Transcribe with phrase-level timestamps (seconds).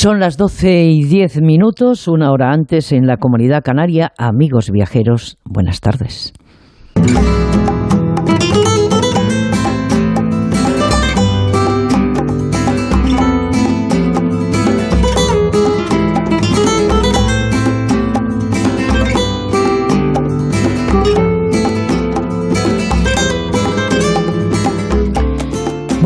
[0.00, 4.12] Son las 12 y 10 minutos, una hora antes en la comunidad canaria.
[4.16, 6.32] Amigos viajeros, buenas tardes.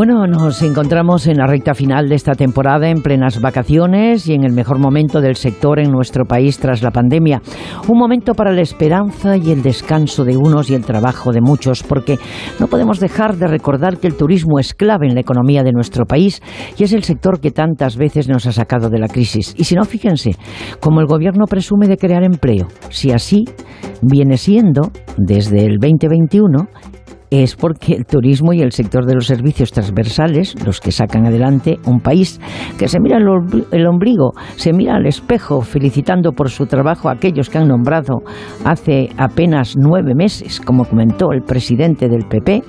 [0.07, 4.45] Bueno, nos encontramos en la recta final de esta temporada, en plenas vacaciones y en
[4.45, 7.41] el mejor momento del sector en nuestro país tras la pandemia.
[7.89, 11.83] Un momento para la esperanza y el descanso de unos y el trabajo de muchos,
[11.83, 12.19] porque
[12.61, 16.05] no podemos dejar de recordar que el turismo es clave en la economía de nuestro
[16.05, 16.43] país
[16.77, 19.55] y es el sector que tantas veces nos ha sacado de la crisis.
[19.57, 20.33] Y si no, fíjense,
[20.81, 23.47] como el gobierno presume de crear empleo, si así
[24.03, 26.69] viene siendo desde el 2021
[27.43, 31.79] es porque el turismo y el sector de los servicios transversales, los que sacan adelante
[31.87, 32.41] un país
[32.79, 37.49] que se mira el ombligo, se mira al espejo, felicitando por su trabajo a aquellos
[37.49, 38.23] que han nombrado
[38.65, 42.63] hace apenas nueve meses, como comentó el presidente del PP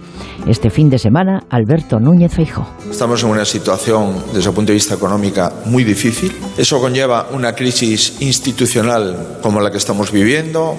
[0.47, 2.65] este fin de semana, Alberto Núñez Feijóo.
[2.89, 6.31] Estamos en una situación, desde el punto de vista económica, muy difícil.
[6.57, 10.75] Eso conlleva una crisis institucional como la que estamos viviendo,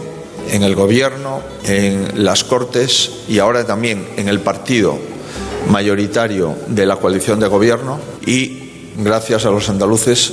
[0.51, 4.99] en el gobierno, en las Cortes y ahora también en el partido
[5.71, 10.33] mayoritario de la coalición de gobierno y gracias a los andaluces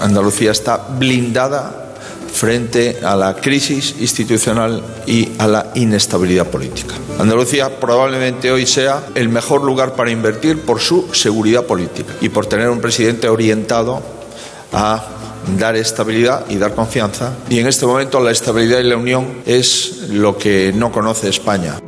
[0.00, 1.94] Andalucía está blindada
[2.32, 6.94] frente a la crisis institucional y a la inestabilidad política.
[7.18, 12.46] Andalucía probablemente hoy sea el mejor lugar para invertir por su seguridad política y por
[12.46, 14.02] tener un presidente orientado
[14.72, 15.02] a
[15.58, 17.32] dar estabilidad y dar confianza.
[17.48, 21.80] Y en este momento la estabilidad y la unión es lo que no conoce España.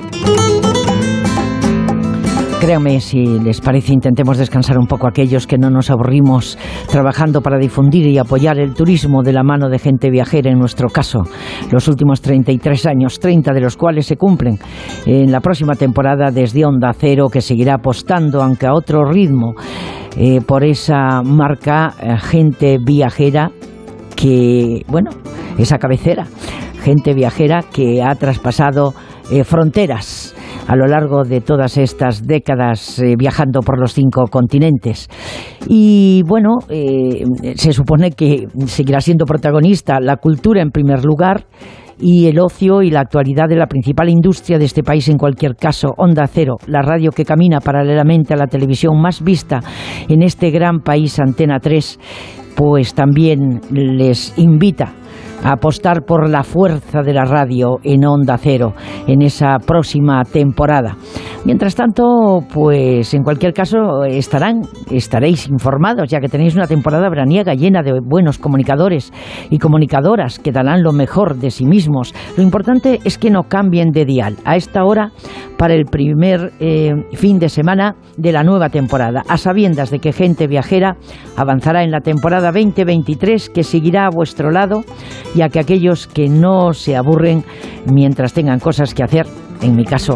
[2.61, 6.59] Créanme, si les parece, intentemos descansar un poco aquellos que no nos aburrimos
[6.91, 10.89] trabajando para difundir y apoyar el turismo de la mano de gente viajera, en nuestro
[10.89, 11.23] caso,
[11.71, 14.59] los últimos 33 años, 30 de los cuales se cumplen
[15.07, 19.55] en la próxima temporada desde Onda Cero, que seguirá apostando, aunque a otro ritmo,
[20.17, 23.53] eh, por esa marca eh, gente viajera
[24.17, 25.11] que, bueno,
[25.59, 26.27] esa cabecera,
[26.83, 28.95] gente viajera que ha traspasado
[29.31, 30.35] eh, fronteras
[30.69, 35.09] a lo largo de todas estas décadas viajando por los cinco continentes.
[35.67, 36.59] Y bueno,
[37.57, 41.47] se supone que seguirá siendo protagonista la cultura en primer lugar
[42.01, 45.57] y el ocio y la actualidad de la principal industria de este país en cualquier
[45.57, 49.61] caso, Onda Cero, la radio que camina paralelamente a la televisión más vista
[50.09, 51.99] en este gran país, Antena 3,
[52.55, 54.93] pues también les invita
[55.45, 58.75] apostar por la fuerza de la radio en Onda Cero
[59.07, 60.97] en esa próxima temporada.
[61.45, 67.55] Mientras tanto, pues en cualquier caso estarán, estaréis informados, ya que tenéis una temporada veraniega
[67.55, 69.13] llena de buenos comunicadores
[69.49, 72.15] y comunicadoras que darán lo mejor de sí mismos.
[72.37, 75.13] Lo importante es que no cambien de dial a esta hora
[75.57, 80.13] para el primer eh, fin de semana de la nueva temporada, a sabiendas de que
[80.13, 80.97] Gente Viajera
[81.37, 84.83] avanzará en la temporada 2023 que seguirá a vuestro lado,
[85.35, 87.45] ya que aquellos que no se aburren
[87.87, 89.27] mientras tengan cosas que hacer,
[89.63, 90.15] en mi caso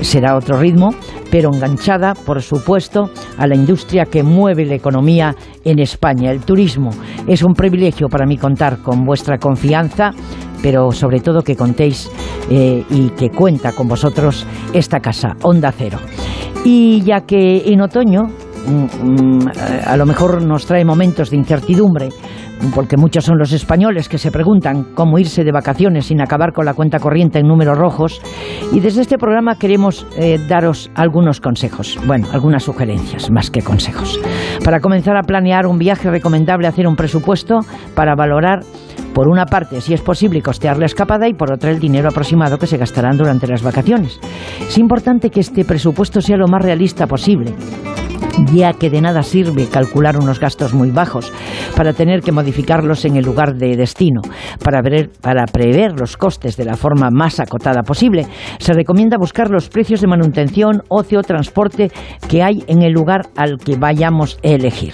[0.00, 0.90] será otro ritmo,
[1.30, 6.90] pero enganchada, por supuesto, a la industria que mueve la economía en España, el turismo.
[7.26, 10.12] Es un privilegio para mí contar con vuestra confianza
[10.62, 12.10] pero sobre todo que contéis
[12.50, 15.98] eh, y que cuenta con vosotros esta casa, Onda Cero.
[16.64, 18.28] Y ya que en otoño
[19.86, 22.08] a lo mejor nos trae momentos de incertidumbre,
[22.74, 26.64] porque muchos son los españoles que se preguntan cómo irse de vacaciones sin acabar con
[26.64, 28.20] la cuenta corriente en números rojos.
[28.72, 34.20] Y desde este programa queremos eh, daros algunos consejos, bueno, algunas sugerencias, más que consejos.
[34.64, 37.60] Para comenzar a planear un viaje recomendable hacer un presupuesto
[37.94, 38.60] para valorar
[39.18, 42.56] por una parte, si es posible, costear la escapada y por otra, el dinero aproximado
[42.56, 44.20] que se gastarán durante las vacaciones.
[44.60, 47.52] Es importante que este presupuesto sea lo más realista posible
[48.52, 51.32] ya que de nada sirve calcular unos gastos muy bajos
[51.76, 54.20] para tener que modificarlos en el lugar de destino.
[54.62, 54.80] Para,
[55.20, 58.26] para prever los costes de la forma más acotada posible,
[58.58, 61.90] se recomienda buscar los precios de manutención, ocio, transporte
[62.28, 64.92] que hay en el lugar al que vayamos a elegir.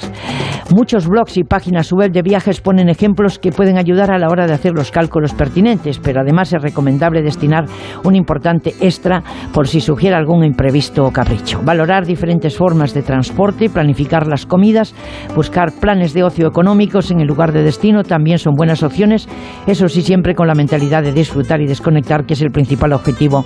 [0.70, 4.46] Muchos blogs y páginas web de viajes ponen ejemplos que pueden ayudar a la hora
[4.46, 7.66] de hacer los cálculos pertinentes, pero además es recomendable destinar
[8.02, 9.22] un importante extra
[9.52, 11.60] por si sugiere algún imprevisto o capricho.
[11.62, 14.94] Valorar diferentes formas de transporte, planificar las comidas,
[15.36, 19.28] buscar planes de ocio económico económicos en el lugar de destino también son buenas opciones,
[19.66, 23.44] eso sí siempre con la mentalidad de disfrutar y desconectar, que es el principal objetivo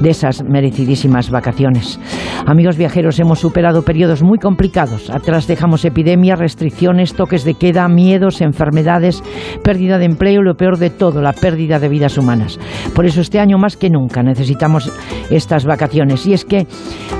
[0.00, 1.98] de esas merecidísimas vacaciones.
[2.46, 5.10] Amigos viajeros, hemos superado periodos muy complicados.
[5.10, 9.20] Atrás dejamos epidemias, restricciones, toques de queda, miedos, enfermedades,
[9.64, 12.58] pérdida de empleo y lo peor de todo, la pérdida de vidas humanas.
[12.94, 14.92] Por eso este año más que nunca necesitamos
[15.30, 16.26] estas vacaciones.
[16.26, 16.66] Y es que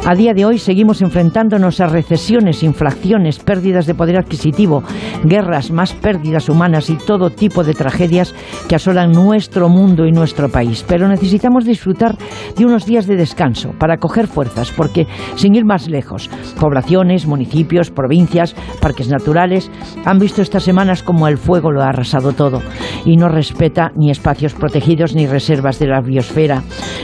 [0.07, 4.83] a día de hoy seguimos enfrentándonos a recesiones, inflaciones, pérdidas de poder adquisitivo,
[5.25, 8.35] guerras, más pérdidas humanas y todo tipo de tragedias
[8.69, 10.85] que asolan nuestro mundo y nuestro país.
[10.87, 12.17] Pero necesitamos disfrutar
[12.57, 15.07] de unos días de descanso para coger fuerzas, porque
[15.37, 19.71] sin ir más lejos, poblaciones, municipios, provincias, parques naturales
[20.05, 22.61] han visto estas semanas como el fuego lo ha arrasado todo
[23.05, 26.63] y no respeta ni espacios protegidos ni reservas de la biosfera,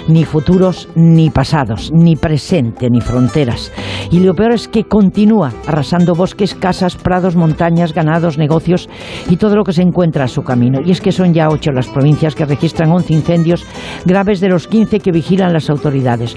[0.08, 3.72] ni futuros ni pasados, ni presente ni fronteras.
[4.10, 8.88] Y lo peor es que continúa arrasando bosques, casas, prados, montañas, ganados, negocios
[9.28, 10.80] y todo lo que se encuentra a su camino.
[10.84, 13.64] Y es que son ya ocho las provincias que registran 11 incendios
[14.04, 16.36] graves de los 15 que vigilan las autoridades.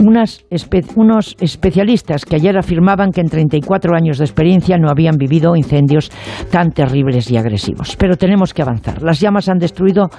[0.00, 6.10] unos especialistas que ayer afirmaban que en 34 años de experiencia no habían vivido incendios
[6.50, 7.96] tan terribles y agresivos.
[7.96, 8.62] Pero tenemos que
[9.00, 10.10] Las llamas han destruido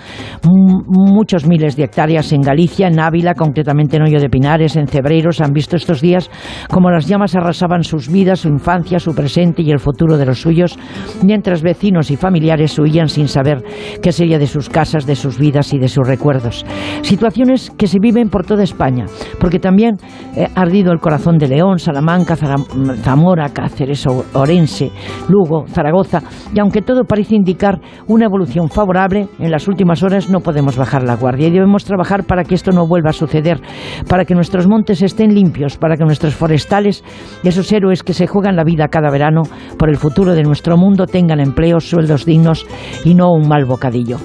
[0.88, 5.42] muchos miles de hectáreas en Galicia, en Ávila, concretamente en Hoyo de Pinares, en Cebreiros.
[5.42, 6.30] Han visto estos días
[6.69, 10.42] como las llamas arrasaban sus vidas, su infancia, su presente y el futuro de los
[10.42, 10.78] suyos,
[11.24, 13.63] mientras vecinos y familiares huían sin saber
[14.01, 16.66] qué sería de sus casas, de sus vidas y de sus recuerdos.
[17.02, 19.06] Situaciones que se viven por toda España,
[19.40, 19.98] porque también
[20.36, 24.92] eh, ha ardido el corazón de León, Salamanca, Zamora, Cáceres, Orense,
[25.28, 26.22] Lugo, Zaragoza,
[26.54, 31.04] y aunque todo parece indicar una evolución favorable, en las últimas horas no podemos bajar
[31.04, 33.62] la guardia y debemos trabajar para que esto no vuelva a suceder,
[34.08, 37.04] para que nuestros montes estén limpios, para que nuestros forestales,
[37.44, 39.44] esos héroes que se juegan la vida cada verano
[39.78, 42.66] por el futuro de nuestro mundo, tengan empleos, sueldos dignos
[43.04, 44.18] y no un mal bocadillo.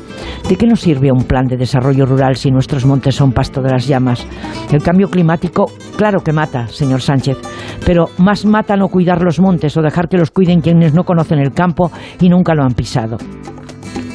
[0.48, 3.70] ¿De qué nos sirve un plan de desarrollo rural si nuestros montes son pasto de
[3.70, 4.26] las llamas?
[4.72, 5.66] El cambio climático,
[5.96, 7.38] claro que mata, señor Sánchez,
[7.84, 11.38] pero más mata no cuidar los montes o dejar que los cuiden quienes no conocen
[11.38, 11.90] el campo
[12.20, 13.16] y nunca lo han pisado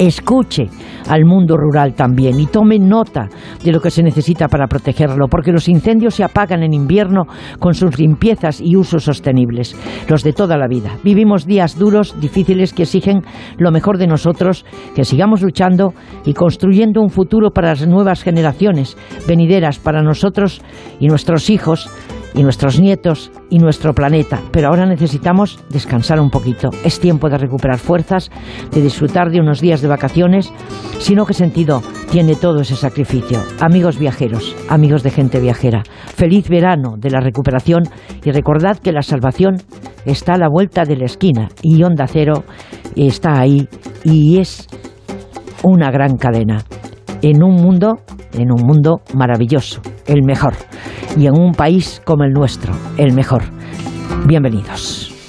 [0.00, 0.66] escuche
[1.08, 3.28] al mundo rural también y tome nota
[3.62, 7.26] de lo que se necesita para protegerlo, porque los incendios se apagan en invierno
[7.58, 9.76] con sus limpiezas y usos sostenibles,
[10.08, 10.96] los de toda la vida.
[11.04, 13.22] Vivimos días duros, difíciles, que exigen
[13.58, 14.64] lo mejor de nosotros,
[14.94, 15.92] que sigamos luchando
[16.24, 18.96] y construyendo un futuro para las nuevas generaciones
[19.28, 20.62] venideras, para nosotros
[20.98, 21.90] y nuestros hijos,
[22.34, 24.40] y nuestros nietos y nuestro planeta.
[24.50, 26.70] Pero ahora necesitamos descansar un poquito.
[26.84, 28.30] Es tiempo de recuperar fuerzas,
[28.72, 30.52] de disfrutar de unos días de vacaciones.
[30.98, 33.40] Sino qué sentido tiene todo ese sacrificio.
[33.60, 35.82] Amigos viajeros, amigos de gente viajera,
[36.14, 37.84] feliz verano de la recuperación
[38.24, 39.56] y recordad que la salvación
[40.04, 42.44] está a la vuelta de la esquina y Onda Cero
[42.96, 43.68] está ahí
[44.04, 44.66] y es
[45.62, 46.64] una gran cadena
[47.22, 48.00] en un mundo,
[48.32, 50.54] en un mundo maravilloso, el mejor
[51.16, 53.42] y en un país como el nuestro, el mejor.
[54.26, 55.19] Bienvenidos.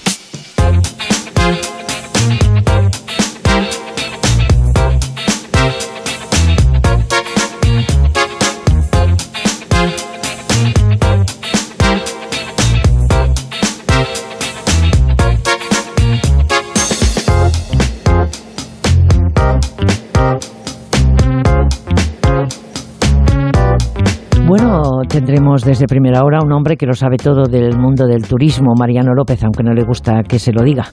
[25.11, 29.13] Tendremos desde primera hora un hombre que lo sabe todo del mundo del turismo, Mariano
[29.13, 30.85] López, aunque no le gusta que se lo diga,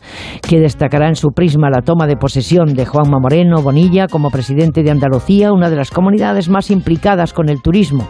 [0.42, 4.82] que destacará en su prisma la toma de posesión de Juanma Moreno Bonilla como presidente
[4.82, 8.08] de Andalucía, una de las comunidades más implicadas con el turismo.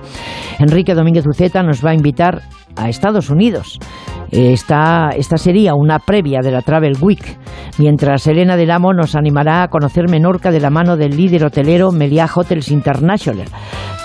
[0.59, 2.41] Enrique Domínguez Uceta nos va a invitar
[2.77, 3.79] a Estados Unidos.
[4.31, 7.39] Esta, esta sería una previa de la Travel Week,
[7.79, 11.93] mientras Elena del Amo nos animará a conocer Menorca de la mano del líder hotelero
[11.93, 13.47] Meliá Hotels International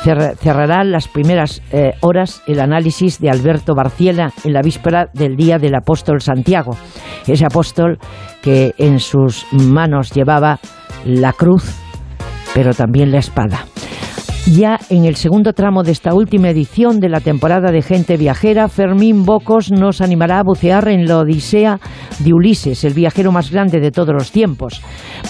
[0.04, 5.58] cerrará las primeras eh, horas el análisis de Alberto Barciela en la víspera del día
[5.58, 6.72] del apóstol Santiago,
[7.26, 7.98] ese apóstol
[8.42, 10.60] que en sus manos llevaba
[11.06, 11.76] la cruz,
[12.54, 13.66] pero también la espada.
[14.52, 18.68] Ya en el segundo tramo de esta última edición de la temporada de Gente Viajera,
[18.68, 21.80] Fermín Bocos nos animará a bucear en la Odisea
[22.20, 24.82] de Ulises, el viajero más grande de todos los tiempos.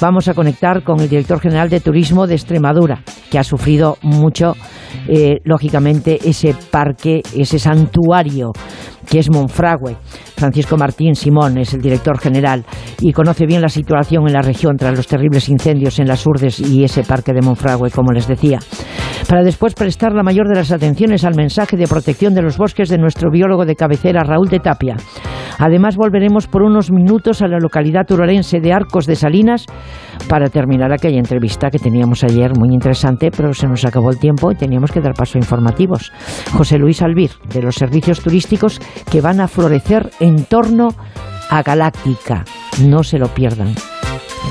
[0.02, 4.56] Vamos a conectar con el director general de Turismo de Extremadura, que ha sufrido mucho,
[5.08, 8.52] eh, lógicamente, ese parque, ese santuario
[9.10, 9.96] que es Monfragüe.
[10.36, 12.66] Francisco Martín Simón es el director general
[13.00, 16.60] y conoce bien la situación en la región tras los terribles incendios en las Urdes
[16.60, 18.60] y ese parque de Monfragüe, como les decía.
[19.28, 22.90] Para después prestar la mayor de las atenciones al mensaje de protección de los bosques
[22.90, 24.96] de nuestro biólogo de cabecera, Raúl de Tapia.
[25.60, 29.66] Además, volveremos por unos minutos a la localidad turolense de Arcos de Salinas
[30.28, 34.52] para terminar aquella entrevista que teníamos ayer, muy interesante, pero se nos acabó el tiempo
[34.52, 36.12] y teníamos que dar paso a informativos.
[36.52, 38.80] José Luis Albir, de los servicios turísticos
[39.12, 40.90] que van a florecer en torno
[41.50, 42.46] a Galáctica.
[42.82, 43.74] No se lo pierdan.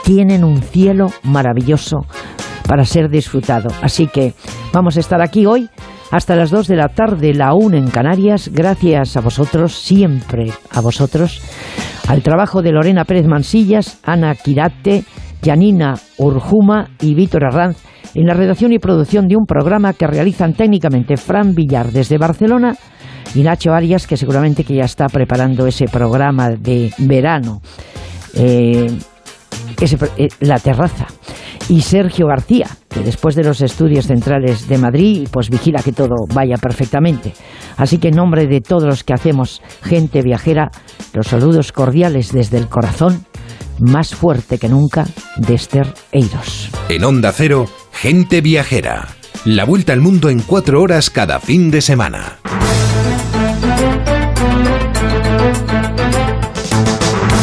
[0.04, 2.06] Tienen un cielo maravilloso
[2.66, 3.68] para ser disfrutado.
[3.82, 4.34] Así que
[4.72, 5.68] vamos a estar aquí hoy
[6.12, 10.82] hasta las 2 de la tarde, la 1 en Canarias, gracias a vosotros, siempre a
[10.82, 11.40] vosotros,
[12.06, 15.04] al trabajo de Lorena Pérez Mansillas, Ana Quirate,
[15.42, 17.78] Janina Urjuma y Víctor Arranz
[18.14, 22.76] en la redacción y producción de un programa que realizan técnicamente Fran Villar desde Barcelona
[23.34, 27.62] y Nacho Arias, que seguramente que ya está preparando ese programa de verano,
[28.34, 28.90] eh,
[29.80, 31.06] eh, La Terraza,
[31.68, 36.14] y Sergio García, que después de los estudios centrales de Madrid, pues vigila que todo
[36.34, 37.32] vaya perfectamente.
[37.76, 40.70] Así que en nombre de todos los que hacemos gente viajera,
[41.14, 43.24] los saludos cordiales desde el corazón,
[43.78, 46.70] más fuerte que nunca, de Esther Eiros.
[46.88, 49.08] En Onda Cero, gente viajera.
[49.44, 52.38] La vuelta al mundo en cuatro horas cada fin de semana.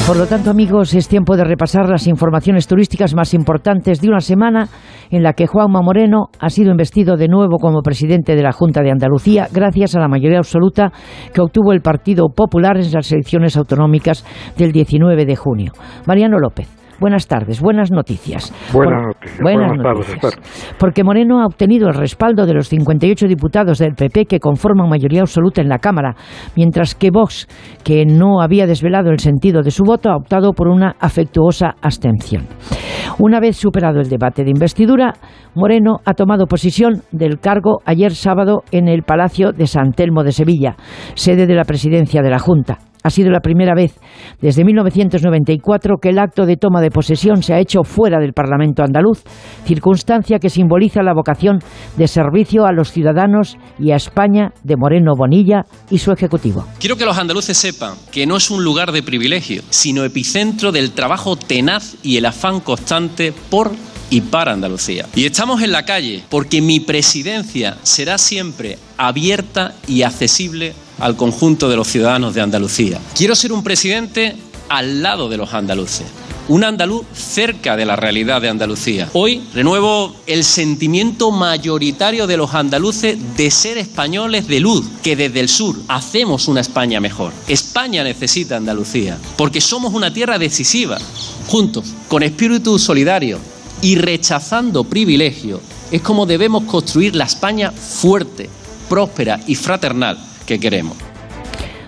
[0.10, 4.22] Por lo tanto, amigos, es tiempo de repasar las informaciones turísticas más importantes de una
[4.22, 4.68] semana
[5.12, 8.82] en la que Juanma Moreno ha sido investido de nuevo como presidente de la Junta
[8.82, 10.92] de Andalucía gracias a la mayoría absoluta
[11.34, 14.26] que obtuvo el Partido Popular en las elecciones autonómicas
[14.58, 15.72] del 19 de junio.
[16.06, 16.79] Mariano López.
[17.00, 18.54] Buenas tardes, buenas noticias.
[18.74, 19.42] Buenas noticias.
[19.42, 20.38] Buenas, tardes,
[20.78, 25.22] Porque Moreno ha obtenido el respaldo de los 58 diputados del PP que conforman mayoría
[25.22, 26.16] absoluta en la Cámara,
[26.58, 27.48] mientras que Vox,
[27.86, 32.48] que no había desvelado el sentido de su voto, ha optado por una afectuosa abstención.
[33.18, 35.14] Una vez superado el debate de investidura,
[35.56, 40.34] Moreno ha tomado posesión del cargo ayer sábado en el Palacio de San Telmo de
[40.34, 40.76] Sevilla,
[41.16, 42.89] sede de la presidencia de la Junta.
[43.04, 43.94] Ha sido la primera vez
[44.42, 48.84] desde 1994 que el acto de toma de posesión se ha hecho fuera del Parlamento
[48.84, 49.24] andaluz,
[49.66, 51.60] circunstancia que simboliza la vocación
[51.98, 56.66] de servicio a los ciudadanos y a España de Moreno Bonilla y su ejecutivo.
[56.80, 60.92] Quiero que los andaluces sepan que no es un lugar de privilegio, sino epicentro del
[60.92, 63.72] trabajo tenaz y el afán constante por
[64.10, 65.06] y para Andalucía.
[65.16, 71.70] Y estamos en la calle porque mi presidencia será siempre abierta y accesible al conjunto
[71.70, 73.00] de los ciudadanos de Andalucía.
[73.16, 74.36] Quiero ser un presidente
[74.70, 76.06] al lado de los andaluces.
[76.48, 79.08] Un andaluz cerca de la realidad de Andalucía.
[79.14, 85.42] Hoy renuevo el sentimiento mayoritario de los andaluces de ser españoles de luz, que desde
[85.42, 87.34] el sur hacemos una España mejor.
[87.48, 90.98] España necesita Andalucía, porque somos una tierra decisiva.
[91.48, 93.38] Juntos, con espíritu solidario
[93.84, 98.50] y rechazando privilegio, es como debemos construir la España fuerte,
[98.90, 100.18] próspera y fraternal
[100.50, 100.98] que queremos.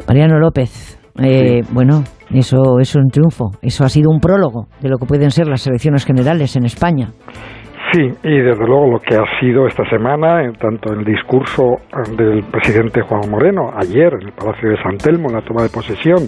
[0.08, 4.98] Mariano López, eh, bueno, eso es un triunfo, eso ha sido un prólogo de lo
[4.98, 7.10] que pueden ser las elecciones generales en España.
[7.91, 11.75] Sí, y desde luego lo que ha sido esta semana, en tanto el discurso
[12.15, 15.70] del presidente Juan Moreno, ayer en el Palacio de San Telmo, en la toma de
[15.70, 16.20] posesión,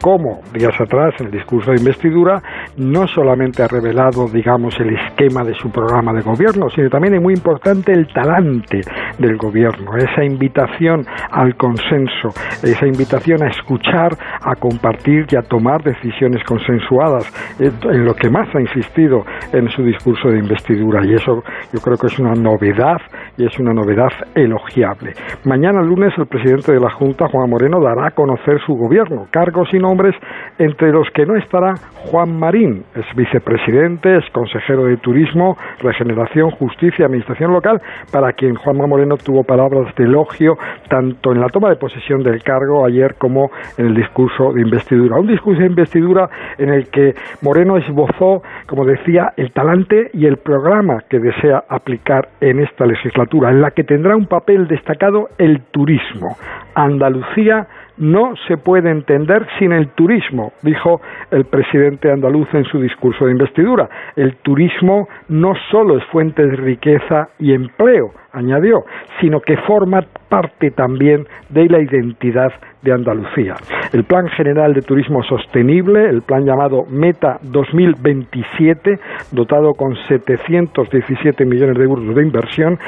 [0.00, 2.42] como días atrás en el discurso de investidura
[2.76, 7.22] no solamente ha revelado, digamos, el esquema de su programa de gobierno, sino también es
[7.22, 8.80] muy importante el talante
[9.18, 12.28] del gobierno, esa invitación al consenso,
[12.62, 14.12] esa invitación a escuchar,
[14.42, 19.82] a compartir y a tomar decisiones consensuadas, en lo que más ha insistido en su
[19.82, 21.00] discurso de investidura.
[21.04, 22.98] Y eso yo creo que es una novedad
[23.36, 25.12] y es una novedad elogiable.
[25.44, 29.68] Mañana lunes el presidente de la Junta, Juan Moreno, dará a conocer su gobierno, cargos
[29.72, 30.14] y nombres
[30.58, 31.74] entre los que no estará
[32.10, 37.80] Juan Marín, es vicepresidente, es consejero de Turismo, Regeneración, Justicia y Administración Local,
[38.12, 40.56] para quien Juan Moreno tuvo palabras de elogio
[40.88, 45.18] tanto en la toma de posesión del cargo ayer como en el discurso de investidura.
[45.18, 46.28] Un discurso de investidura
[46.58, 52.28] en el que Moreno esbozó, como decía, el talante y el programa que desea aplicar
[52.40, 56.36] en esta legislatura, en la que tendrá un papel destacado el turismo.
[56.74, 57.66] Andalucía
[57.98, 61.00] no se puede entender sin el turismo, dijo
[61.30, 63.88] el presidente andaluz en su discurso de investidura.
[64.16, 68.84] El turismo no solo es fuente de riqueza y empleo, añadió,
[69.20, 72.52] sino que forma parte también de la identidad
[72.82, 73.54] de Andalucía.
[73.92, 78.98] El Plan General de Turismo Sostenible, el plan llamado Meta 2027,
[79.32, 82.78] dotado con 717 millones de euros de inversión,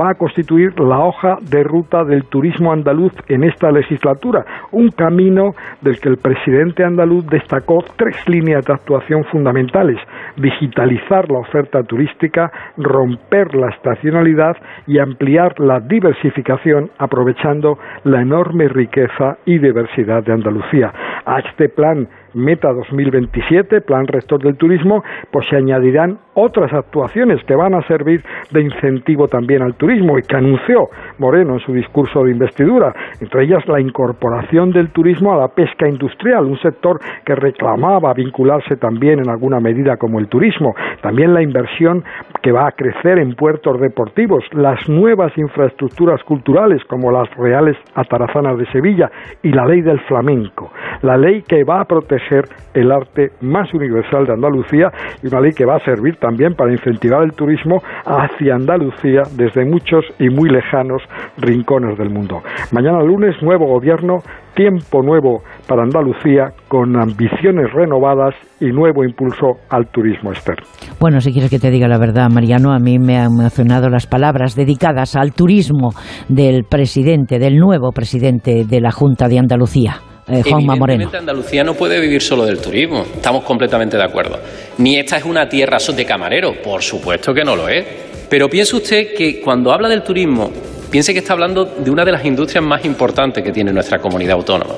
[0.00, 5.50] va a constituir la hoja de ruta del turismo andaluz en esta legislatura, un camino
[5.80, 9.98] del que el presidente andaluz destacó tres líneas de actuación fundamentales,
[10.36, 19.38] digitalizar la oferta turística, romper la estacionalidad y ampliar la diversificación aprovechando la enorme riqueza
[19.44, 20.92] y diversidad de Andalucía.
[21.24, 27.56] A este plan Meta 2027, Plan Rector del Turismo, pues se añadirán otras actuaciones que
[27.56, 32.22] van a servir de incentivo también al turismo y que anunció Moreno en su discurso
[32.22, 37.34] de investidura, entre ellas la incorporación del turismo a la pesca industrial, un sector que
[37.34, 42.04] reclamaba vincularse también en alguna medida como el turismo, también la inversión
[42.40, 48.58] que va a crecer en puertos deportivos, las nuevas infraestructuras culturales como las Reales Atarazanas
[48.58, 49.10] de Sevilla
[49.42, 50.70] y la ley del flamenco,
[51.02, 52.27] la ley que va a proteger
[52.74, 54.90] el arte más universal de Andalucía
[55.22, 59.64] y una ley que va a servir también para incentivar el turismo hacia Andalucía desde
[59.64, 61.02] muchos y muy lejanos
[61.38, 62.42] rincones del mundo.
[62.72, 64.18] Mañana lunes, nuevo gobierno,
[64.54, 70.66] tiempo nuevo para Andalucía con ambiciones renovadas y nuevo impulso al turismo externo.
[71.00, 74.06] Bueno, si quieres que te diga la verdad, Mariano, a mí me han emocionado las
[74.06, 75.90] palabras dedicadas al turismo
[76.28, 80.00] del presidente, del nuevo presidente de la Junta de Andalucía.
[80.28, 81.10] Eh, Juanma Moreno.
[81.12, 84.38] Andalucía no puede vivir solo del turismo, estamos completamente de acuerdo.
[84.76, 87.86] Ni esta es una tierra de camarero, por supuesto que no lo es.
[88.28, 90.50] Pero piense usted que cuando habla del turismo,
[90.90, 94.32] piense que está hablando de una de las industrias más importantes que tiene nuestra comunidad
[94.32, 94.74] autónoma,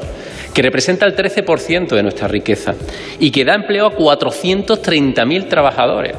[0.55, 2.75] que representa el 13% de nuestra riqueza
[3.19, 6.15] y que da empleo a 430.000 trabajadores.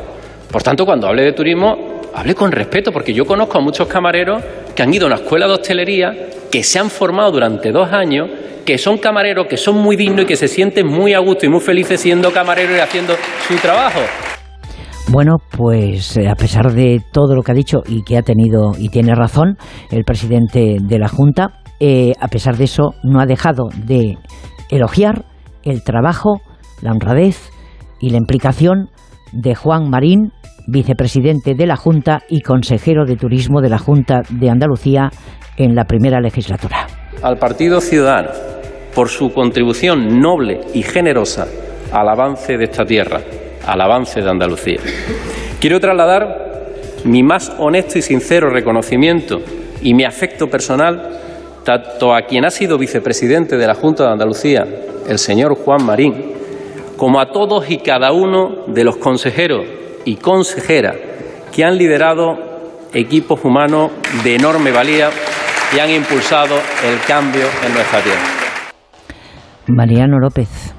[0.51, 4.44] Por tanto, cuando hable de turismo, hable con respeto, porque yo conozco a muchos camareros
[4.75, 6.12] que han ido a una escuela de hostelería,
[6.51, 8.30] que se han formado durante dos años
[8.65, 11.50] que son camareros, que son muy dignos y que se sienten muy a gusto y
[11.50, 13.13] muy felices siendo camareros y haciendo
[13.48, 14.00] su trabajo.
[15.10, 18.72] Bueno, pues eh, a pesar de todo lo que ha dicho y que ha tenido
[18.77, 19.58] y tiene razón
[19.89, 24.18] el presidente de la Junta, eh, a pesar de eso no ha dejado de
[24.70, 25.25] elogiar
[25.63, 26.41] el trabajo,
[26.82, 27.50] la honradez
[28.00, 28.89] y la implicación
[29.34, 30.32] de Juan Marín,
[30.68, 35.10] vicepresidente de la Junta y consejero de Turismo de la Junta de Andalucía
[35.58, 36.88] en la primera legislatura.
[37.22, 38.30] Al Partido Ciudadano
[38.94, 41.48] por su contribución noble y generosa
[41.91, 43.22] al avance de esta tierra,
[43.65, 44.80] al avance de Andalucía.
[45.60, 46.51] Quiero trasladar
[47.06, 49.39] mi más honesto y sincero reconocimiento
[49.82, 51.19] y mi afecto personal
[51.63, 54.65] tanto a quien ha sido vicepresidente de la Junta de Andalucía,
[55.08, 56.34] el señor Juan Marín,
[56.97, 59.65] como a todos y cada uno de los consejeros
[60.05, 60.95] y consejeras
[61.51, 62.37] que han liderado
[62.93, 63.91] equipos humanos
[64.23, 65.09] de enorme valía
[65.75, 68.41] y han impulsado el cambio en nuestra tierra.
[69.67, 70.75] Mariano López.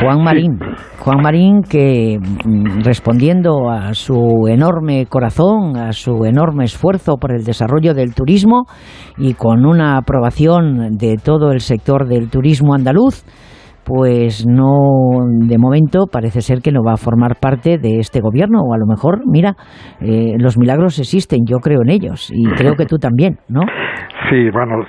[0.00, 0.58] Juan Marín.
[1.00, 7.42] Juan Marín que mm, respondiendo a su enorme corazón, a su enorme esfuerzo por el
[7.42, 8.66] desarrollo del turismo
[9.18, 13.24] y con una aprobación de todo el sector del turismo andaluz,
[13.84, 18.60] pues no, de momento parece ser que no va a formar parte de este gobierno,
[18.60, 19.54] o a lo mejor, mira,
[20.00, 23.62] eh, los milagros existen, yo creo en ellos, y creo que tú también, ¿no?
[24.28, 24.84] Sí, bueno,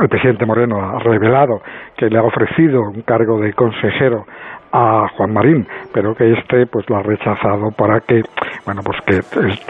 [0.00, 1.60] el presidente Moreno ha revelado
[1.96, 4.24] que le ha ofrecido un cargo de consejero
[4.72, 8.22] a Juan Marín, pero que este pues lo ha rechazado para que,
[8.64, 9.20] bueno, pues que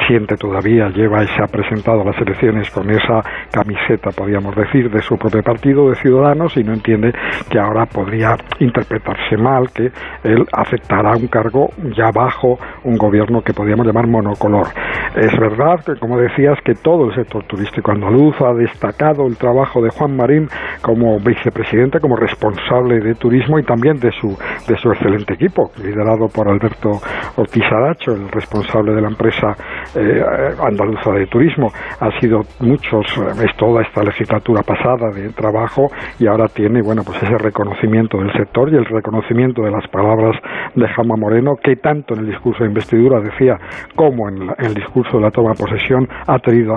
[0.06, 4.90] siente todavía, lleva y se ha presentado a las elecciones con esa camiseta, podríamos decir,
[4.90, 7.12] de su propio partido de Ciudadanos y no entiende
[7.48, 9.90] que ahora podría interpretarse mal que
[10.24, 14.68] él aceptará un cargo ya bajo un gobierno que podríamos llamar monocolor.
[15.16, 19.82] Es verdad que, como decías, que todo el sector turístico andaluz ha destacado el trabajo
[19.82, 20.48] de Juan Marín
[20.82, 26.28] como vicepresidente, como responsable de turismo y también de su, de su excelente equipo, liderado
[26.28, 26.90] por Alberto
[27.36, 29.54] Ortiz Aracho, el responsable de la empresa
[29.94, 30.22] eh,
[30.62, 31.68] andaluza de turismo.
[32.00, 37.02] Ha sido muchos, eh, es toda esta legislatura pasada de trabajo y ahora tiene, bueno,
[37.04, 40.36] pues ese reconocimiento del sector y el reconocimiento de las palabras
[40.74, 43.58] de Jama Moreno, que tanto en el discurso de investidura decía
[43.94, 46.74] como en, el discurso de la toma de posesión ha tenido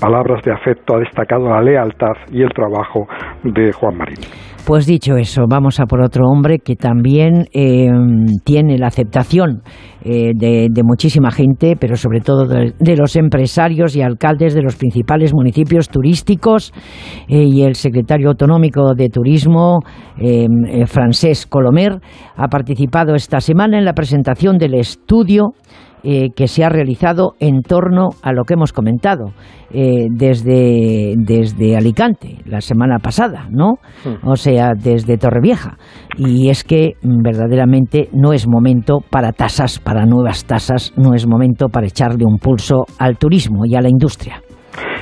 [0.00, 3.06] palabras de afecto, ha destacado la lealtad y el trabajo
[3.42, 4.55] de Juan Marín.
[4.66, 7.88] Pues dicho eso, vamos a por otro hombre que también eh,
[8.42, 9.62] tiene la aceptación
[10.02, 15.32] eh, de, muchísima gente, pero sobre todo de, los empresarios y alcaldes de los principales
[15.32, 16.72] municipios turísticos
[17.28, 19.78] eh, y el secretario autonómico de turismo,
[20.86, 22.00] Francés Colomer,
[22.34, 25.52] ha participado esta semana en la presentación del estudio
[26.08, 29.32] eh, que se ha realizado en torno a lo que hemos comentado
[29.72, 33.80] eh, desde, desde Alicante la semana pasada, ¿no?
[34.04, 34.24] Hmm.
[34.24, 35.78] O sea, desde Torrevieja.
[36.16, 41.26] Y es que mm, verdaderamente no es momento para tasas, para nuevas tasas, no es
[41.26, 44.40] momento para echarle un pulso al turismo y a la industria.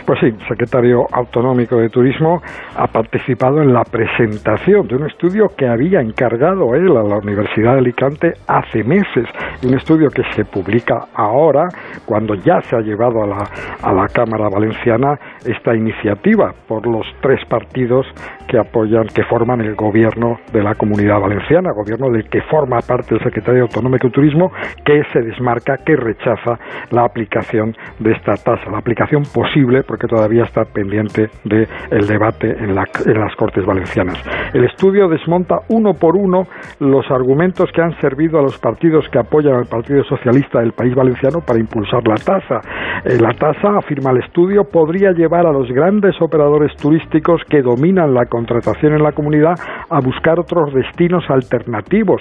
[0.07, 2.43] Pues sí, secretario autonómico de Turismo
[2.77, 7.73] ha participado en la presentación de un estudio que había encargado él a la Universidad
[7.73, 9.27] de Alicante hace meses,
[9.63, 11.69] un estudio que se publica ahora
[12.05, 13.49] cuando ya se ha llevado a la,
[13.81, 18.07] a la Cámara Valenciana esta iniciativa por los tres partidos
[18.49, 23.15] que apoyan, que forman el gobierno de la Comunidad Valenciana, gobierno del que forma parte
[23.15, 24.51] el secretario autonómico de Turismo,
[24.85, 26.59] que se desmarca, que rechaza
[26.91, 32.51] la aplicación de esta tasa, la aplicación posible, porque todavía está pendiente del el debate
[32.51, 34.23] en, la- en las Cortes Valencianas.
[34.53, 36.47] El estudio desmonta uno por uno
[36.81, 40.95] los argumentos que han servido a los partidos que apoyan al Partido Socialista del País
[40.95, 42.61] Valenciano para impulsar la tasa.
[43.05, 48.15] Eh, la tasa, afirma el estudio, podría llevar a los grandes operadores turísticos que dominan
[48.15, 49.55] la contratación en la comunidad
[49.89, 52.21] a buscar otros destinos alternativos.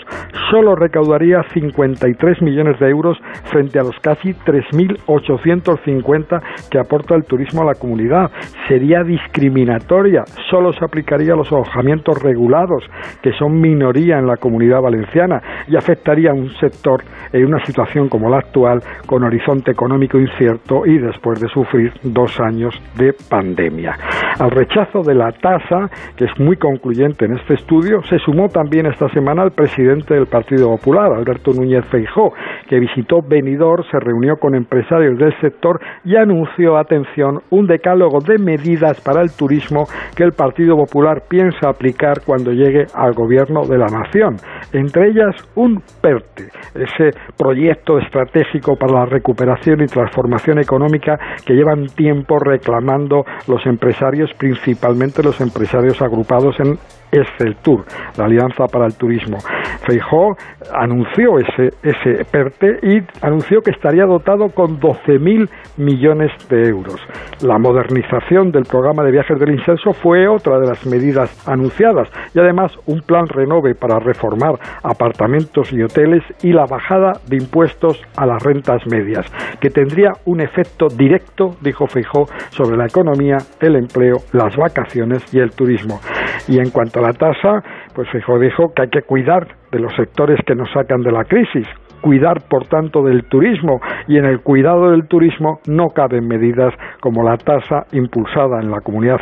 [0.52, 3.18] Solo recaudaría 53 millones de euros
[3.52, 8.30] frente a los casi 3.850 que aporta el turismo a la comunidad.
[8.68, 10.24] Sería discriminatoria.
[10.52, 12.84] Solo se aplicaría a los alojamientos regulados,
[13.24, 18.08] que son minoría en la comunidad valenciana, y afectaría a un sector en una situación
[18.08, 23.98] como la actual, con horizonte económico incierto y después de sufrir dos años de pandemia.
[24.40, 28.86] Al rechazo de la tasa, que es muy concluyente en este estudio, se sumó también
[28.86, 32.34] esta semana el presidente del Partido Popular, Alberto Núñez Feijó,
[32.68, 38.38] que visitó Benidorm, se reunió con empresarios del sector y anunció, atención, un decálogo de
[38.38, 39.86] medidas para el turismo
[40.16, 44.36] que el Partido Popular piensa aplicar cuando llegue al gobierno de la nación.
[44.72, 51.88] Entre ellas, un PERTE, ese proyecto estratégico para la recuperación y transformación económica que llevan
[51.88, 56.80] tiempo reclamando los empresarios, principalmente los empresarios agrupados en
[57.14, 57.86] Exceltur,
[58.18, 59.38] la Alianza para el Turismo.
[59.86, 60.36] Feijó
[60.74, 67.00] anunció ese, ese PERTE y anunció que estaría dotado con 12.000 millones de euros.
[67.42, 72.40] La modernización del programa de viajes del Incenso fue otra de las medidas anunciadas y
[72.40, 78.26] además un plan renove para reformar apartamentos y hoteles y la bajada de impuestos a
[78.26, 79.26] las rentas medias,
[79.60, 85.40] que tendría un efecto directo, dijo Feijó, sobre la economía, el empleo, las vacaciones y
[85.40, 86.00] el turismo.
[86.48, 87.62] Y en cuanto a la tasa,
[87.94, 91.26] pues Feijó dijo que hay que cuidar de los sectores que nos sacan de la
[91.26, 91.68] crisis,
[92.02, 97.24] cuidar por tanto del turismo y en el cuidado del turismo no caben medidas como
[97.24, 99.18] la tasa impulsada en la comunidad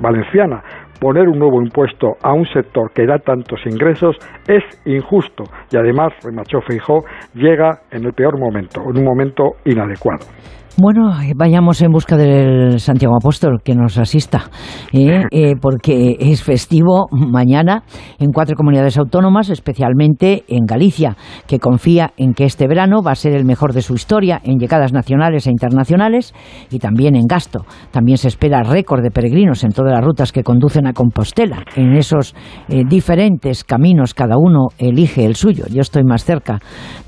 [0.00, 0.62] valenciana.
[1.00, 4.16] Poner un nuevo impuesto a un sector que da tantos ingresos
[4.48, 10.26] es injusto y además, remachó Feijó, llega en el peor momento, en un momento inadecuado.
[10.76, 14.50] Bueno, vayamos en busca del Santiago Apóstol que nos asista,
[14.92, 15.22] ¿eh?
[15.30, 17.84] Eh, porque es festivo mañana
[18.18, 23.16] en cuatro comunidades autónomas, especialmente en Galicia, que confía en que este verano va a
[23.16, 26.34] ser el mejor de su historia en llegadas nacionales e internacionales
[26.70, 27.64] y también en gasto.
[27.90, 31.94] También se espera récord de peregrinos en todas las rutas que conducen a Compostela, en
[31.94, 32.34] esos
[32.68, 35.64] eh, diferentes caminos, cada uno elige el suyo.
[35.70, 36.58] Yo estoy más cerca,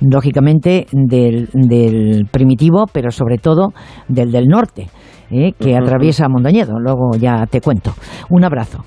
[0.00, 3.55] lógicamente, del, del primitivo, pero sobre todo
[4.08, 4.86] del del norte,
[5.30, 5.52] ¿eh?
[5.58, 6.78] que atraviesa Mondoñedo.
[6.78, 7.92] Luego ya te cuento.
[8.30, 8.82] Un abrazo.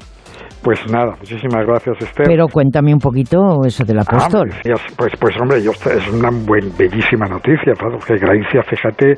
[0.62, 2.28] Pues nada, muchísimas gracias, Esther.
[2.28, 4.50] Pero cuéntame un poquito eso del apóstol.
[4.52, 7.74] Ah, pues, pues, pues, hombre, yo, es una buen, bellísima noticia,
[8.20, 9.16] Galicia, fíjate,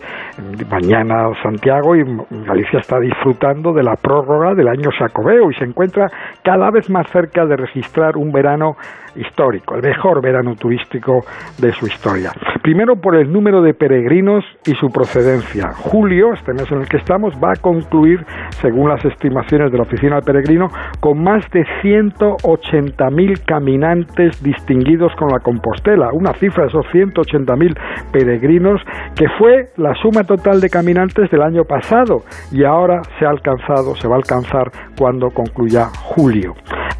[0.69, 2.03] mañana Santiago y
[2.45, 6.07] Galicia está disfrutando de la prórroga del año Sacobeo y se encuentra
[6.43, 8.75] cada vez más cerca de registrar un verano
[9.15, 11.25] histórico, el mejor verano turístico
[11.57, 12.31] de su historia.
[12.61, 15.71] Primero por el número de peregrinos y su procedencia.
[15.73, 18.23] Julio, este mes en el que estamos, va a concluir,
[18.61, 20.67] según las estimaciones de la Oficina del Peregrino,
[20.99, 27.77] con más de 180.000 caminantes distinguidos con la Compostela, una cifra de esos 180.000
[28.11, 28.81] peregrinos
[29.15, 33.95] que fue la suma total de caminantes del año pasado y ahora se ha alcanzado,
[33.95, 36.53] se va a alcanzar cuando concluya julio.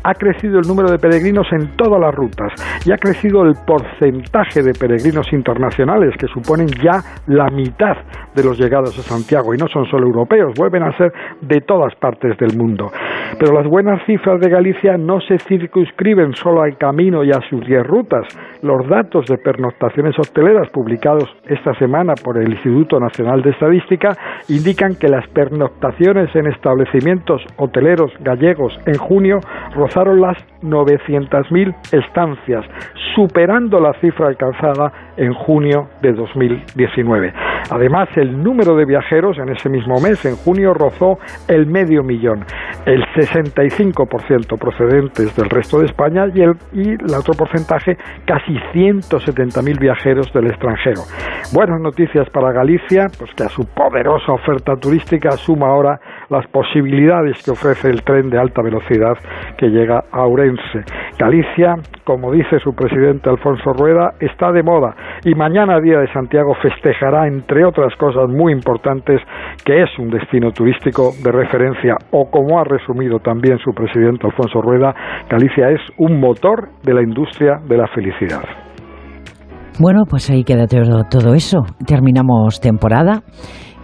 [0.04, 2.52] Ha crecido el número de peregrinos en todas las rutas
[2.86, 7.96] y ha crecido el porcentaje de peregrinos internacionales que suponen ya la mitad
[8.36, 11.12] de los llegados a Santiago y no son solo europeos, vuelven a ser
[11.42, 12.92] de todas partes del mundo.
[13.40, 17.66] Pero las buenas cifras de Galicia no se circunscriben solo al camino y a sus
[17.66, 18.28] diez rutas.
[18.62, 24.16] Los datos de pernoctaciones hoteleras publicados esta semana por el Instituto Nacional de Estadística
[24.50, 29.40] indican que las pernoctaciones en establecimientos hoteleros gallegos en junio
[29.76, 32.66] rozaron las 900.000 estancias,
[33.16, 37.34] superando la cifra alcanzada en junio de 2019.
[37.70, 42.46] Además, el número de viajeros en ese mismo mes, en junio, rozó el medio millón,
[42.86, 49.80] el 65% procedentes del resto de España y el, y el otro porcentaje, casi 170.000
[49.80, 51.02] viajeros del extranjero.
[51.54, 56.00] Buenas noticias para Galicia, pues que a su poderosa oferta turística suma ahora
[56.32, 59.14] las posibilidades que ofrece el tren de alta velocidad
[59.58, 60.84] que llega a Ourense.
[61.20, 66.56] Galicia, como dice su presidente Alfonso Rueda, está de moda y mañana Día de Santiago
[66.62, 69.22] festejará, entre otras cosas muy importantes,
[69.66, 74.62] que es un destino turístico de referencia o como ha resumido también su presidente Alfonso
[74.62, 74.96] Rueda,
[75.30, 78.44] Galicia es un motor de la industria de la felicidad.
[79.80, 81.60] Bueno, pues ahí queda todo, eso.
[81.88, 83.24] Terminamos temporada.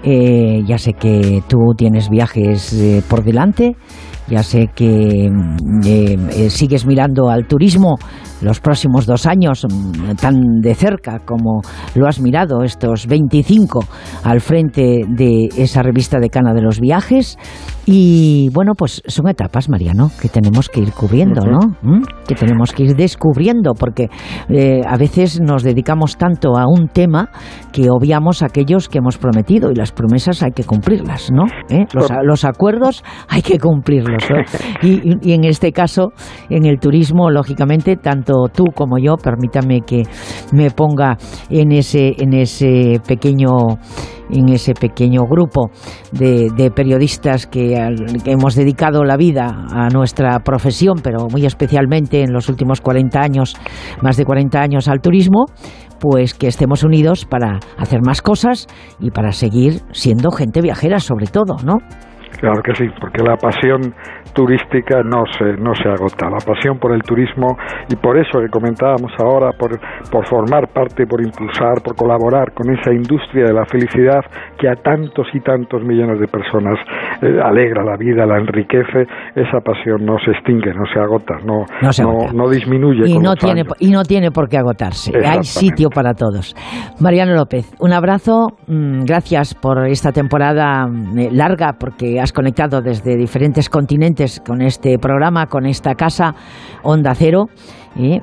[0.03, 3.75] Eh, ya sé que tú tienes viajes eh, por delante,
[4.29, 7.97] ya sé que mm, eh, eh, sigues mirando al turismo
[8.41, 11.62] los próximos dos años mm, tan de cerca como
[11.95, 13.79] lo has mirado estos 25
[14.23, 17.38] al frente de esa revista de Cana de los Viajes.
[17.89, 21.60] Y bueno, pues son etapas, Mariano, que tenemos que ir cubriendo, ¿no?
[21.82, 22.02] ¿Mm?
[22.28, 24.10] Que tenemos que ir descubriendo, porque
[24.50, 27.30] eh, a veces nos dedicamos tanto a un tema
[27.71, 31.45] que obviamos aquellos que hemos prometido y las promesas hay que cumplirlas, ¿no?
[31.69, 31.86] ¿Eh?
[31.93, 34.23] Los, los, acuerdos hay que cumplirlos.
[34.30, 34.38] ¿no?
[34.82, 36.12] Y, y, en este caso,
[36.50, 40.04] en el turismo, lógicamente, tanto tú como yo, permítame que
[40.52, 41.17] me ponga
[41.50, 43.78] en ese, en ese pequeño
[44.29, 45.69] en ese pequeño grupo
[46.11, 47.75] de, de periodistas que,
[48.23, 53.19] que, hemos dedicado la vida a nuestra profesión, pero muy especialmente en los últimos 40
[53.19, 53.55] años,
[54.01, 55.45] más de 40 años al turismo,
[55.99, 58.67] pues que estemos unidos para hacer más cosas
[58.99, 61.77] y para seguir siendo gente viajera sobre todo, ¿no?
[62.39, 63.93] Claro que sí, porque la pasión
[64.33, 66.29] turística no se, no se agota.
[66.29, 67.57] La pasión por el turismo
[67.89, 69.79] y por eso que comentábamos ahora, por,
[70.11, 74.21] por formar parte, por impulsar, por colaborar con esa industria de la felicidad
[74.59, 76.77] que a tantos y tantos millones de personas
[77.21, 81.65] eh, alegra la vida, la enriquece, esa pasión no se extingue, no se agota, no,
[81.81, 82.31] no, se agota.
[82.33, 83.09] no, no disminuye.
[83.09, 83.73] Y con no, los tiene, años.
[83.79, 85.11] y no tiene por qué agotarse.
[85.25, 86.55] Hay sitio para todos.
[86.99, 88.49] Mariano López, un abrazo.
[88.67, 90.87] Mmm, gracias por esta temporada
[91.17, 96.36] eh, larga, porque has conectado desde diferentes continentes con este programa, con esta casa
[96.84, 97.45] Onda Cero.
[97.95, 98.21] Y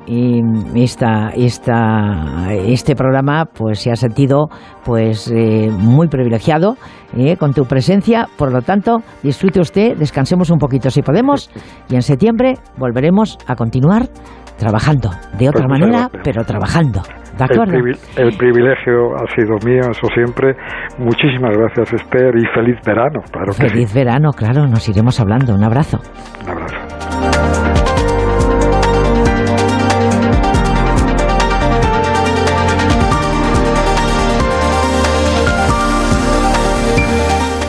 [0.75, 4.47] esta, este programa pues se ha sentido
[4.85, 6.77] pues eh, muy privilegiado
[7.17, 7.35] ¿eh?
[7.35, 8.29] con tu presencia.
[8.37, 11.49] Por lo tanto, disfrute usted, descansemos un poquito si podemos
[11.89, 14.07] y en septiembre volveremos a continuar
[14.57, 17.01] trabajando de otra Pues manera, pero trabajando.
[17.37, 17.73] ¿De El, acuerdo?
[17.73, 20.55] privi- el privilegio ha sido mío, eso siempre.
[20.97, 23.19] Muchísimas gracias, Esther, y feliz verano.
[23.31, 23.95] Claro que Feliz sí.
[23.97, 25.53] verano, claro, nos iremos hablando.
[25.53, 25.99] Un abrazo.
[26.43, 27.85] Un abrazo.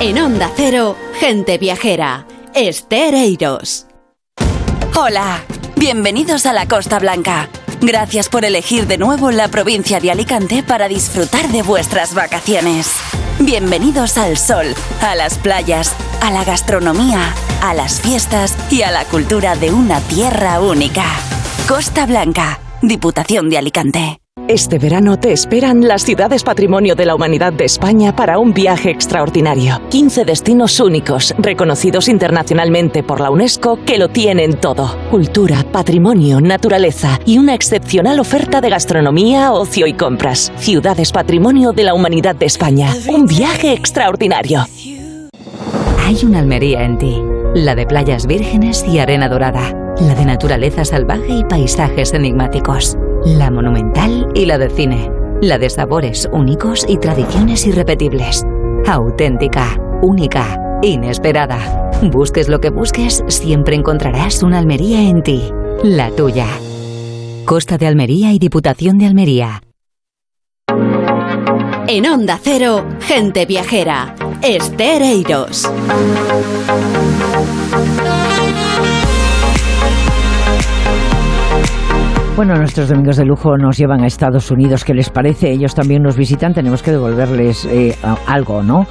[0.01, 2.27] En Onda Cero, gente viajera.
[2.55, 3.87] Esther Eiros.
[4.99, 5.41] Hola,
[5.77, 7.49] bienvenidos a la Costa Blanca.
[7.81, 12.91] Gracias por elegir de nuevo la provincia de Alicante para disfrutar de vuestras vacaciones.
[13.39, 14.67] Bienvenidos al sol,
[15.01, 20.01] a las playas, a la gastronomía, a las fiestas y a la cultura de una
[20.01, 21.05] tierra única.
[21.69, 24.26] Costa Blanca, Diputación de Alicante.
[24.49, 28.91] Este verano te esperan las ciudades patrimonio de la humanidad de España para un viaje
[28.91, 29.81] extraordinario.
[29.89, 34.97] 15 destinos únicos, reconocidos internacionalmente por la UNESCO, que lo tienen todo.
[35.11, 40.53] Cultura, patrimonio, naturaleza y una excepcional oferta de gastronomía, ocio y compras.
[40.59, 42.95] Ciudades patrimonio de la humanidad de España.
[43.09, 44.65] Un viaje extraordinario.
[46.05, 47.21] Hay una Almería en ti,
[47.57, 52.97] la de playas vírgenes y arena dorada, la de naturaleza salvaje y paisajes enigmáticos,
[53.27, 55.11] la monumental y la de cine,
[55.43, 58.45] la de sabores únicos y tradiciones irrepetibles,
[58.87, 61.91] auténtica, única, inesperada.
[62.03, 65.43] Busques lo que busques, siempre encontrarás una Almería en ti,
[65.83, 66.47] la tuya.
[67.45, 69.63] Costa de Almería y Diputación de Almería.
[71.89, 74.15] En Onda Cero, gente viajera.
[74.43, 75.03] Esther
[82.37, 84.85] Bueno, nuestros domingos de lujo nos llevan a Estados Unidos.
[84.85, 85.51] ¿Qué les parece?
[85.51, 86.53] Ellos también nos visitan.
[86.53, 87.97] Tenemos que devolverles eh,
[88.27, 88.87] algo, ¿no?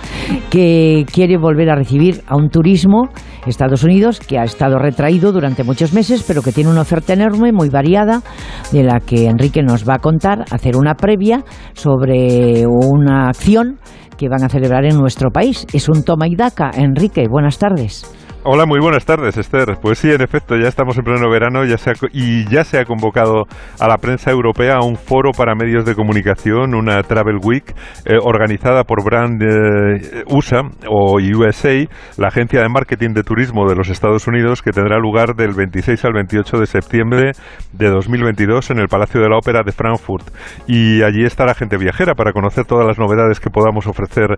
[0.49, 3.09] Que quiere volver a recibir a un turismo
[3.45, 7.51] Estados Unidos que ha estado retraído durante muchos meses, pero que tiene una oferta enorme,
[7.51, 8.23] muy variada,
[8.71, 13.77] de la que Enrique nos va a contar, hacer una previa sobre una acción
[14.17, 15.67] que van a celebrar en nuestro país.
[15.71, 16.71] Es un toma y daca.
[16.73, 18.24] Enrique, buenas tardes.
[18.47, 19.75] Hola, muy buenas tardes, Esther.
[19.81, 21.77] Pues sí, en efecto, ya estamos en pleno verano ya
[22.13, 23.45] y ya se ha convocado
[23.79, 27.73] a la prensa europea a un foro para medios de comunicación, una Travel Week,
[28.05, 33.73] eh, organizada por Brand eh, USA o USA, la agencia de marketing de turismo de
[33.73, 37.31] los Estados Unidos, que tendrá lugar del 26 al 28 de septiembre
[37.73, 40.29] de 2022 en el Palacio de la Ópera de Frankfurt.
[40.67, 44.35] Y allí estará gente viajera para conocer todas las novedades que podamos ofrecer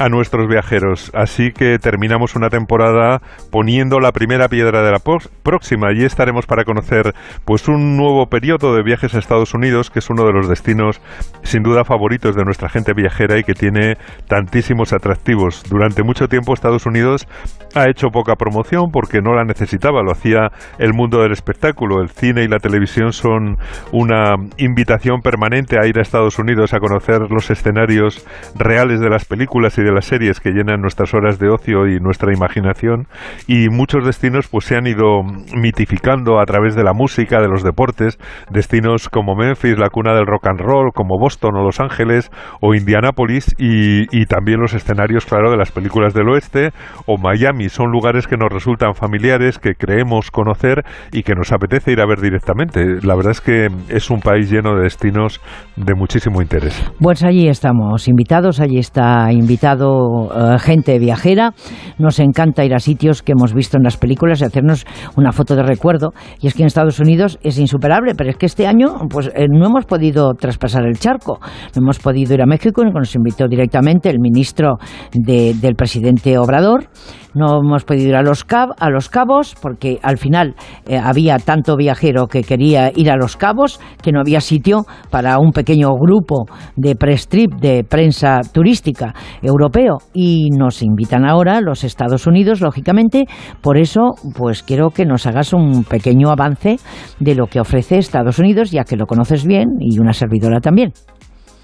[0.00, 1.12] a nuestros viajeros.
[1.14, 5.00] Así que terminamos una temporada poniendo la primera piedra de la
[5.42, 5.88] próxima.
[5.88, 10.10] Allí estaremos para conocer pues un nuevo periodo de viajes a Estados Unidos, que es
[10.10, 11.00] uno de los destinos
[11.42, 13.96] sin duda favoritos de nuestra gente viajera y que tiene
[14.28, 15.62] tantísimos atractivos.
[15.68, 17.26] Durante mucho tiempo Estados Unidos
[17.74, 22.00] ha hecho poca promoción porque no la necesitaba, lo hacía el mundo del espectáculo.
[22.00, 23.56] El cine y la televisión son
[23.92, 29.24] una invitación permanente a ir a Estados Unidos a conocer los escenarios reales de las
[29.24, 33.06] películas y de las series que llenan nuestras horas de ocio y nuestra imaginación
[33.46, 35.22] y muchos destinos pues se han ido
[35.56, 38.18] mitificando a través de la música, de los deportes,
[38.50, 42.74] destinos como Memphis, la cuna del rock and roll, como Boston o Los Ángeles o
[42.74, 46.70] Indianápolis y, también los escenarios, claro, de las películas del oeste
[47.06, 51.92] o Miami, son lugares que nos resultan familiares, que creemos conocer y que nos apetece
[51.92, 53.00] ir a ver directamente.
[53.02, 55.40] La verdad es que es un país lleno de destinos
[55.76, 56.90] de muchísimo interés.
[57.00, 61.52] Pues allí estamos invitados, allí está invitado eh, gente viajera.
[61.98, 64.84] Nos encanta ir a sitios que hemos visto en las películas y hacernos
[65.16, 66.12] una foto de recuerdo.
[66.40, 69.46] Y es que en Estados Unidos es insuperable, pero es que este año pues eh,
[69.50, 71.38] no hemos podido traspasar el charco.
[71.74, 74.78] No hemos podido ir a México, nos invitó directamente el ministro
[75.12, 76.88] del presidente Obrador
[77.34, 80.54] no hemos podido ir a los, a los cabos porque al final
[80.86, 85.38] eh, había tanto viajero que quería ir a los cabos que no había sitio para
[85.38, 91.84] un pequeño grupo de press trip de prensa turística europeo y nos invitan ahora los
[91.84, 93.24] Estados Unidos lógicamente
[93.60, 96.76] por eso pues quiero que nos hagas un pequeño avance
[97.20, 100.92] de lo que ofrece Estados Unidos ya que lo conoces bien y una servidora también.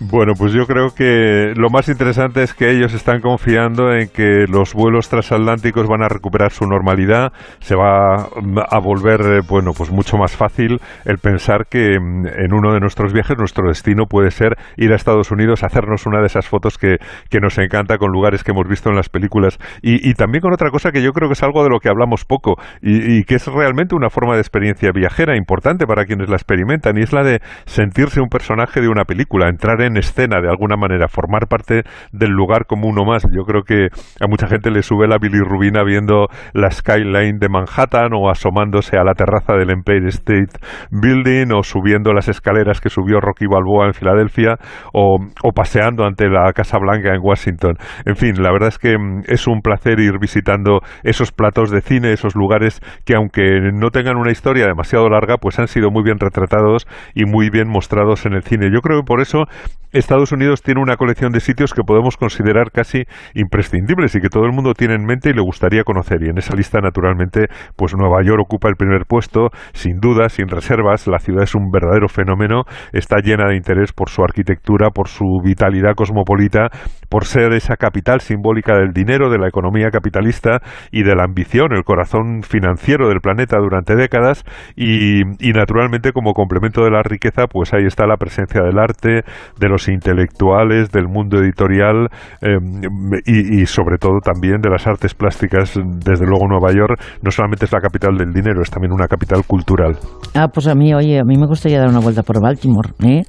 [0.03, 4.47] Bueno, pues yo creo que lo más interesante es que ellos están confiando en que
[4.49, 9.91] los vuelos transatlánticos van a recuperar su normalidad, se va a volver, eh, bueno, pues
[9.91, 14.31] mucho más fácil el pensar que mm, en uno de nuestros viajes nuestro destino puede
[14.31, 16.97] ser ir a Estados Unidos, hacernos una de esas fotos que,
[17.29, 19.59] que nos encanta con lugares que hemos visto en las películas.
[19.83, 22.25] Y, también con otra cosa que yo creo que es algo de lo que hablamos
[22.25, 26.37] poco y, y que es realmente una forma de experiencia viajera importante para quienes la
[26.37, 30.41] experimentan y es la de sentirse un personaje de una película, entrar en en escena
[30.41, 33.25] de alguna manera, formar parte del lugar como uno más.
[33.35, 33.89] Yo creo que
[34.21, 39.05] a mucha gente le sube la bilirrubina viendo la skyline de Manhattan o asomándose a
[39.05, 40.59] la terraza del Empire State
[40.91, 44.57] Building o subiendo las escaleras que subió Rocky Balboa en Filadelfia
[44.93, 47.75] o, o paseando ante la Casa Blanca en Washington.
[48.05, 51.81] En fin, la verdad es que mm, es un placer ir visitando esos platos de
[51.81, 56.03] cine, esos lugares que aunque no tengan una historia demasiado larga, pues han sido muy
[56.03, 58.71] bien retratados y muy bien mostrados en el cine.
[58.73, 59.45] Yo creo que por eso
[59.93, 64.45] Estados Unidos tiene una colección de sitios que podemos considerar casi imprescindibles y que todo
[64.45, 66.23] el mundo tiene en mente y le gustaría conocer.
[66.23, 70.47] Y en esa lista, naturalmente, pues Nueva York ocupa el primer puesto, sin duda, sin
[70.47, 71.09] reservas.
[71.09, 72.63] La ciudad es un verdadero fenómeno,
[72.93, 76.69] está llena de interés por su arquitectura, por su vitalidad cosmopolita,
[77.09, 80.61] por ser esa capital simbólica del dinero, de la economía capitalista
[80.93, 84.45] y de la ambición, el corazón financiero del planeta durante décadas.
[84.77, 89.25] Y, y naturalmente, como complemento de la riqueza, pues ahí está la presencia del arte,
[89.59, 92.09] de los intelectuales, del mundo editorial
[92.41, 92.81] em,
[93.25, 95.79] y, sobre todo también de las artes plásticas.
[96.05, 99.45] Desde luego Nueva York no solamente es la capital del dinero, es también una capital
[99.47, 99.97] cultural.
[100.35, 103.23] Ah, pues a mí, oye, a mí me gustaría dar una vuelta por Baltimore, ¿eh?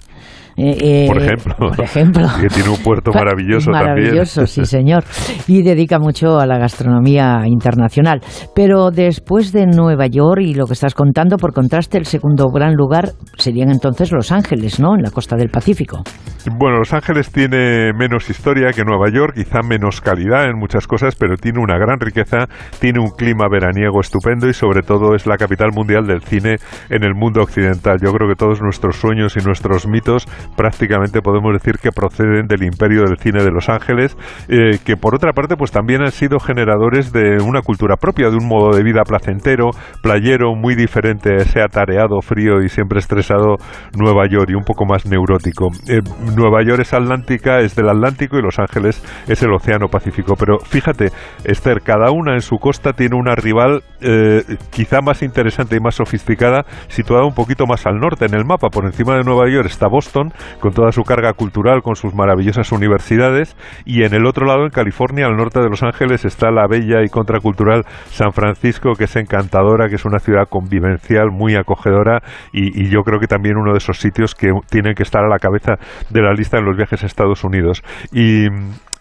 [0.58, 2.28] Eh, eh, por ejemplo, por ejemplo.
[2.42, 5.04] que tiene un puerto maravilloso, maravilloso sí señor.
[5.48, 8.22] Y dedica mucho a la gastronomía internacional.
[8.56, 12.76] Pero después de Nueva York y lo que estás contando por contraste el segundo gran
[12.76, 16.04] lugar serían entonces Los Ángeles no en la costa del Pacífico.
[16.58, 21.16] Bueno, Los Ángeles tiene menos historia que Nueva York, quizá menos calidad en muchas cosas,
[21.16, 22.48] pero tiene una gran riqueza,
[22.80, 26.56] tiene un clima veraniego estupendo y sobre todo es la capital mundial del cine
[26.90, 27.98] en el mundo occidental.
[28.04, 30.26] Yo creo que todos nuestros sueños y nuestros mitos
[30.56, 35.16] prácticamente podemos decir que proceden del imperio del cine de Los Ángeles, eh, que por
[35.16, 38.84] otra parte pues también han sido generadores de una cultura propia, de un modo de
[38.84, 43.58] vida placentero, playero, muy diferente a ese atareado, frío y siempre estresado
[43.98, 45.70] Nueva York y un poco más neurótico.
[45.88, 46.00] Eh,
[46.36, 50.36] Nueva York es atlántica, es del Atlántico y Los Ángeles es el Océano Pacífico.
[50.38, 51.12] Pero fíjate,
[51.44, 55.96] Esther, cada una en su costa tiene una rival eh, quizá más interesante y más
[55.96, 58.70] sofisticada, situada un poquito más al norte en el mapa.
[58.70, 62.72] Por encima de Nueva York está Boston, con toda su carga cultural, con sus maravillosas
[62.72, 66.68] universidades, y en el otro lado, en California, al norte de Los Ángeles, está la
[66.68, 72.22] bella y contracultural San Francisco, que es encantadora, que es una ciudad convivencial, muy acogedora,
[72.52, 75.30] y, y yo creo que también uno de esos sitios que tienen que estar a
[75.30, 75.76] la cabeza
[76.10, 77.84] de la lista en los viajes a Estados Unidos.
[78.12, 78.48] Y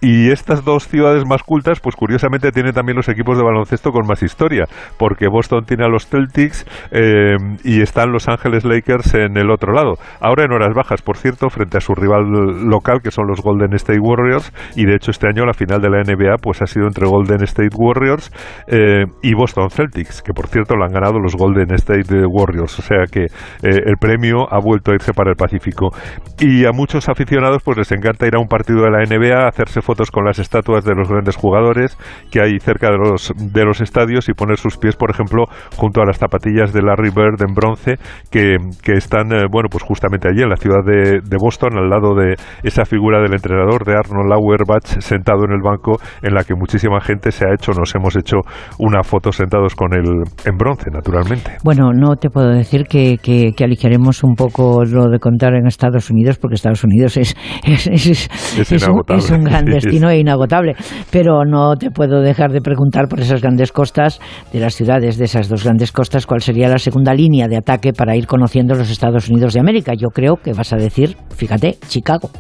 [0.01, 4.07] y estas dos ciudades más cultas, pues curiosamente tienen también los equipos de baloncesto con
[4.07, 4.65] más historia,
[4.99, 9.73] porque Boston tiene a los Celtics eh, y están Los Ángeles Lakers en el otro
[9.73, 9.95] lado.
[10.21, 12.25] Ahora en horas bajas, por cierto, frente a su rival
[12.69, 15.91] local, que son los Golden State Warriors, y de hecho este año la final de
[15.91, 18.31] la NBA pues ha sido entre Golden State Warriors
[18.69, 22.83] eh, y Boston Celtics, que por cierto lo han ganado los Golden State Warriors, o
[22.83, 23.29] sea que eh,
[23.63, 25.91] el premio ha vuelto a irse para el Pacífico.
[26.39, 29.81] Y a muchos aficionados pues les encanta ir a un partido de la NBA, hacerse
[29.91, 31.99] fotos con las estatuas de los grandes jugadores
[32.31, 36.01] que hay cerca de los, de los estadios y poner sus pies, por ejemplo, junto
[36.01, 37.99] a las zapatillas de Larry Bird en bronce
[38.31, 41.91] que, que están, eh, bueno, pues justamente allí en la ciudad de, de, Boston, al
[41.91, 46.45] lado de esa figura del entrenador de Arnold Auerbach sentado en el banco en la
[46.45, 48.37] que muchísima gente se ha hecho, nos hemos hecho
[48.79, 50.05] una foto sentados con él
[50.45, 51.57] en bronce, naturalmente.
[51.65, 55.67] Bueno, no te puedo decir que, que, que aligeremos un poco lo de contar en
[55.67, 57.35] Estados Unidos, porque Estados Unidos es,
[57.65, 58.29] es, es,
[58.71, 59.03] es un,
[59.35, 60.75] un, gran destino e inagotable.
[61.11, 64.21] Pero no te puedo dejar de preguntar por esas grandes costas
[64.53, 67.93] de las ciudades, de esas dos grandes costas, cuál sería la segunda línea de ataque
[67.93, 69.93] para ir conociendo los Estados Unidos de América.
[69.95, 72.31] Yo creo que vas a decir, fíjate, Chicago.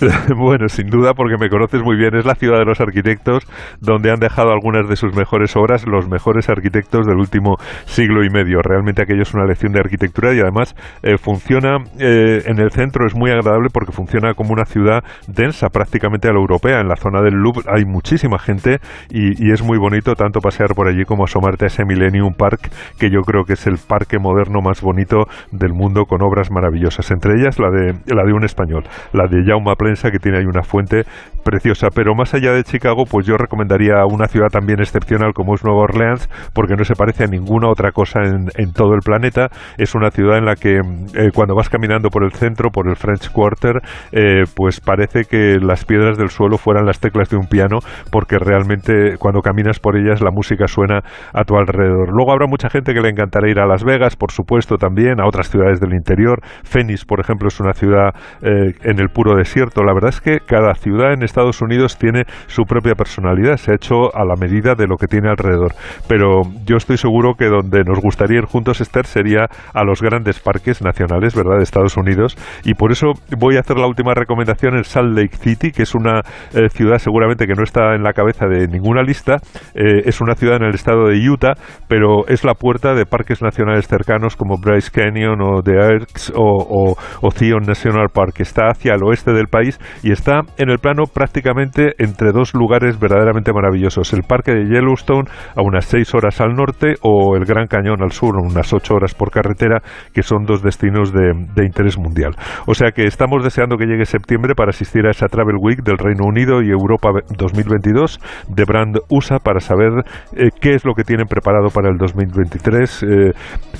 [0.36, 3.46] bueno, sin duda, porque me conoces muy bien, es la ciudad de los arquitectos,
[3.80, 8.30] donde han dejado algunas de sus mejores obras los mejores arquitectos del último siglo y
[8.30, 8.60] medio.
[8.62, 13.06] Realmente aquello es una lección de arquitectura y además eh, funciona eh, en el centro,
[13.06, 16.80] es muy agradable porque funciona como una ciudad densa, prácticamente a la europea.
[16.80, 18.78] En la zona del Louvre hay muchísima gente
[19.10, 23.10] y, es muy bonito tanto pasear por allí como asomarte a ese Millennium Park, que
[23.10, 27.34] yo creo que es el parque moderno más bonito del mundo con obras maravillosas, entre
[27.34, 29.72] ellas la de, la de un español, la de Jaume
[30.10, 31.04] Que tiene ahí una fuente
[31.44, 31.88] preciosa.
[31.94, 35.82] Pero más allá de Chicago, pues yo recomendaría una ciudad también excepcional como es Nueva
[35.82, 39.48] Orleans, porque no se parece a ninguna otra cosa en, todo el planeta.
[39.76, 42.96] Es una ciudad en la que eh, cuando vas caminando por el centro, por el
[42.96, 43.80] French Quarter,
[44.12, 47.78] eh, pues parece que las piedras del suelo fueran las teclas de un piano,
[48.10, 51.00] porque realmente cuando caminas por ellas la música suena
[51.32, 52.10] a tu alrededor.
[52.10, 55.26] Luego habrá mucha gente que le encantará ir a Las Vegas, por supuesto, también, a
[55.26, 56.40] otras ciudades del interior.
[56.64, 60.38] Phoenix, por ejemplo, es una ciudad eh, en el puro desierto la verdad es que
[60.40, 64.74] cada ciudad en Estados Unidos tiene su propia personalidad, se ha hecho a la medida
[64.74, 65.72] de lo que tiene alrededor.
[66.08, 70.40] Pero yo estoy seguro que donde nos gustaría ir juntos, Esther, sería a los grandes
[70.40, 72.36] parques nacionales, ¿verdad?, de Estados Unidos.
[72.64, 75.94] Y por eso voy a hacer la última recomendación en Salt Lake City, que es
[75.94, 76.20] una
[76.54, 79.36] eh, ciudad seguramente que no está en la cabeza de ninguna lista.
[79.74, 81.54] Eh, es una ciudad en el estado de Utah,
[81.88, 86.96] pero es la puerta de parques nacionales cercanos como Bryce Canyon o The Erks o,
[87.22, 87.30] o
[87.66, 89.69] National Park, que está hacia el oeste del país
[90.02, 95.28] y está en el plano prácticamente entre dos lugares verdaderamente maravillosos, el parque de Yellowstone
[95.56, 99.14] a unas seis horas al norte o el Gran Cañón al sur, unas ocho horas
[99.14, 99.82] por carretera,
[100.14, 102.32] que son dos destinos de, interés mundial.
[102.66, 105.98] O sea que estamos deseando que llegue septiembre para asistir a esa Travel Week del
[105.98, 108.18] Reino Unido y Europa 2022
[108.48, 109.90] de Brand USA para saber
[110.34, 113.32] eh, qué es lo que tienen preparado para el 2023, eh,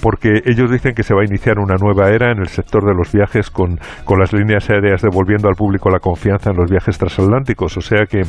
[0.02, 2.94] porque ellos dicen que se va a iniciar una nueva era en el sector de
[2.94, 6.98] los viajes con, con las líneas aéreas devolviendo al público la confianza en los viajes
[6.98, 7.76] transatlánticos.
[7.76, 8.22] O sea que,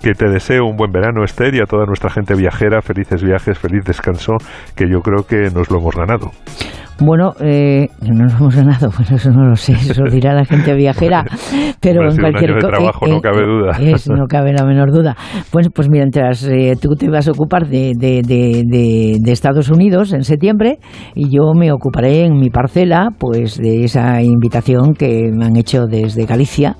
[0.00, 3.58] que te deseo un buen verano, Esther, y a toda nuestra gente viajera, felices viajes,
[3.58, 4.32] feliz descanso,
[4.74, 6.30] que yo creo que nos lo hemos ganado.
[7.00, 10.74] Bueno, eh, no nos hemos ganado, bueno, eso no lo sé, eso dirá la gente
[10.74, 11.24] viajera,
[11.80, 12.68] pero en cualquier caso.
[12.68, 13.78] trabajo, no cabe duda.
[14.14, 15.16] no cabe la menor duda.
[15.50, 20.12] Pues, pues mientras eh, tú te vas a ocupar de, de, de, de, Estados Unidos
[20.12, 20.78] en septiembre
[21.14, 25.86] y yo me ocuparé en mi parcela, pues de esa invitación que me han hecho
[25.86, 26.76] desde Galicia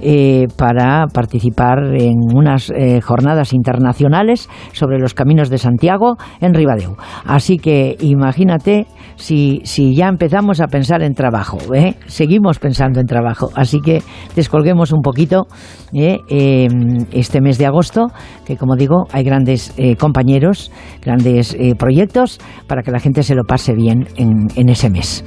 [0.00, 6.96] eh, para participar en unas eh, jornadas internacionales sobre los caminos de Santiago en Ribadeo.
[7.24, 8.86] Así que imagínate
[9.16, 11.94] si si, si ya empezamos a pensar en trabajo, ¿eh?
[12.06, 13.50] seguimos pensando en trabajo.
[13.54, 14.02] Así que
[14.34, 15.46] descolguemos un poquito
[15.92, 16.18] ¿eh?
[16.28, 18.06] em, este mes de agosto,
[18.44, 20.70] que como digo, hay grandes eh, compañeros,
[21.02, 25.24] grandes eh, proyectos para que la gente se lo pase bien en, en ese mes.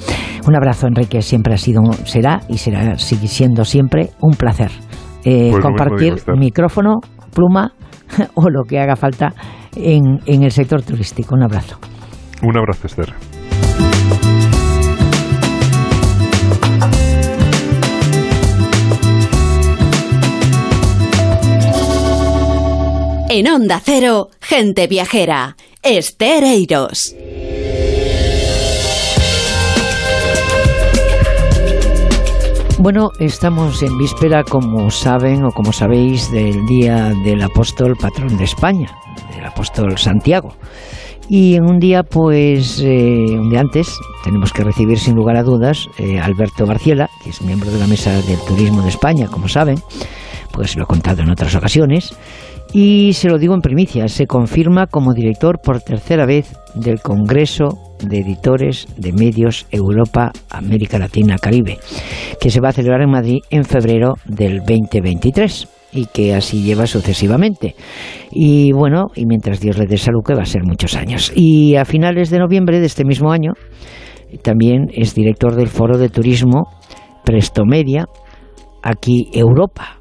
[0.47, 4.71] Un abrazo, Enrique, siempre ha sido, será y será, sigue siendo siempre un placer
[5.23, 6.99] Pues compartir micrófono,
[7.33, 7.73] pluma
[8.35, 9.33] o lo que haga falta
[9.75, 11.35] en, en el sector turístico.
[11.35, 11.77] Un abrazo.
[12.41, 13.13] Un abrazo, Esther.
[23.31, 25.55] En Onda Cero, gente viajera.
[25.83, 27.15] Esther Eiros.
[32.79, 38.45] Bueno, estamos en víspera, como saben o como sabéis, del Día del Apóstol Patrón de
[38.45, 38.89] España,
[39.35, 40.55] del Apóstol Santiago.
[41.29, 45.43] Y en un día, pues, eh, un día antes, tenemos que recibir sin lugar a
[45.43, 49.47] dudas eh, Alberto Barciela, que es miembro de la Mesa del Turismo de España, como
[49.47, 49.79] saben,
[50.51, 52.15] pues lo he contado en otras ocasiones.
[52.71, 57.79] Y se lo digo en primicia, se confirma como director por tercera vez del Congreso
[57.99, 61.79] de Editores de Medios Europa, América Latina, Caribe,
[62.39, 66.85] que se va a celebrar en Madrid en febrero del 2023 y que así lleva
[66.85, 67.75] sucesivamente.
[68.31, 71.31] Y bueno, y mientras Dios le dé salud, que va a ser muchos años.
[71.35, 73.53] Y a finales de noviembre de este mismo año,
[74.43, 76.67] también es director del Foro de Turismo
[77.25, 78.05] Prestomedia,
[78.83, 79.98] aquí Europa.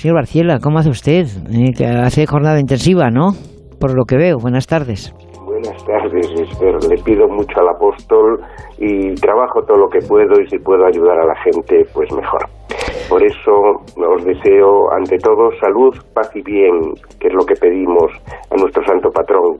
[0.00, 1.26] Señor Barciela, ¿cómo hace usted?
[1.52, 3.36] Eh, hace jornada intensiva, ¿no?
[3.78, 4.38] Por lo que veo.
[4.40, 5.12] Buenas tardes.
[5.44, 6.72] Buenas tardes, Esther.
[6.88, 8.40] Le pido mucho al apóstol
[8.78, 12.48] y trabajo todo lo que puedo y si puedo ayudar a la gente, pues mejor.
[13.10, 18.10] Por eso os deseo, ante todo, salud, paz y bien, que es lo que pedimos
[18.50, 19.58] a nuestro santo patrón.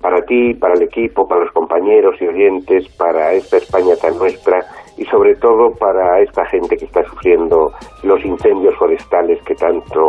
[0.00, 4.60] Para ti, para el equipo, para los compañeros y oyentes, para esta España tan nuestra
[4.96, 7.72] y sobre todo para esta gente que está sufriendo
[8.02, 10.00] los incendios forestales que tanto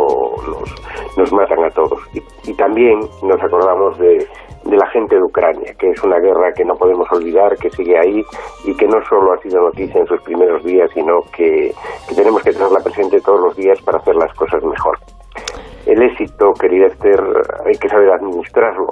[0.48, 2.00] nos, nos matan a todos.
[2.12, 4.26] Y, también nos acordamos de,
[4.64, 7.98] de la gente de Ucrania, que es una guerra que no podemos olvidar, que sigue
[7.98, 8.24] ahí
[8.64, 11.72] y que no solo ha sido noticia en sus primeros días, sino que,
[12.08, 14.98] que tenemos que tenerla presente todos los días para hacer las cosas mejor.
[15.86, 17.20] El éxito, querida Esther,
[17.66, 18.88] hay que saber administrarlo.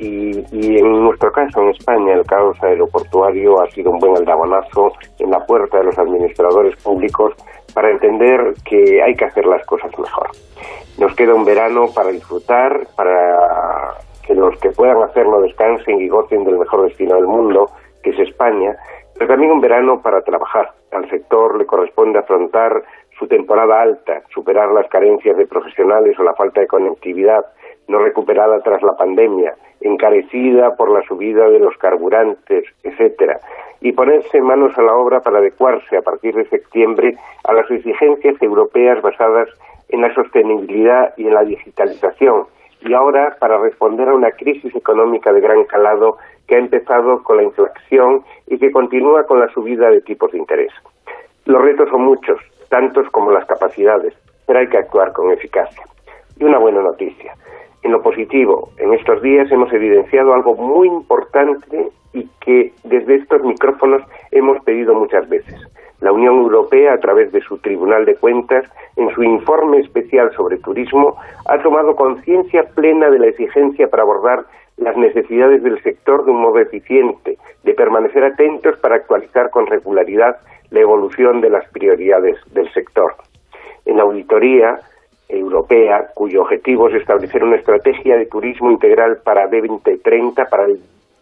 [0.00, 4.92] Y, y, en nuestro caso, en España, el caos aeroportuario ha sido un buen aldabonazo
[5.18, 7.34] en la puerta de los administradores públicos
[7.74, 10.28] para entender que hay que hacer las cosas mejor.
[10.98, 13.94] Nos queda un verano para disfrutar, para
[14.26, 17.70] que los que puedan hacerlo descansen y gocen del mejor destino del mundo,
[18.02, 18.76] que es España,
[19.14, 20.70] pero también un verano para trabajar.
[20.92, 22.82] Al sector le corresponde afrontar
[23.18, 27.44] su temporada alta, superar las carencias de profesionales o la falta de conectividad
[27.88, 33.40] no recuperada tras la pandemia, encarecida por la subida de los carburantes, etcétera,
[33.80, 37.14] y ponerse manos a la obra para adecuarse a partir de septiembre
[37.44, 39.48] a las exigencias europeas basadas
[39.88, 42.44] en la sostenibilidad y en la digitalización,
[42.80, 47.36] y ahora para responder a una crisis económica de gran calado que ha empezado con
[47.36, 50.72] la inflación y que continúa con la subida de tipos de interés.
[51.44, 54.14] Los retos son muchos, tantos como las capacidades,
[54.46, 55.84] pero hay que actuar con eficacia.
[56.38, 57.32] Y una buena noticia.
[57.82, 63.42] En lo positivo, en estos días hemos evidenciado algo muy importante y que desde estos
[63.42, 64.02] micrófonos
[64.32, 65.54] hemos pedido muchas veces.
[66.00, 68.64] La Unión Europea, a través de su Tribunal de Cuentas,
[68.96, 71.16] en su informe especial sobre turismo,
[71.46, 74.44] ha tomado conciencia plena de la exigencia para abordar
[74.76, 80.36] las necesidades del sector de un modo eficiente, de permanecer atentos para actualizar con regularidad
[80.70, 83.14] la evolución de las prioridades del sector.
[83.84, 84.78] En auditoría
[85.28, 90.80] europea, cuyo objetivo es establecer una estrategia de turismo integral para D2030, para, el,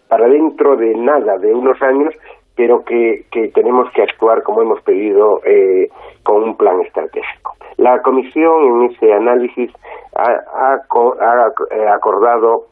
[0.09, 2.15] para dentro de nada, de unos años,
[2.55, 5.89] pero que, tenemos que actuar como hemos pedido eh,
[6.23, 7.55] con un plan estratégico.
[7.77, 9.71] La Comisión en ese análisis
[10.15, 12.67] ha, ha acordado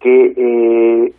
[0.00, 1.12] que eh,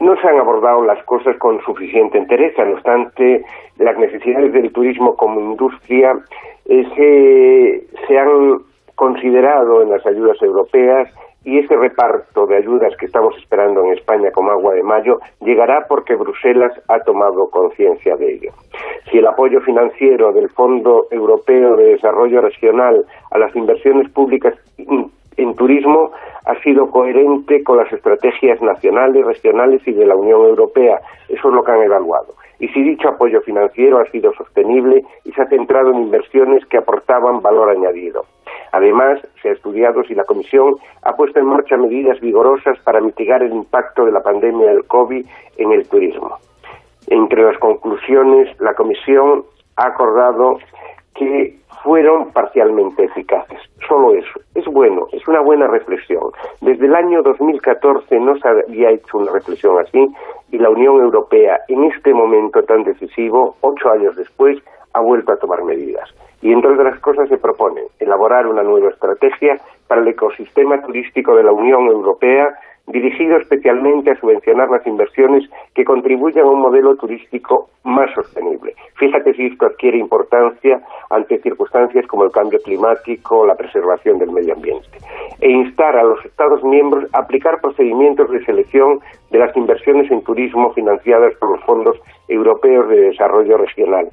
[0.00, 3.44] no se han abordado las cosas con suficiente entereza, no obstante,
[3.78, 6.14] las necesidades del turismo como industria
[6.66, 8.58] eh, se han
[8.94, 11.08] considerado en las ayudas europeas
[11.44, 15.84] y ese reparto de ayudas que estamos esperando en España como agua de mayo llegará
[15.88, 18.52] porque Bruselas ha tomado conciencia de ello.
[19.10, 24.54] Si el apoyo financiero del Fondo Europeo de Desarrollo Regional a las inversiones públicas
[25.36, 26.12] en turismo
[26.46, 31.00] ha sido coherente con las estrategias nacionales, regionales y de la Unión Europea.
[31.28, 32.34] Eso es lo que han evaluado.
[32.58, 36.78] Y si dicho apoyo financiero ha sido sostenible y se ha centrado en inversiones que
[36.78, 38.22] aportaban valor añadido.
[38.74, 43.40] Además, se ha estudiado si la Comisión ha puesto en marcha medidas vigorosas para mitigar
[43.40, 45.24] el impacto de la pandemia del COVID
[45.58, 46.38] en el turismo.
[47.06, 49.44] Entre las conclusiones, la Comisión
[49.76, 50.58] ha acordado
[51.14, 51.54] que
[51.84, 53.60] fueron parcialmente eficaces.
[53.86, 54.40] Solo eso.
[54.56, 56.24] Es bueno, es una buena reflexión.
[56.60, 60.04] Desde el año 2014 no se había hecho una reflexión así
[60.50, 64.58] y la Unión Europea, en este momento tan decisivo, ocho años después,
[64.94, 66.10] ha vuelto a tomar medidas.
[66.44, 69.56] Y entre otras cosas se propone elaborar una nueva estrategia
[69.88, 72.48] para el ecosistema turístico de la Unión Europea
[72.86, 78.74] dirigido especialmente a subvencionar las inversiones que contribuyan a un modelo turístico más sostenible.
[78.96, 84.30] Fíjate si esto adquiere importancia ante circunstancias como el cambio climático o la preservación del
[84.30, 84.98] medio ambiente.
[85.40, 90.22] E instar a los Estados miembros a aplicar procedimientos de selección de las inversiones en
[90.22, 91.96] turismo financiadas por los fondos
[92.28, 94.08] europeos de desarrollo regional.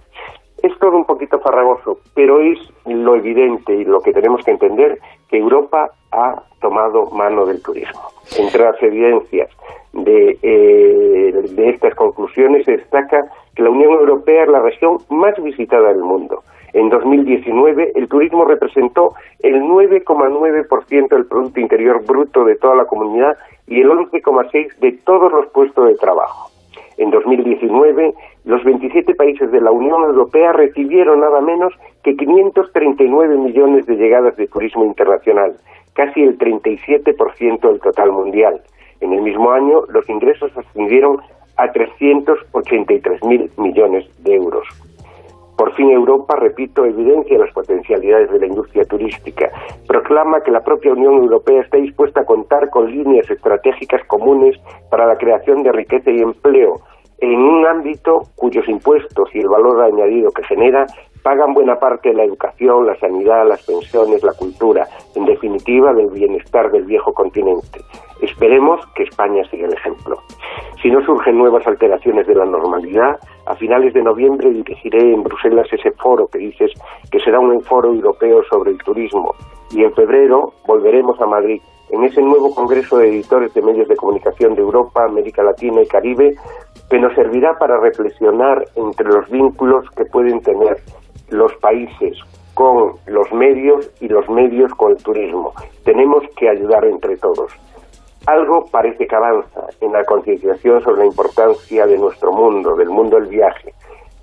[0.64, 5.00] Es todo un poquito farragoso, pero es lo evidente y lo que tenemos que entender
[5.30, 8.02] que Europa ha tomado mano del turismo.
[8.38, 9.50] Entre las evidencias
[9.94, 13.24] de, eh, estas conclusiones se destaca
[13.56, 16.44] que la Unión Europea es la región más visitada del mundo.
[16.74, 23.36] En 2019 el turismo representó el 9,9% del Producto Interior Bruto de toda la comunidad
[23.68, 26.50] y el 11,6% de todos los puestos de trabajo.
[26.98, 28.14] En 2019,
[28.44, 31.74] los 27 países de la Unión Europea recibieron nada menos
[32.04, 35.56] que 539 millones de llegadas de turismo internacional,
[35.94, 38.62] casi el 37% del total mundial.
[39.00, 41.18] En el mismo año, los ingresos ascendieron
[41.58, 44.68] a 383.000 millones de euros.
[45.58, 49.52] Por fin Europa, repito, evidencia las potencialidades de la industria turística.
[49.88, 55.06] Proclama que la propia Unión Europea está dispuesta a contar con líneas estratégicas comunes para
[55.06, 56.82] la creación de riqueza y empleo
[57.22, 60.86] en un ámbito cuyos impuestos y el valor añadido que genera
[61.24, 66.10] pagan buena parte de la educación, la sanidad, las pensiones, la cultura, en definitiva del
[66.10, 67.80] bienestar del viejo continente.
[68.22, 70.18] Esperemos que España siga el ejemplo.
[70.82, 75.68] Si no surgen nuevas alteraciones de la normalidad, a finales de noviembre dirigiré en Bruselas
[75.72, 76.72] ese foro que dices
[77.12, 79.36] que será un foro europeo sobre el turismo
[79.72, 81.62] y en febrero volveremos a Madrid
[81.92, 85.88] en ese nuevo Congreso de Editores de Medios de Comunicación de Europa, América Latina y
[85.88, 86.36] Caribe,
[86.92, 90.76] que nos servirá para reflexionar entre los vínculos que pueden tener
[91.30, 92.18] los países
[92.54, 95.54] con los medios y los medios con el turismo.
[95.86, 97.50] Tenemos que ayudar entre todos.
[98.28, 103.18] Algo parece que avanza en la concienciación sobre la importancia de nuestro mundo, del mundo
[103.18, 103.74] del viaje.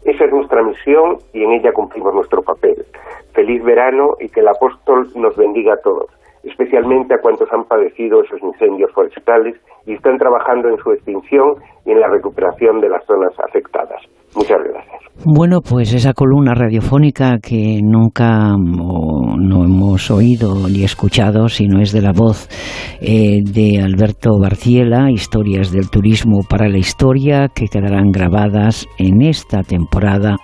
[0.04, 2.84] Esa es nuestra misión y en ella cumplimos nuestro papel.
[3.32, 6.17] Feliz verano y que el apóstol nos bendiga a todos
[6.48, 11.92] especialmente a cuantos han padecido esos incendios forestales y están trabajando en su extinción y
[11.92, 14.02] en la recuperación de las zonas afectadas.
[14.34, 15.02] Muchas gracias.
[15.24, 22.02] Bueno, pues esa columna radiofónica que nunca no hemos oído ni escuchado, sino es de
[22.02, 22.48] la voz
[23.00, 29.62] eh, de Alberto Barciela, Historias del Turismo para la Historia, que quedarán grabadas en esta
[29.62, 30.36] temporada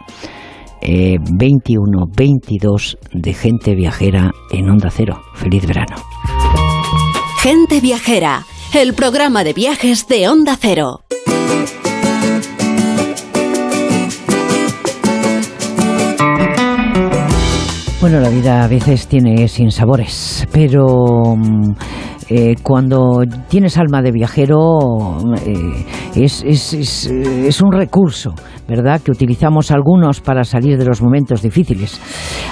[0.85, 5.21] 21-22 eh, de Gente Viajera en Onda Cero.
[5.35, 5.97] Feliz verano.
[7.43, 11.01] Gente Viajera, el programa de viajes de Onda Cero.
[18.01, 21.73] Bueno, la vida a veces tiene sinsabores, pero mm,
[22.29, 28.35] eh, cuando tienes alma de viajero eh, es, es, es, un recurso,
[28.69, 32.01] ¿verdad?, que utilizamos algunos para salir de los momentos difíciles.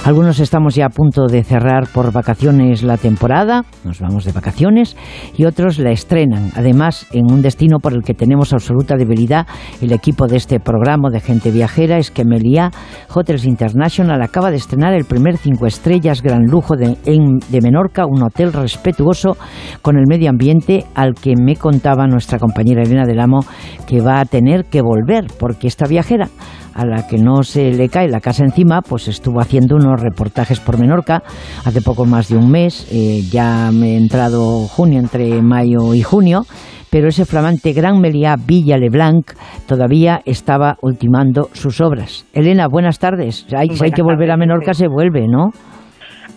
[0.05, 4.97] Algunos estamos ya a punto de cerrar por vacaciones la temporada, nos vamos de vacaciones,
[5.37, 9.47] y otros la estrenan, además en un destino por el que tenemos absoluta debilidad.
[9.81, 12.71] El equipo de este programa de gente viajera es que Melia
[13.15, 18.23] Hotels International acaba de estrenar el primer cinco estrellas gran lujo de, de Menorca, un
[18.23, 19.37] hotel respetuoso
[19.83, 23.41] con el medio ambiente al que me contaba nuestra compañera Elena del Amo
[23.87, 26.29] que va a tener que volver porque esta viajera
[26.75, 30.59] a la que no se le cae la casa encima, pues estuvo haciendo unos reportajes
[30.59, 31.23] por Menorca
[31.65, 36.03] hace poco más de un mes, eh, ya me he entrado junio, entre mayo y
[36.03, 36.43] junio,
[36.91, 39.33] pero ese flamante Gran Meliá Villa Leblanc
[39.67, 42.27] todavía estaba ultimando sus obras.
[42.33, 43.47] Elena, buenas tardes.
[43.55, 45.51] Hay, si hay que volver a Menorca, se vuelve, ¿no?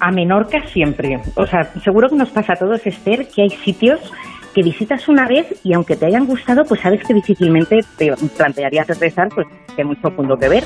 [0.01, 1.17] A Menorca siempre.
[1.35, 3.99] O sea, seguro que nos pasa a todos, Esther, que hay sitios
[4.55, 8.87] que visitas una vez y aunque te hayan gustado, pues sabes que difícilmente te plantearías
[8.87, 9.45] regresar, pues
[9.75, 10.63] que hay mucho punto que ver.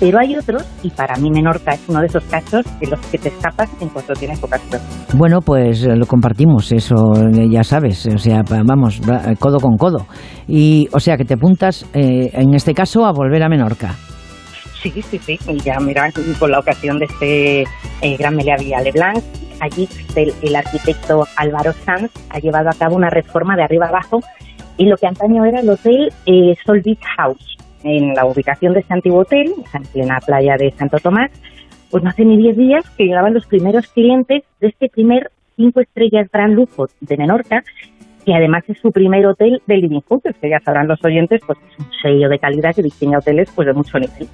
[0.00, 3.18] Pero hay otros, y para mí Menorca es uno de esos casos de los que
[3.18, 4.82] te escapas en cuanto tienes ocasión.
[5.14, 9.00] Bueno, pues eh, lo compartimos, eso eh, ya sabes, o sea, vamos,
[9.38, 10.06] codo con codo.
[10.48, 13.94] Y, o sea, que te apuntas, eh, en este caso, a volver a Menorca.
[14.82, 15.38] Sí, sí, sí.
[15.46, 16.10] Y ya, mira,
[16.40, 17.60] con la ocasión de este
[18.00, 19.22] eh, Gran Meliá Villa Leblanc,
[19.62, 24.20] allí el, arquitecto Álvaro Sanz ha llevado a cabo una reforma de arriba abajo
[24.76, 27.56] y lo que antaño era el hotel eh, Sol Beach House.
[27.84, 31.30] en la ubicación de este antiguo hotel, en plena playa de Santo Tomás,
[31.90, 35.80] pues no hace ni 10 días que llegaban los primeros clientes de este primer cinco
[35.80, 37.62] estrellas gran lujo de Menorca,
[38.24, 41.58] que además es su primer hotel de living juntos, que ya sabrán los oyentes, pues
[41.58, 44.28] es un sello de calidad que distingue hoteles pues de mucho nivel.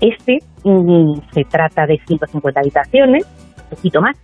[0.00, 3.26] Este mm, se trata de 150 habitaciones,
[3.70, 4.16] un poquito más,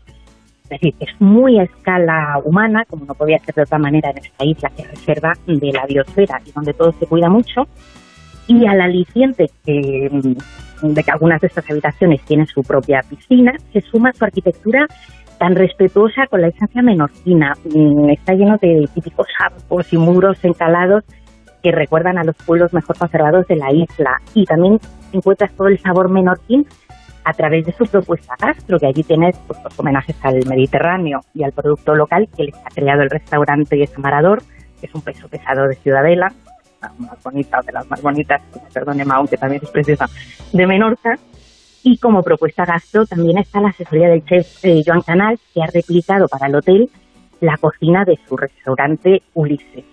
[0.65, 4.19] es decir, es muy a escala humana, como no podía ser de otra manera en
[4.19, 7.67] esta isla que reserva de la biosfera y donde todo se cuida mucho,
[8.47, 13.53] y al aliciente que, mm, de que algunas de estas habitaciones tienen su propia piscina,
[13.73, 14.87] se suma su arquitectura
[15.39, 17.55] tan respetuosa con la esencia menorquina.
[17.65, 21.05] Mm, está lleno de típicos arcos y muros encalados
[21.63, 24.21] que recuerdan a los pueblos mejor conservados de la isla.
[24.35, 24.79] Y también
[25.13, 26.67] encuentras todo el sabor menorquín
[27.25, 31.45] a través de su propuesta gastro, que allí tienes pues, los homenajes al Mediterráneo y
[31.45, 34.43] al producto local que les ha creado el restaurante Samarador,
[34.81, 36.33] que es un peso pesado de Ciudadela,
[36.81, 38.43] la más bonita, de las más bonitas,
[38.73, 40.07] perdone que también es preciosa,
[40.53, 41.14] de Menorca,
[41.85, 45.66] y como propuesta gastro también está la asesoría del chef eh, Joan Canal, que ha
[45.66, 46.89] replicado para el hotel
[47.41, 49.85] la cocina de su restaurante Ulises.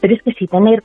[0.00, 0.82] Pero es que si tener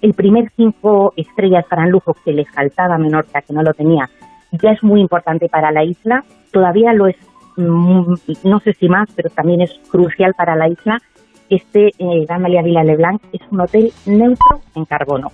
[0.00, 3.74] el primer cinco estrellas para el lujo que le faltaba a Menorca, que no lo
[3.74, 4.08] tenía,
[4.52, 6.22] ya es muy importante para la isla,
[6.52, 7.16] todavía lo es,
[7.56, 10.98] mm, no sé si más, pero también es crucial para la isla.
[11.50, 15.28] Este eh, Gran María Vila Leblanc es un hotel neutro en carbono.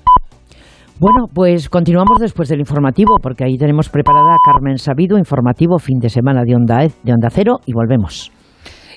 [1.00, 5.98] Bueno, pues continuamos después del informativo, porque ahí tenemos preparada a Carmen Sabido, informativo fin
[5.98, 8.30] de semana de Onda, de Onda Cero, y volvemos.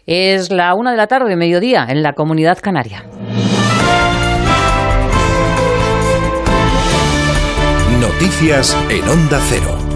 [0.06, 3.04] Es la una de la tarde, mediodía, en la comunidad canaria.
[8.00, 9.87] Noticias en Onda Cero.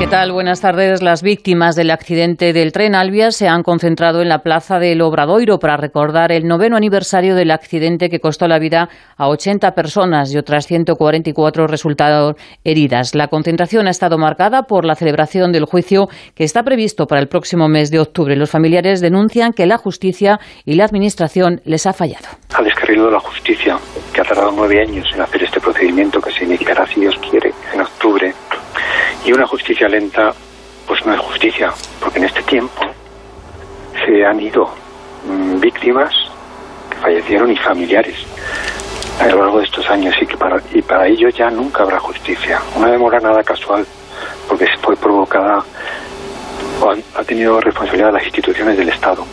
[0.00, 0.32] ¿Qué tal?
[0.32, 1.02] Buenas tardes.
[1.02, 5.58] Las víctimas del accidente del tren Albia se han concentrado en la plaza del Obradoiro
[5.58, 8.88] para recordar el noveno aniversario del accidente que costó la vida
[9.18, 12.34] a 80 personas y otras 144 resultaron
[12.64, 13.14] heridas.
[13.14, 17.28] La concentración ha estado marcada por la celebración del juicio que está previsto para el
[17.28, 18.36] próximo mes de octubre.
[18.36, 22.26] Los familiares denuncian que la justicia y la administración les ha fallado.
[22.54, 23.76] Ha descarrilado la justicia,
[24.14, 27.82] que ha tardado nueve años en hacer este procedimiento que se si Dios quiere, en
[27.82, 28.32] octubre
[29.24, 30.32] y una justicia lenta,
[30.86, 32.82] pues no es justicia, porque en este tiempo
[34.04, 34.72] se han ido
[35.26, 36.14] mm, víctimas
[36.90, 38.16] que fallecieron y familiares
[39.20, 42.00] a lo largo de estos años y que para, y para ello ya nunca habrá
[42.00, 42.60] justicia.
[42.74, 43.86] Una demora nada casual,
[44.48, 45.62] porque fue provocada
[46.80, 49.26] o ha tenido responsabilidad las instituciones del Estado.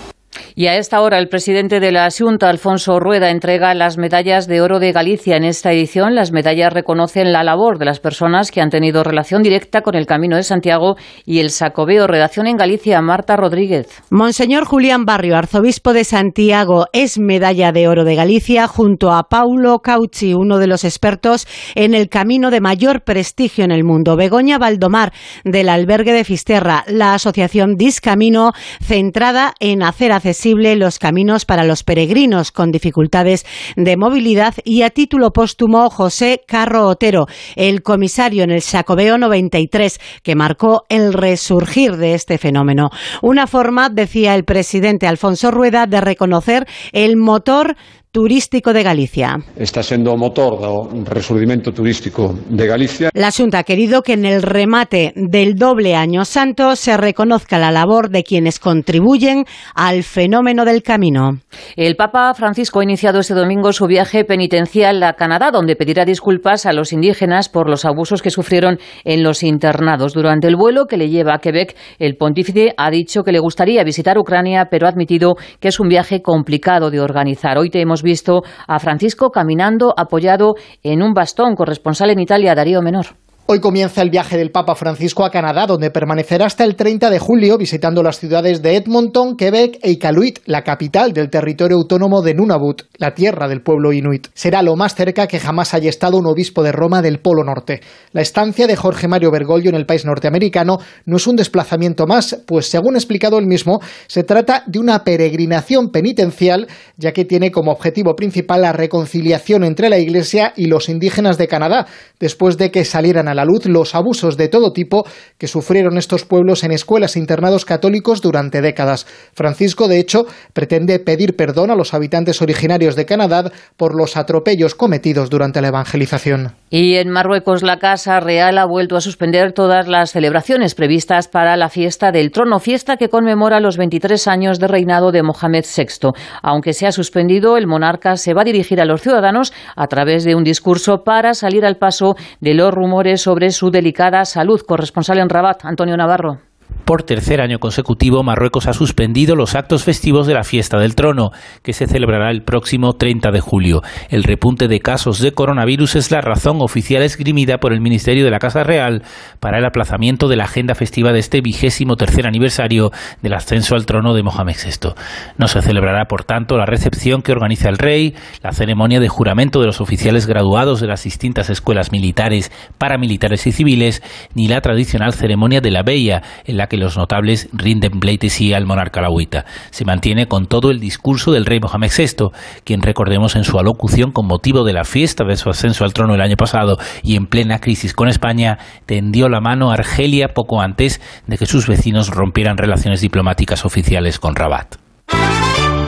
[0.60, 4.60] Y a esta hora el presidente de la Junta, Alfonso Rueda, entrega las medallas de
[4.60, 5.38] oro de Galicia.
[5.38, 9.43] En esta edición las medallas reconocen la labor de las personas que han tenido relación
[9.43, 10.95] directa con el Camino de Santiago
[11.26, 12.08] y el Sacobeo.
[12.08, 14.01] Redacción en Galicia, Marta Rodríguez.
[14.10, 19.82] Monseñor Julián Barrio, arzobispo de Santiago, es medalla de oro de Galicia junto a Paulo
[19.84, 21.45] Cauchi, uno de los expertos
[21.76, 24.16] en el camino de mayor prestigio en el mundo.
[24.16, 31.45] Begoña Valdomar, del albergue de Fisterra, la asociación Discamino, centrada en hacer accesible los caminos
[31.45, 33.45] para los peregrinos con dificultades
[33.75, 37.25] de movilidad y a título póstumo José Carro Otero,
[37.55, 42.89] el comisario en el Sacobeo 93, que marcó el resurgir de este fenómeno.
[43.21, 47.75] Una forma, decía el presidente Alfonso Rueda, de reconocer el motor
[48.18, 49.38] turístico de Galicia.
[49.55, 53.13] Está sendo o motor do resurdimento turístico de Galicia.
[53.13, 57.70] La Xunta ha querido que en el remate del doble año santo se reconozca la
[57.70, 59.45] labor de quienes contribuyen
[59.76, 61.38] al fenómeno del camino.
[61.76, 66.65] El Papa Francisco ha iniciado este domingo su viaje penitencial a Canadá, donde pedirá disculpas
[66.65, 70.13] a los indígenas por los abusos que sufrieron en los internados.
[70.13, 73.84] Durante el vuelo que le lleva a Quebec, el pontífice ha dicho que le gustaría
[73.84, 77.59] visitar Ucrania, pero ha admitido que es un viaje complicado de organizar.
[77.59, 81.55] Hoy te hemos visto a Francisco caminando apoyado en un bastón.
[81.55, 83.26] Corresponsal en Italia, Darío Menor.
[83.49, 87.17] Hoy comienza el viaje del Papa Francisco a Canadá, donde permanecerá hasta el 30 de
[87.17, 92.33] julio visitando las ciudades de Edmonton, Quebec e Iqaluit, la capital del territorio autónomo de
[92.33, 94.27] Nunavut, la tierra del pueblo inuit.
[94.33, 97.79] Será lo más cerca que jamás haya estado un obispo de Roma del Polo Norte.
[98.11, 102.43] La estancia de Jorge Mario Bergoglio en el país norteamericano no es un desplazamiento más,
[102.45, 106.67] pues según ha explicado él mismo, se trata de una peregrinación penitencial,
[106.97, 111.47] ya que tiene como objetivo principal la reconciliación entre la Iglesia y los indígenas de
[111.47, 111.87] Canadá,
[112.19, 115.05] después de que salieran a la luz los abusos de todo tipo
[115.38, 119.05] que sufrieron estos pueblos en escuelas e internados católicos durante décadas.
[119.33, 124.75] Francisco, de hecho, pretende pedir perdón a los habitantes originarios de Canadá por los atropellos
[124.75, 126.55] cometidos durante la evangelización.
[126.69, 131.55] Y en Marruecos la Casa Real ha vuelto a suspender todas las celebraciones previstas para
[131.55, 136.11] la fiesta del trono, fiesta que conmemora los 23 años de reinado de Mohamed VI.
[136.41, 140.23] Aunque se ha suspendido, el monarca se va a dirigir a los ciudadanos a través
[140.23, 144.61] de un discurso para salir al paso de los rumores sobre su delicada salud.
[144.65, 146.39] Corresponsal en Rabat, Antonio Navarro.
[146.88, 151.31] Por tercer año consecutivo, Marruecos ha suspendido los actos festivos de la fiesta del trono,
[151.61, 153.81] que se celebrará el próximo 30 de julio.
[154.07, 158.31] El repunte de casos de coronavirus es la razón oficial esgrimida por el Ministerio de
[158.31, 159.03] la Casa Real
[159.41, 163.85] para el aplazamiento de la agenda festiva de este vigésimo tercer aniversario del ascenso al
[163.85, 164.91] trono de Mohamed VI.
[165.38, 169.59] No se celebrará, por tanto, la recepción que organiza el rey, la ceremonia de juramento
[169.59, 174.01] de los oficiales graduados de las distintas escuelas militares, paramilitares y civiles,
[174.35, 178.65] ni la tradicional ceremonia de la Bella, en la que los notables rinden pleitesía al
[178.65, 179.45] monarca alauita.
[179.71, 182.30] Se mantiene con todo el discurso del rey Mohamed VI,
[182.63, 186.15] quien recordemos en su alocución con motivo de la fiesta de su ascenso al trono
[186.15, 190.61] el año pasado y en plena crisis con España, tendió la mano a Argelia poco
[190.61, 194.75] antes de que sus vecinos rompieran relaciones diplomáticas oficiales con Rabat.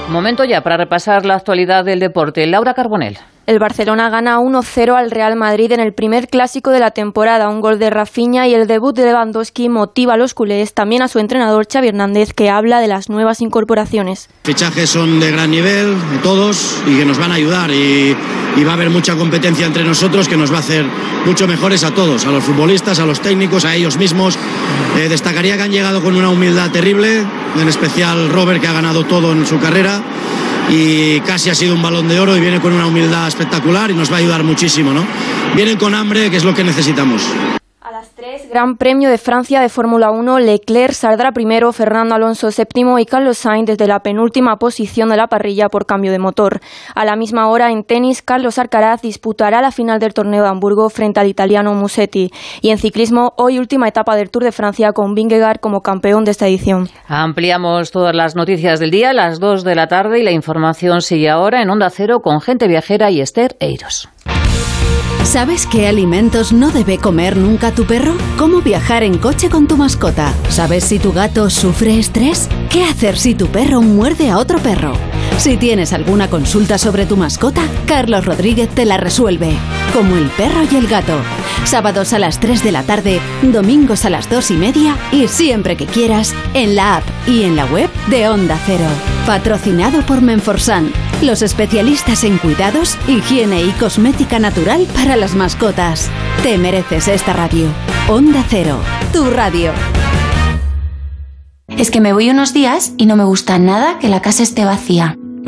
[0.09, 2.45] Momento ya para repasar la actualidad del deporte.
[2.47, 3.17] Laura Carbonell.
[3.49, 7.49] El Barcelona gana 1-0 al Real Madrid en el primer clásico de la temporada.
[7.49, 11.07] Un gol de Rafinha y el debut de Lewandowski motiva a los culés, también a
[11.07, 14.29] su entrenador Xavi Hernández, que habla de las nuevas incorporaciones.
[14.43, 17.71] Fichajes son de gran nivel, todos, y que nos van a ayudar.
[17.71, 18.15] Y,
[18.55, 20.85] y va a haber mucha competencia entre nosotros que nos va a hacer
[21.25, 24.37] mucho mejores a todos, a los futbolistas, a los técnicos, a ellos mismos.
[24.95, 27.23] Eh, destacaría que han llegado con una humildad terrible,
[27.59, 30.03] en especial Robert, que ha ganado todo en su carrera
[30.69, 33.93] y casi ha sido un balón de oro y viene con una humildad espectacular y
[33.93, 35.05] nos va a ayudar muchísimo, ¿no?
[35.55, 37.23] Vienen con hambre, que es lo que necesitamos.
[38.19, 42.51] A las 3, Gran Premio de Francia de Fórmula 1, Leclerc saldrá primero, Fernando Alonso
[42.51, 46.59] séptimo y Carlos Sainz desde la penúltima posición de la parrilla por cambio de motor.
[46.95, 50.89] A la misma hora, en tenis, Carlos Alcaraz disputará la final del torneo de Hamburgo
[50.89, 52.31] frente al italiano Musetti.
[52.61, 56.31] Y en ciclismo, hoy última etapa del Tour de Francia con Vingegaard como campeón de
[56.31, 56.89] esta edición.
[57.07, 61.29] Ampliamos todas las noticias del día las 2 de la tarde y la información sigue
[61.29, 64.09] ahora en Onda Cero con Gente Viajera y Esther Eiros.
[65.29, 68.15] ¿Sabes qué alimentos no debe comer nunca tu perro?
[68.35, 70.33] ¿Cómo viajar en coche con tu mascota?
[70.49, 72.49] ¿Sabes si tu gato sufre estrés?
[72.71, 74.93] ¿Qué hacer si tu perro muerde a otro perro?
[75.39, 79.53] Si tienes alguna consulta sobre tu mascota, Carlos Rodríguez te la resuelve.
[79.93, 81.17] Como el perro y el gato.
[81.63, 85.77] Sábados a las 3 de la tarde, domingos a las 2 y media y siempre
[85.77, 88.85] que quieras, en la app y en la web de Onda Cero.
[89.25, 96.09] Patrocinado por Menforsan, los especialistas en cuidados, higiene y cosmética natural para las mascotas.
[96.43, 97.67] Te mereces esta radio.
[98.09, 98.77] Onda Cero,
[99.13, 99.71] tu radio.
[101.69, 104.65] Es que me voy unos días y no me gusta nada que la casa esté
[104.65, 105.17] vacía.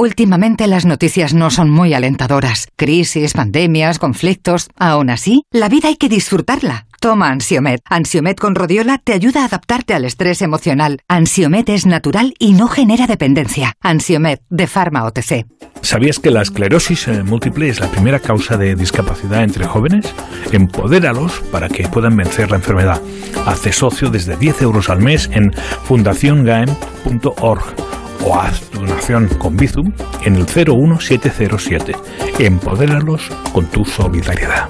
[0.00, 2.68] Últimamente las noticias no son muy alentadoras.
[2.76, 4.70] Crisis, pandemias, conflictos.
[4.78, 6.86] Aún así, la vida hay que disfrutarla.
[7.00, 7.82] Toma Ansiomet.
[7.84, 11.02] Ansiomet con rodiola te ayuda a adaptarte al estrés emocional.
[11.06, 13.74] Ansiomet es natural y no genera dependencia.
[13.82, 15.44] Ansiomet de Pharma OTC.
[15.82, 20.14] ¿Sabías que la esclerosis eh, múltiple es la primera causa de discapacidad entre jóvenes?
[20.50, 23.02] Empodéralos para que puedan vencer la enfermedad.
[23.44, 25.52] Hace socio desde 10 euros al mes en
[25.84, 27.90] fundaciongaem.org
[28.24, 29.92] o haz tu donación con Bizum
[30.24, 31.92] en el 01707.
[32.38, 34.68] Empodéralos con tu solidaridad.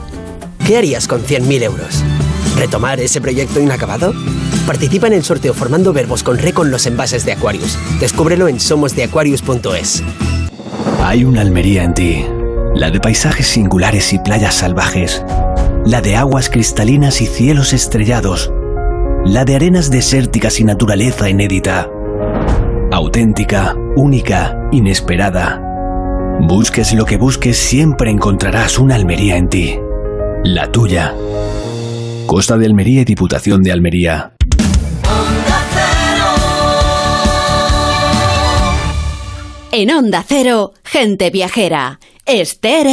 [0.67, 2.05] ¿Qué harías con 100.000 euros?
[2.57, 4.13] ¿Retomar ese proyecto inacabado?
[4.67, 7.79] Participa en el sorteo formando verbos con re con los envases de Aquarius.
[7.99, 10.03] Descúbrelo en somosdeaquarius.es.
[11.03, 12.25] Hay una Almería en ti.
[12.75, 15.25] La de paisajes singulares y playas salvajes.
[15.85, 18.53] La de aguas cristalinas y cielos estrellados.
[19.25, 21.89] La de arenas desérticas y naturaleza inédita.
[23.01, 25.59] Auténtica, única, inesperada.
[26.39, 29.79] Busques lo que busques, siempre encontrarás una Almería en ti.
[30.45, 31.15] La tuya.
[32.27, 34.35] Costa de Almería y Diputación de Almería.
[39.73, 42.01] En Onda Cero, gente viajera.
[42.27, 42.87] Esther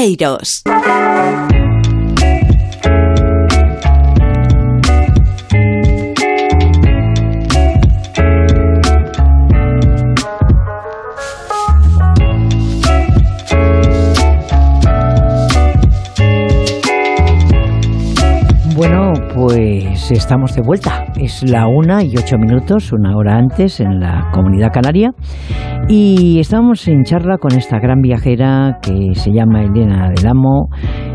[20.07, 21.05] pues estamos de vuelta.
[21.19, 25.11] Es la una y ocho minutos, una hora antes en la comunidad canaria.
[25.89, 30.67] Y estamos en charla con esta gran viajera que se llama Elena del Amo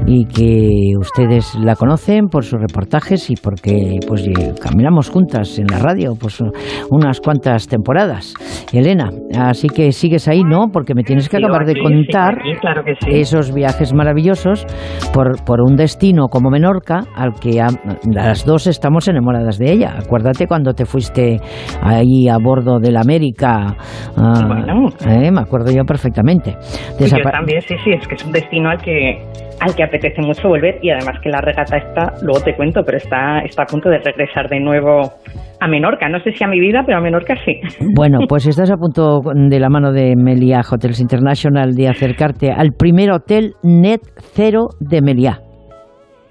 [0.06, 4.26] y que ustedes la conocen por sus reportajes y porque pues
[4.62, 6.42] caminamos juntas en la radio pues
[6.90, 8.32] unas cuantas temporadas.
[8.72, 10.68] Elena, así que sigues ahí, ¿no?
[10.72, 12.38] Porque me tienes que acabar de contar
[13.08, 14.64] esos viajes maravillosos
[15.12, 17.62] por, por un destino como Menorca al que
[18.10, 19.98] las dos estamos enamoradas de ella.
[20.02, 21.40] Acuérdate cuando te fuiste
[21.82, 23.76] ahí a bordo del América.
[24.16, 24.88] Ah, bueno.
[25.06, 26.54] Eh, me acuerdo yo perfectamente.
[26.98, 29.18] yo también, sí, sí, es que es un destino al que
[29.62, 32.98] al que apetece mucho volver y además que la regata está, luego te cuento, pero
[32.98, 35.02] está, está a punto de regresar de nuevo
[35.60, 36.08] a Menorca.
[36.08, 37.60] No sé si a mi vida, pero a Menorca sí.
[37.94, 42.72] Bueno, pues estás a punto de la mano de Meliá Hotels International de acercarte al
[42.76, 44.00] primer hotel net
[44.34, 45.38] cero de Meliá.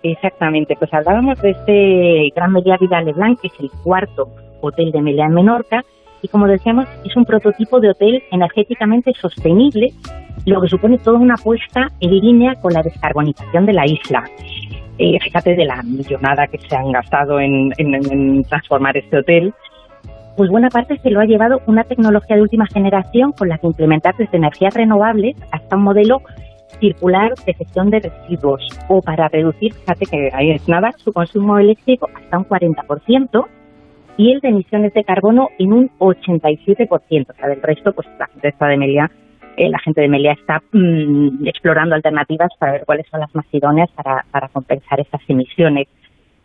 [0.04, 4.26] Exactamente, pues hablábamos de este Gran Meliá Vida Leblanc, que es el cuarto
[4.62, 5.84] hotel de Meliá en Menorca,
[6.22, 9.90] y como decíamos, es un prototipo de hotel energéticamente sostenible,
[10.46, 14.24] lo que supone toda una apuesta en línea con la descarbonización de la isla.
[14.98, 17.72] Eh, fíjate de la millonada que se han gastado en,
[18.44, 19.54] transformar este hotel,
[20.38, 23.68] pues buena parte se lo ha llevado una tecnología de última generación con la que
[23.68, 26.22] implementar desde energías renovables hasta un modelo
[26.80, 28.68] circular de gestión de residuos.
[28.88, 33.46] O para reducir, fíjate que ahí es nada, su consumo eléctrico hasta un 40%
[34.18, 37.30] y el de emisiones de carbono en un 87%.
[37.30, 39.12] O sea, del resto, pues la gente de Meliá,
[39.58, 43.46] eh, la gente de Meliá está mm, explorando alternativas para ver cuáles son las más
[43.52, 45.88] idóneas para, para compensar esas emisiones.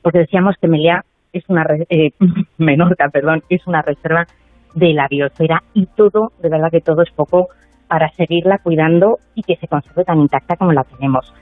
[0.02, 2.10] Porque decíamos que Meliá es una, eh,
[2.58, 4.26] Menorca, perdón, es una reserva
[4.74, 7.48] de la biosfera y todo, de verdad que todo es poco
[7.88, 11.32] para seguirla cuidando y que se conserve tan intacta como la tenemos.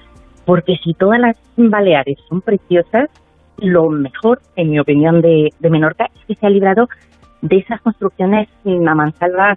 [0.45, 3.09] Porque si todas las Baleares son preciosas,
[3.59, 6.89] lo mejor, en mi opinión, de, Menorca es que se ha librado
[7.43, 9.57] de esas construcciones a mansalva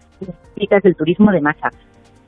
[0.54, 1.70] típicas del turismo de masa.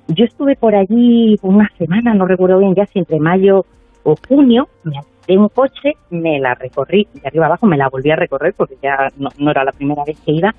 [0.07, 3.65] Yo estuve por allí una semana, no recuerdo bien ya si entre mayo
[4.03, 8.09] o junio, me alquilé un coche, me la recorrí de arriba abajo, me la volví
[8.09, 10.53] a recorrer porque ya no, no era la primera vez que iba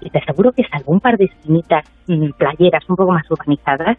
[0.00, 3.98] y te aseguro que salvo un par de esquinitas mm, playeras un poco más urbanizadas,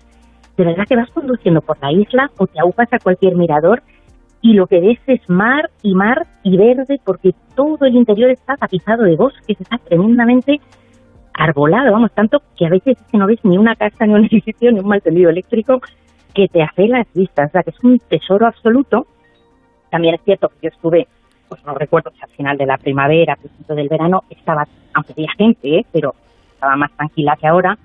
[0.57, 3.81] de verdad que vas conduciendo por la isla o te agujas a cualquier mirador
[4.41, 8.55] y lo que ves es mar y mar y verde porque todo el interior está
[8.57, 10.59] tapizado de bosques, está tremendamente
[11.33, 14.25] arbolado, vamos, tanto que a veces es que no ves ni una casa, ni un
[14.31, 15.79] edificio, ni un mal tendido eléctrico
[16.33, 19.05] que te hace las vistas, o sea, que es un tesoro absoluto.
[19.89, 21.07] También es cierto que yo estuve,
[21.49, 25.31] pues no recuerdo si al final de la primavera, principio del verano, estaba, aunque había
[25.37, 25.85] gente, ¿eh?
[25.91, 26.15] pero
[26.53, 27.77] estaba más tranquila que ahora,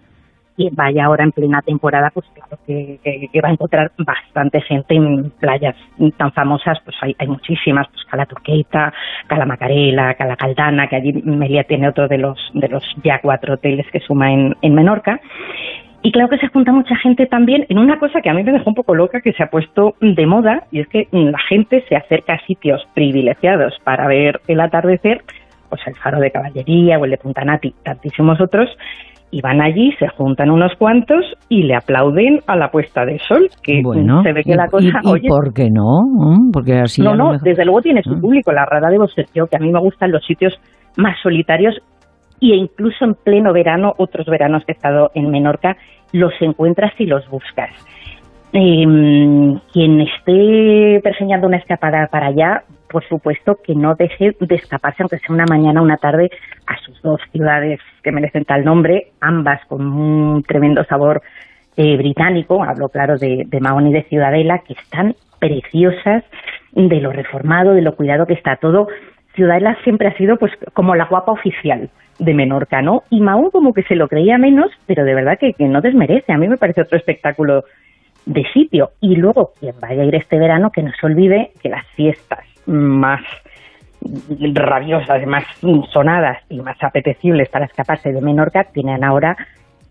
[0.57, 2.98] y vaya ahora en plena temporada, pues claro que,
[3.42, 5.76] va a encontrar bastante gente en playas
[6.16, 8.92] tan famosas, pues hay, hay muchísimas, pues Cala Turqueta,
[9.26, 13.54] Cala Macarela, Cala Caldana, que allí Melia tiene otro de los, de los ya cuatro
[13.54, 15.20] hoteles que suma en, en Menorca.
[16.02, 18.52] Y claro que se junta mucha gente también en una cosa que a mí me
[18.52, 21.84] dejó un poco loca, que se ha puesto de moda, y es que la gente
[21.88, 25.22] se acerca a sitios privilegiados para ver el atardecer,
[25.68, 28.68] pues el Faro de Caballería o el de Puntanati, tantísimos otros,
[29.31, 33.49] y van allí, se juntan unos cuantos y le aplauden a la puesta de sol,
[33.62, 35.01] que se ve que la cosa...
[35.03, 36.01] ¿y, por qué no?
[36.03, 36.51] ¿Mm?
[36.53, 38.20] Porque así no, no, desde luego tiene su ¿Mm?
[38.20, 38.53] público.
[38.53, 40.55] La rara de Sergio, que a mí me gustan los sitios
[40.97, 41.74] más solitarios
[42.41, 45.77] e incluso en pleno verano, otros veranos que he estado en Menorca,
[46.12, 47.70] los encuentras y los buscas.
[48.53, 48.85] Eh,
[49.72, 55.18] quien esté pergeñando una escapada para allá, por supuesto que no deje de escaparse, aunque
[55.18, 56.30] sea una mañana o una tarde,
[56.66, 61.22] a sus dos ciudades que merecen tal nombre, ambas con un tremendo sabor
[61.76, 66.24] eh, británico, hablo claro de, de Mahón y de Ciudadela, que están preciosas
[66.72, 68.89] de lo reformado, de lo cuidado que está todo.
[69.34, 73.03] Ciudadela siempre ha sido pues como la guapa oficial de Menorca, ¿no?
[73.11, 76.32] Y Mahón como que se lo creía menos, pero de verdad que, que no desmerece.
[76.32, 77.64] A mí me parece otro espectáculo
[78.24, 78.91] de sitio.
[79.01, 82.55] Y luego, quien vaya a ir este verano, que no se olvide que las fiestas
[82.66, 83.22] más
[84.54, 85.44] rabiosas, más
[85.92, 89.36] sonadas y más apetecibles para escaparse de Menorca tienen ahora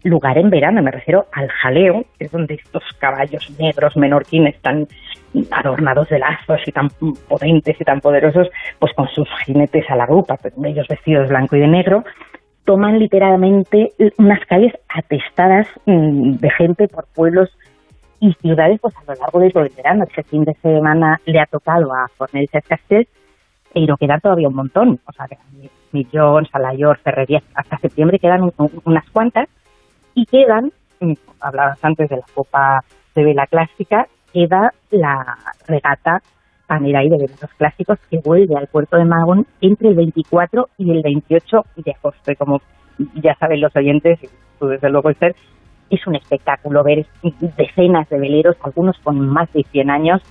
[0.04, 0.82] lugar en verano.
[0.82, 4.88] Me refiero al jaleo, que es donde estos caballos negros menorquines tan
[5.52, 6.90] adornados de lazos y tan
[7.28, 8.50] potentes y tan poderosos,
[8.80, 12.04] pues con sus jinetes a la grupa, pues, ellos vestidos blanco y de negro,
[12.64, 17.50] toman literalmente unas calles atestadas mm, de gente por pueblos
[18.20, 20.04] y ciudades pues a lo largo de todo el verano.
[20.04, 23.08] Este fin de semana le ha tocado a Fornells Castel
[23.76, 25.00] pero quedan todavía un montón.
[25.06, 25.28] O sea,
[25.92, 28.52] Millón, Salayor, Ferrerías, hasta septiembre quedan
[28.86, 29.50] unas cuantas
[30.14, 32.80] y quedan, mm, hablabas antes de la Copa
[33.16, 35.38] de Vela Clásica, queda la
[35.68, 36.22] regata
[36.70, 40.92] a Mirai de Veleros Clásicos que vuelve al puerto de Magón entre el 24 y
[40.92, 42.32] el 28 de agosto.
[42.32, 42.62] Y como
[43.16, 45.36] ya saben los oyentes, y tú desde luego Esther,
[45.90, 47.06] es un espectáculo ver
[47.58, 50.22] decenas de veleros, algunos con más de 100 años,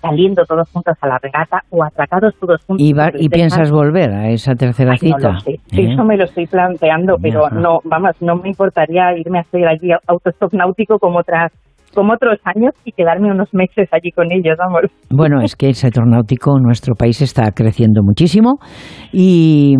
[0.00, 2.84] saliendo todos juntos a la regata o atracados todos juntos.
[2.86, 2.94] ¿Y,
[3.24, 5.32] y piensas volver a esa tercera cita?
[5.32, 5.58] No ¿Eh?
[5.72, 9.90] Eso me lo estoy planteando, pero no, vamos, no me importaría irme a hacer allí
[10.06, 11.52] autostop náutico como otras
[11.94, 14.82] como otros años y quedarme unos meses allí con ellos, vamos.
[15.10, 18.58] Bueno, es que el sector náutico en nuestro país está creciendo muchísimo
[19.12, 19.76] y,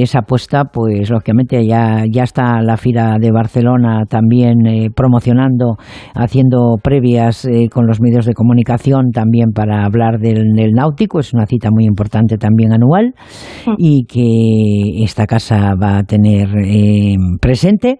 [0.00, 5.76] esa apuesta, pues lógicamente ya, ya está la FIRA de Barcelona también eh, promocionando,
[6.14, 10.44] haciendo previas eh, con los medios de comunicación también para hablar del,
[10.74, 11.20] náutico.
[11.20, 13.14] Es una cita muy importante también anual
[13.66, 13.74] mm.
[13.78, 17.98] y que esta casa va a tener eh, presente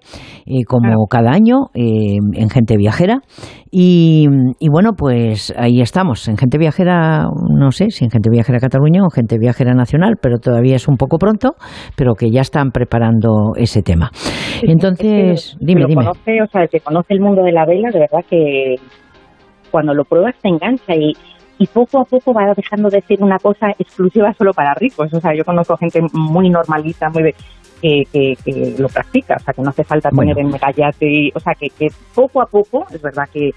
[0.67, 3.14] como cada año en Gente Viajera
[3.71, 4.29] y,
[4.71, 9.11] bueno, pues ahí estamos, en Gente Viajera, no sé si en Gente Viajera Cataluña o
[9.11, 11.55] Gente Viajera Nacional, pero todavía es un poco pronto,
[11.97, 14.11] pero que ya están preparando ese tema.
[14.63, 16.05] Entonces, dime, dime.
[16.05, 18.77] Conoce, o sea, que conoce el mundo de la vela, de verdad que
[19.71, 21.13] cuando lo pruebas te engancha y,
[21.59, 25.13] y poco a poco va dejando de ser una cosa exclusiva solo para ricos.
[25.13, 27.35] O sea, yo conozco gente muy normalita, muy de,
[27.85, 31.69] que, lo practica, o sea, que no hace falta poner en megallate, o sea, que,
[31.69, 33.51] que poco a poco, es verdad que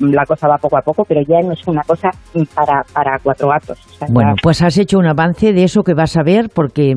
[0.00, 2.10] la cosa va poco a poco, pero ya no es una cosa
[2.54, 3.78] para, para cuatro gatos.
[4.10, 6.94] bueno, pues has hecho un avance de eso que vas a ver, porque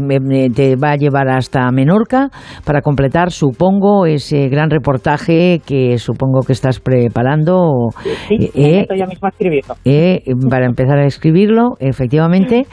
[0.54, 2.30] te va a llevar hasta Menorca
[2.66, 7.90] para completar, supongo, ese gran reportaje que supongo que estás preparando.
[8.28, 9.76] Sí, eh, yo mismo a escribirlo.
[9.86, 12.66] Eh, para empezar a escribirlo, efectivamente,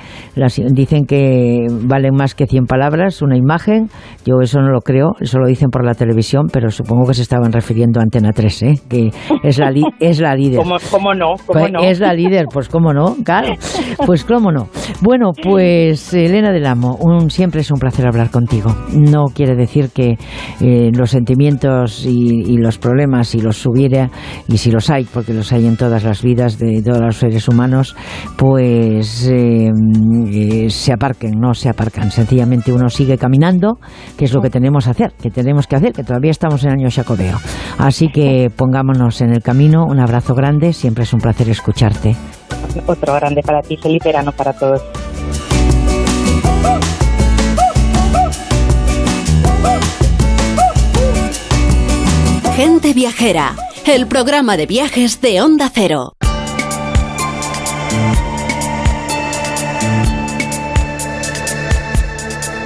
[0.70, 3.88] dicen que valen más que 100 palabras, una imagen.
[4.24, 7.22] Yo eso no lo creo, eso lo dicen por la televisión, pero supongo que se
[7.22, 8.74] estaban refiriendo a Antena 3, ¿eh?
[8.88, 9.10] que
[9.42, 9.68] es la,
[10.08, 10.58] es la líder.
[10.90, 11.34] ¿Cómo, no?
[11.46, 11.80] Pues no?
[11.80, 13.54] Es la líder, pues cómo no, claro.
[14.06, 14.68] Pues cómo no.
[15.00, 18.74] Bueno, pues Elena del Amo, un, siempre es un placer hablar contigo.
[18.92, 20.16] No quiere decir que
[20.60, 24.10] eh, los sentimientos y, los problemas, si los hubiera,
[24.48, 27.48] y si los hay, porque los hay en todas las vidas de todos los seres
[27.48, 27.94] humanos,
[28.36, 29.70] pues eh,
[30.32, 32.10] eh, se aparquen, no se aparcan.
[32.10, 33.78] Sencillamente uno sigue caminando,
[34.16, 36.70] que es lo que tenemos que hacer, que tenemos que hacer, que todavía estamos en
[36.70, 37.36] año jacobeo.
[37.78, 42.14] Así que pongámonos en el camino un abrazo grande, siempre es un placer escucharte.
[42.86, 44.80] Otro grande para ti, feliz verano para todos.
[52.54, 56.12] Gente Viajera, el programa de viajes de Onda Cero.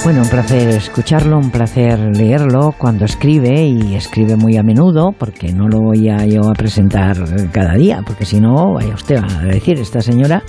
[0.04, 5.52] Bueno, un placer escucharlo, un placer leerlo cuando escribe y escribe muy a menudo, porque
[5.52, 7.16] no lo voy a yo a presentar
[7.52, 10.42] cada día, porque si no, vaya usted a decir, esta señora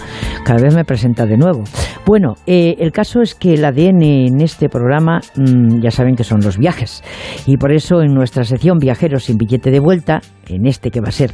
[0.44, 1.66] cada vez me presenta de nuevo.
[2.04, 6.24] Bueno, eh, el caso es que el ADN en este programa, mm, ya saben que
[6.24, 7.04] son los viajes,
[7.46, 11.10] y por eso en nuestra sección Viajeros sin billete de vuelta, en este que va
[11.10, 11.32] a ser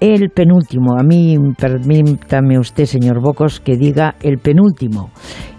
[0.00, 0.98] el penúltimo.
[0.98, 5.10] A mí, permítame usted, señor Bocos, que diga el penúltimo.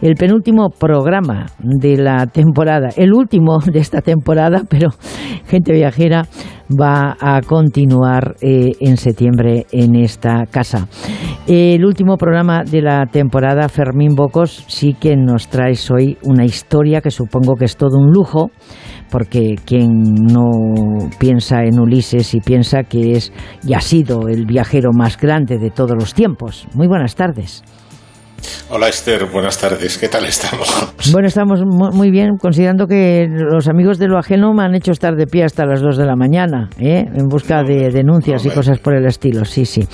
[0.01, 2.89] El penúltimo programa de la temporada.
[2.95, 4.89] El último de esta temporada, pero
[5.47, 6.23] gente viajera
[6.69, 10.88] va a continuar eh, en septiembre en esta casa.
[11.47, 17.01] El último programa de la temporada, Fermín Bocos, sí que nos traes hoy una historia
[17.01, 18.51] que supongo que es todo un lujo
[19.09, 23.31] porque quien no piensa en Ulises y piensa que es
[23.63, 26.67] y ha sido el viajero más grande de todos los tiempos.
[26.73, 27.63] Muy buenas tardes.
[28.69, 29.97] Hola Esther, buenas tardes.
[29.97, 30.93] ¿Qué tal estamos?
[31.11, 35.15] Bueno, estamos muy bien, considerando que los amigos de lo ajeno me han hecho estar
[35.15, 37.05] de pie hasta las 2 de la mañana, ¿eh?
[37.13, 39.45] en busca de denuncias y cosas por el estilo.
[39.45, 39.87] Sí, sí.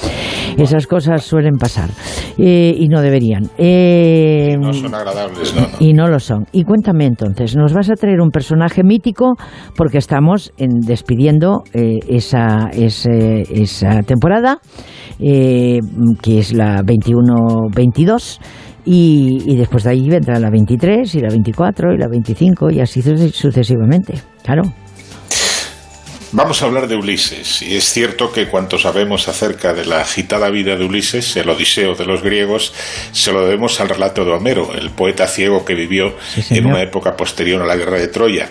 [0.57, 1.89] Esas cosas suelen pasar
[2.37, 3.49] eh, y no deberían.
[3.57, 5.67] Eh, no son agradables, ¿no?
[5.79, 6.45] Y no lo son.
[6.51, 9.33] Y cuéntame entonces, nos vas a traer un personaje mítico
[9.75, 14.59] porque estamos en, despidiendo esa, esa temporada,
[15.19, 18.39] que es la 21-22
[18.85, 23.01] y, después de ahí vendrá la 23 y la 24 y la 25 y así
[23.01, 24.63] sucesivamente, claro.
[26.35, 30.49] Vamos a hablar de Ulises, y es cierto que cuanto sabemos acerca de la agitada
[30.49, 32.73] vida de Ulises, el Odiseo de los griegos,
[33.11, 36.17] se lo debemos al relato de Homero, el poeta ciego que vivió
[36.49, 38.49] en una época posterior a la guerra de Troya.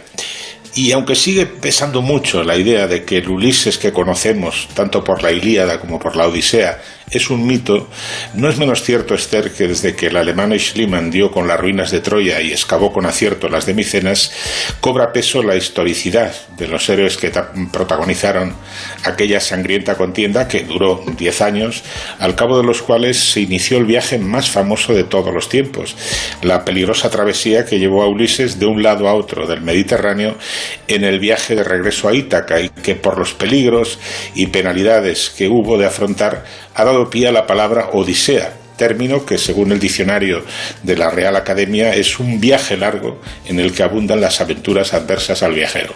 [0.76, 5.20] Y aunque sigue pesando mucho la idea de que el Ulises que conocemos, tanto por
[5.24, 6.80] la Ilíada como por la Odisea,
[7.12, 7.88] es un mito,
[8.34, 11.90] no es menos cierto, Esther, que desde que el alemán Schliemann dio con las ruinas
[11.90, 14.32] de Troya y excavó con acierto las de Micenas,
[14.80, 17.30] cobra peso la historicidad de los héroes que
[17.72, 18.54] protagonizaron
[19.04, 21.82] aquella sangrienta contienda que duró diez años,
[22.18, 25.96] al cabo de los cuales se inició el viaje más famoso de todos los tiempos,
[26.42, 30.36] la peligrosa travesía que llevó a Ulises de un lado a otro del Mediterráneo
[30.88, 33.98] en el viaje de regreso a Ítaca y que por los peligros
[34.34, 36.44] y penalidades que hubo de afrontar
[36.74, 40.42] ha dado pie a la palabra Odisea, término que según el diccionario
[40.82, 45.42] de la Real Academia es un viaje largo en el que abundan las aventuras adversas
[45.42, 45.94] al viajero.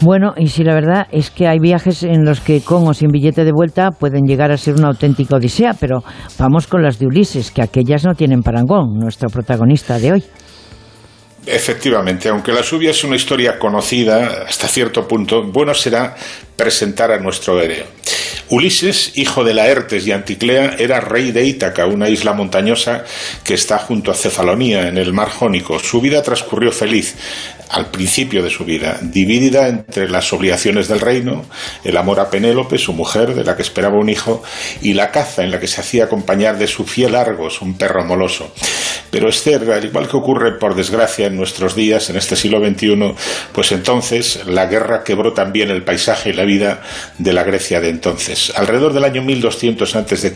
[0.00, 3.10] Bueno, y si la verdad es que hay viajes en los que con o sin
[3.10, 6.02] billete de vuelta pueden llegar a ser una auténtica odisea, pero
[6.38, 10.24] vamos con las de Ulises, que aquellas no tienen parangón, nuestro protagonista de hoy.
[11.46, 16.16] Efectivamente, aunque la lluvia es una historia conocida hasta cierto punto, bueno será
[16.56, 17.84] presentar a nuestro héroe.
[18.52, 23.02] Ulises, hijo de Laertes y Anticlea, era rey de Ítaca, una isla montañosa
[23.42, 25.78] que está junto a Cefalonía, en el mar Jónico.
[25.78, 27.14] Su vida transcurrió feliz
[27.70, 31.46] al principio de su vida, dividida entre las obligaciones del reino,
[31.82, 34.42] el amor a Penélope, su mujer, de la que esperaba un hijo,
[34.82, 38.04] y la caza en la que se hacía acompañar de su fiel Argos, un perro
[38.04, 38.52] moloso.
[39.10, 43.14] Pero Esther, al igual que ocurre por desgracia en nuestros días, en este siglo XXI,
[43.52, 46.82] pues entonces la guerra quebró también el paisaje y la vida
[47.16, 48.41] de la Grecia de entonces.
[48.50, 50.32] Alrededor del año 1200 a.C.,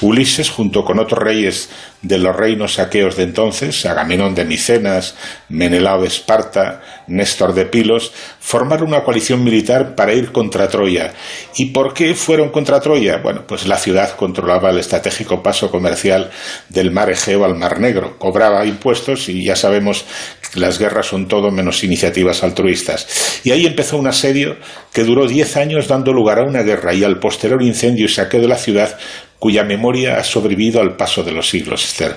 [0.00, 1.70] Ulises, junto con otros reyes
[2.04, 5.16] de los reinos aqueos de entonces, Agamenón de Micenas,
[5.48, 11.12] Menelao de Esparta, Néstor de Pilos, formaron una coalición militar para ir contra Troya.
[11.56, 13.18] ¿Y por qué fueron contra Troya?
[13.22, 16.30] Bueno, pues la ciudad controlaba el estratégico paso comercial
[16.68, 20.04] del mar Egeo al mar Negro, cobraba impuestos y ya sabemos
[20.52, 23.40] que las guerras son todo menos iniciativas altruistas.
[23.44, 24.56] Y ahí empezó un asedio
[24.92, 28.42] que duró diez años dando lugar a una guerra y al posterior incendio y saqueo
[28.42, 28.98] de la ciudad
[29.44, 32.16] cuya memoria ha sobrevivido al paso de los siglos, Esther.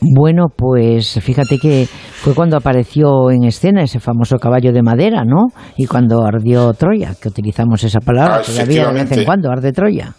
[0.00, 5.48] Bueno, pues fíjate que fue cuando apareció en escena ese famoso caballo de madera, ¿no?
[5.76, 9.70] Y cuando ardió Troya, que utilizamos esa palabra ah, todavía de vez en cuando, arde
[9.70, 10.14] Troya.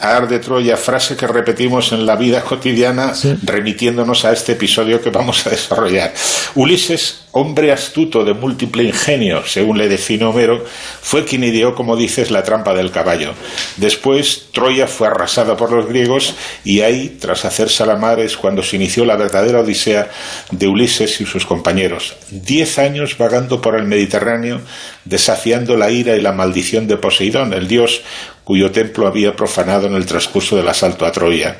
[0.00, 5.46] Arde Troya, frase que repetimos en la vida cotidiana, remitiéndonos a este episodio que vamos
[5.46, 6.12] a desarrollar.
[6.56, 10.64] Ulises, hombre astuto de múltiple ingenio, según le define Homero,
[11.00, 13.32] fue quien ideó, como dices, la trampa del caballo.
[13.76, 16.34] Después, Troya fue arrasada por los griegos
[16.64, 20.10] y ahí, tras hacer salamares, cuando se inició la verdadera odisea
[20.50, 22.16] de Ulises y sus compañeros.
[22.30, 24.60] Diez años vagando por el Mediterráneo,
[25.04, 28.02] desafiando la ira y la maldición de Poseidón, el dios
[28.48, 31.58] cuyo templo había profanado en el transcurso del asalto a Troya.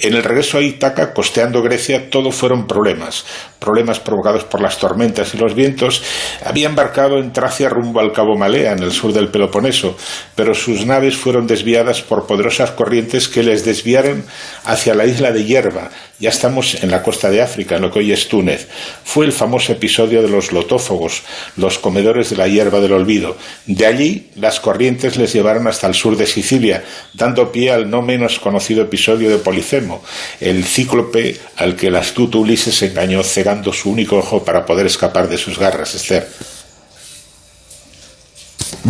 [0.00, 3.24] En el regreso a Ítaca, costeando Grecia, todo fueron problemas,
[3.58, 6.02] problemas provocados por las tormentas y los vientos.
[6.44, 9.96] Había embarcado en Tracia rumbo al Cabo Malea, en el sur del Peloponeso,
[10.34, 14.24] pero sus naves fueron desviadas por poderosas corrientes que les desviaron
[14.64, 17.98] hacia la isla de Hierba, ya estamos en la costa de África, en lo que
[17.98, 18.68] hoy es Túnez.
[19.04, 21.22] Fue el famoso episodio de los lotófogos,
[21.56, 23.36] los comedores de la hierba del olvido.
[23.66, 28.02] De allí, las corrientes les llevaron hasta el sur de Sicilia, dando pie al no
[28.02, 30.02] menos conocido episodio de Policemo,
[30.40, 35.28] el cíclope al que el astuto Ulises engañó cegando su único ojo para poder escapar
[35.28, 36.55] de sus garras, Esther.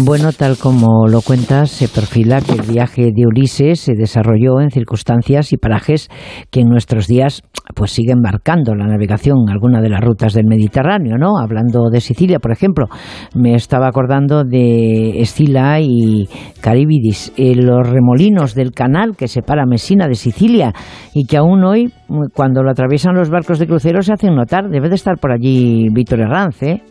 [0.04, 4.70] Bueno, tal como lo cuentas, se perfila que el viaje de Ulises se desarrolló en
[4.70, 6.08] circunstancias y parajes
[6.50, 7.42] que en nuestros días
[7.74, 11.38] pues siguen marcando la navegación alguna de las rutas del Mediterráneo, ¿no?
[11.38, 12.86] Hablando de Sicilia, por ejemplo,
[13.34, 16.28] me estaba acordando de Escila y
[16.60, 20.72] Caribidis, eh, los remolinos del canal que separa Mesina de Sicilia
[21.14, 21.92] y que aún hoy,
[22.34, 24.68] cuando lo atraviesan los barcos de crucero, se hacen notar.
[24.68, 26.82] Debe de estar por allí Víctor Herranz, ¿eh?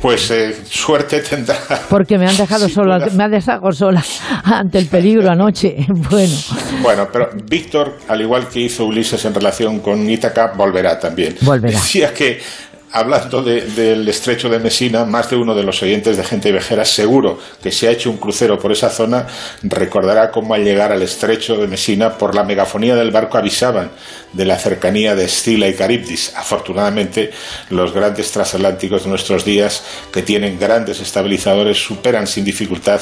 [0.00, 1.56] Pues eh, suerte tendrá.
[1.88, 4.02] Porque me han dejado sola, me ha dejado sola
[4.44, 5.76] ante el peligro anoche.
[6.10, 6.34] Bueno.
[6.82, 11.36] Bueno, pero Víctor, al igual que hizo Ulises en relación con Ítaca, volverá también.
[11.40, 11.72] Volverá.
[11.78, 12.40] Decía que
[12.94, 17.38] hablando del estrecho de Mesina, más de uno de los oyentes de Gente Vejera, seguro
[17.60, 19.26] que se ha hecho un crucero por esa zona,
[19.64, 23.90] recordará cómo al llegar al estrecho de Mesina, por la megafonía del barco avisaban
[24.34, 26.32] de la cercanía de Estila y Caribdis.
[26.36, 27.30] Afortunadamente,
[27.70, 29.82] los grandes transatlánticos de nuestros días,
[30.12, 33.00] que tienen grandes estabilizadores, superan sin dificultad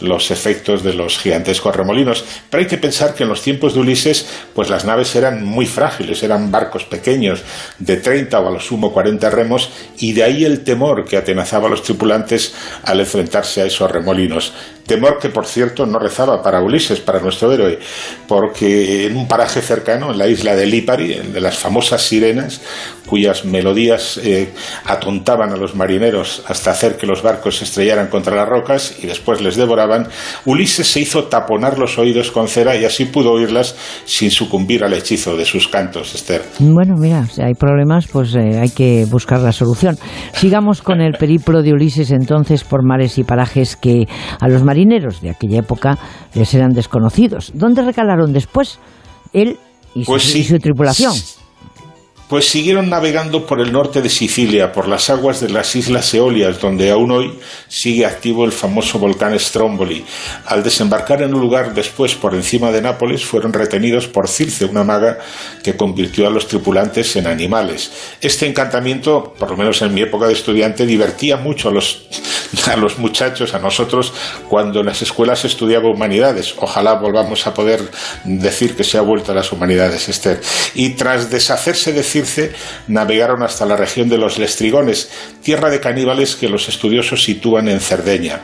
[0.00, 2.24] los efectos de los gigantescos remolinos.
[2.50, 5.66] Pero hay que pensar que en los tiempos de Ulises, pues las naves eran muy
[5.66, 7.42] frágiles, eran barcos pequeños,
[7.78, 11.68] de 30 o a lo sumo 40 remos, y de ahí el temor que atenazaba
[11.68, 14.52] a los tripulantes al enfrentarse a esos remolinos.
[14.86, 17.78] Temor que, por cierto, no rezaba para Ulises, para nuestro héroe,
[18.28, 22.60] porque en un paraje cercano, en la isla de Lipari, de las famosas sirenas,
[23.06, 24.52] cuyas melodías eh,
[24.84, 29.06] atontaban a los marineros hasta hacer que los barcos se estrellaran contra las rocas y
[29.06, 30.08] después les devoraban,
[30.44, 34.92] Ulises se hizo taponar los oídos con cera y así pudo oírlas sin sucumbir al
[34.92, 36.42] hechizo de sus cantos, Esther.
[36.58, 39.96] Bueno, mira, si hay problemas, pues eh, hay que buscar la solución.
[40.32, 44.04] Sigamos con el periplo de Ulises entonces por mares y parajes que
[44.40, 44.73] a los marineros
[45.20, 45.98] de aquella época
[46.34, 47.52] les eran desconocidos.
[47.54, 48.78] ¿Dónde recalaron después?
[49.32, 49.56] Él
[49.94, 51.14] y su, Pues y su tripulación.
[52.28, 56.58] Pues siguieron navegando por el norte de Sicilia, por las aguas de las Islas Eolias,
[56.58, 57.38] donde aún hoy
[57.68, 60.02] sigue activo el famoso volcán Stromboli.
[60.46, 64.84] Al desembarcar en un lugar después por encima de Nápoles, fueron retenidos por Circe, una
[64.84, 65.18] maga
[65.62, 67.92] que convirtió a los tripulantes en animales.
[68.22, 72.04] Este encantamiento, por lo menos en mi época de estudiante, divertía mucho a los,
[72.72, 74.14] a los muchachos, a nosotros,
[74.48, 76.54] cuando en las escuelas estudiaba humanidades.
[76.56, 77.82] Ojalá volvamos a poder
[78.24, 80.40] decir que se ha vuelto a las humanidades, Esther.
[80.74, 82.13] Y tras deshacerse de
[82.86, 85.10] Navegaron hasta la región de los Lestrigones,
[85.42, 88.42] tierra de caníbales que los estudiosos sitúan en Cerdeña.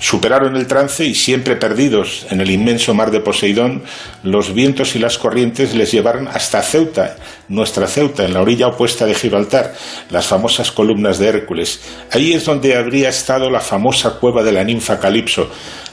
[0.00, 3.84] Superaron el trance y siempre perdidos en el inmenso mar de Poseidón,
[4.22, 7.16] los vientos y las corrientes les llevaron hasta Ceuta,
[7.48, 9.74] nuestra Ceuta, en la orilla opuesta de Gibraltar,
[10.10, 11.80] las famosas columnas de Hércules.
[12.10, 15.50] Allí es donde habría estado la famosa cueva de la ninfa Calipso.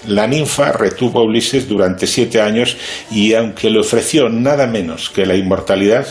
[0.07, 2.75] La ninfa retuvo a Ulises durante siete años
[3.11, 6.07] y aunque le ofreció nada menos que la inmortalidad,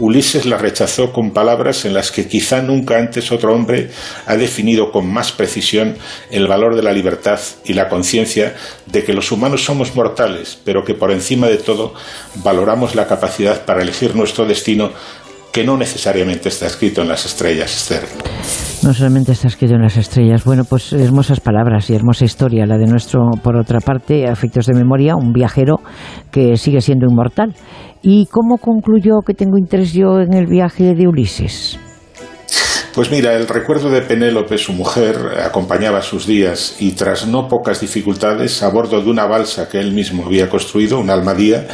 [0.00, 3.90] Ulises la rechazó con palabras en las que quizá nunca antes otro hombre
[4.24, 5.98] ha definido con más precisión
[6.30, 8.56] el valor de la libertad y la conciencia
[8.86, 11.92] de que los humanos somos mortales, pero que por encima de todo
[12.36, 14.90] valoramos la capacidad para elegir nuestro destino
[15.52, 18.08] que no necesariamente está escrito en las estrellas, Esther.
[18.82, 20.44] No solamente está escrito en las estrellas.
[20.44, 24.74] Bueno, pues hermosas palabras y hermosa historia, la de nuestro, por otra parte, afectos de
[24.74, 25.80] memoria, un viajero
[26.30, 27.54] que sigue siendo inmortal.
[28.02, 31.78] ¿Y cómo concluyó que tengo interés yo en el viaje de Ulises?
[32.92, 37.80] Pues mira, el recuerdo de Penélope, su mujer, acompañaba sus días y tras no pocas
[37.80, 41.68] dificultades, a bordo de una balsa que él mismo había construido, una almadía,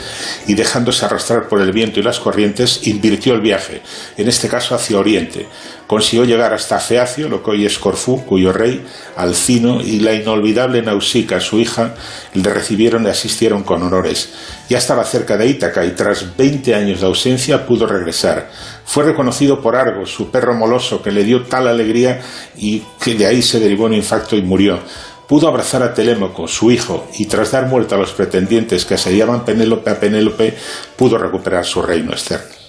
[0.47, 3.81] y dejándose arrastrar por el viento y las corrientes, invirtió el viaje,
[4.19, 5.47] en este caso hacia Oriente.
[5.87, 8.85] Consiguió llegar hasta Feacio, lo que hoy es Corfú, cuyo rey,
[9.17, 11.95] Alcino y la inolvidable Nausica, su hija,
[12.35, 14.31] le recibieron y asistieron con honores.
[14.69, 18.51] Ya estaba cerca de Ítaca y tras 20 años de ausencia pudo regresar.
[18.87, 22.23] Fue reconocido por Argos, su perro moloso, que le dio tal alegría
[22.57, 24.79] y que de ahí se derivó un infarto y murió.
[25.27, 29.45] Pudo abrazar a Telémaco, su hijo, y tras dar muerte a los pretendientes que asediaban
[29.45, 30.57] Penélope a Penélope,
[30.97, 32.66] pudo recuperar su reino, Esther.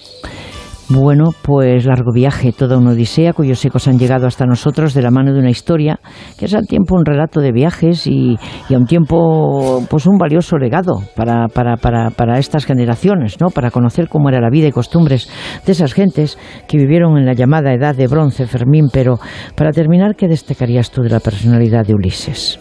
[0.90, 5.10] Bueno, pues largo viaje, toda una odisea cuyos ecos han llegado hasta nosotros de la
[5.10, 6.00] mano de una historia
[6.38, 8.36] que es al tiempo un relato de viajes y,
[8.70, 13.48] a un tiempo pues un valioso legado para, para, para, para estas generaciones, ¿no?
[13.48, 15.28] Para conocer cómo era la vida y costumbres
[15.66, 18.88] de esas gentes que vivieron en la llamada edad de bronce, Fermín.
[18.90, 19.18] Pero
[19.54, 22.58] para terminar, ¿qué destacarías tú de la personalidad de Ulises?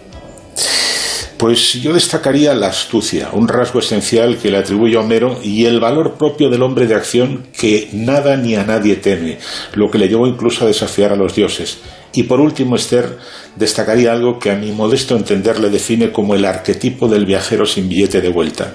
[1.38, 5.80] Pues yo destacaría la astucia, un rasgo esencial que le atribuyo a Homero, y el
[5.80, 9.38] valor propio del hombre de acción que nada ni a nadie teme,
[9.74, 11.78] lo que le llevó incluso a desafiar a los dioses.
[12.12, 13.20] Y por último, Esther,
[13.56, 17.88] destacaría algo que a mi modesto entender le define como el arquetipo del viajero sin
[17.88, 18.74] billete de vuelta.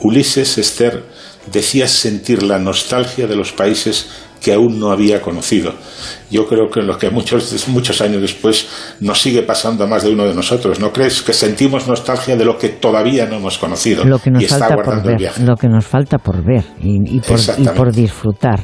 [0.00, 1.04] Ulises, Esther,
[1.52, 4.08] decía sentir la nostalgia de los países
[4.40, 5.74] que aún no había conocido.
[6.30, 8.68] Yo creo que lo que muchos, muchos años después
[9.00, 10.80] nos sigue pasando a más de uno de nosotros.
[10.80, 14.42] ¿No crees que sentimos nostalgia de lo que todavía no hemos conocido Lo que nos
[14.42, 15.42] y está falta por guardando el ver, viaje?
[15.44, 18.60] lo que nos falta por ver y, y por, y por disfrutar.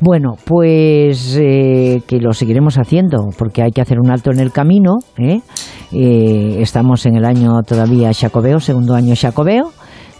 [0.00, 4.52] Bueno, pues eh, que lo seguiremos haciendo porque hay que hacer un alto en el
[4.52, 4.96] camino.
[5.18, 5.40] ¿eh?
[5.92, 9.72] Eh, estamos en el año todavía Xacobeo, segundo año Xacobeo.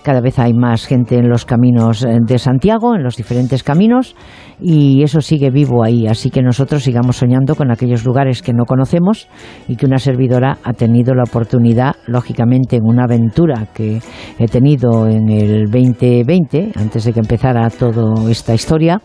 [0.07, 4.15] Cada vez hay más gente en los caminos eh, de Santiago, en los diferentes caminos,
[4.61, 6.07] y eso sigue vivo ahí.
[6.07, 9.27] Así que nosotros sigamos soñando con aquellos lugares que no conocemos
[9.66, 13.99] y que una servidora ha tenido la oportunidad, lógicamente, en una aventura que
[14.39, 19.03] he tenido en el 2020, antes de que empezara toda esta historia,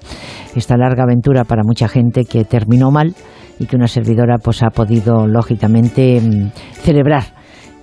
[0.56, 3.15] esta larga aventura para mucha gente que terminó mal
[3.57, 6.52] y que una servidora pues ha podido, lógicamente, mm,
[6.84, 7.40] celebrar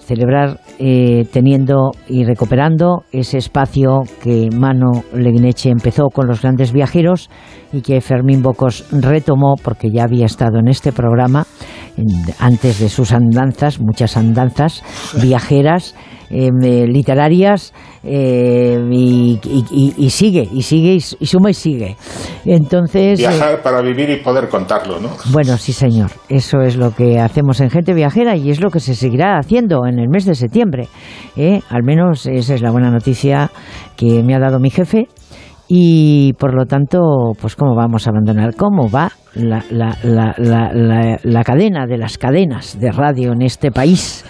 [0.08, 7.28] celebrar eh, teniendo y recuperando ese espacio que Mano Legneche empezó con los grandes viajeros
[7.74, 11.44] y que Fermín Bocos retomó porque ya había estado en este programa
[12.38, 14.82] antes de sus andanzas, muchas andanzas
[15.20, 15.94] viajeras,
[16.30, 17.72] em, eh, literarias,
[18.04, 19.38] eh, y,
[20.10, 21.96] sigue, y sigue, y, suma y sigue.
[22.44, 23.18] Entonces...
[23.18, 25.10] Viajar para vivir y poder contarlo, ¿no?
[25.32, 26.10] Bueno, sí, señor.
[26.28, 29.86] Eso es lo que hacemos en Gente Viajera y es lo que se seguirá haciendo
[29.86, 30.88] en el mes de septiembre.
[31.70, 33.50] Al menos esa es la buena noticia
[33.96, 35.08] que me ha dado mi jefe
[35.68, 41.44] y por lo tanto, pues cómo vamos a abandonar, cómo va la, la, la, la,
[41.44, 44.24] cadena de las cadenas de radio en este país,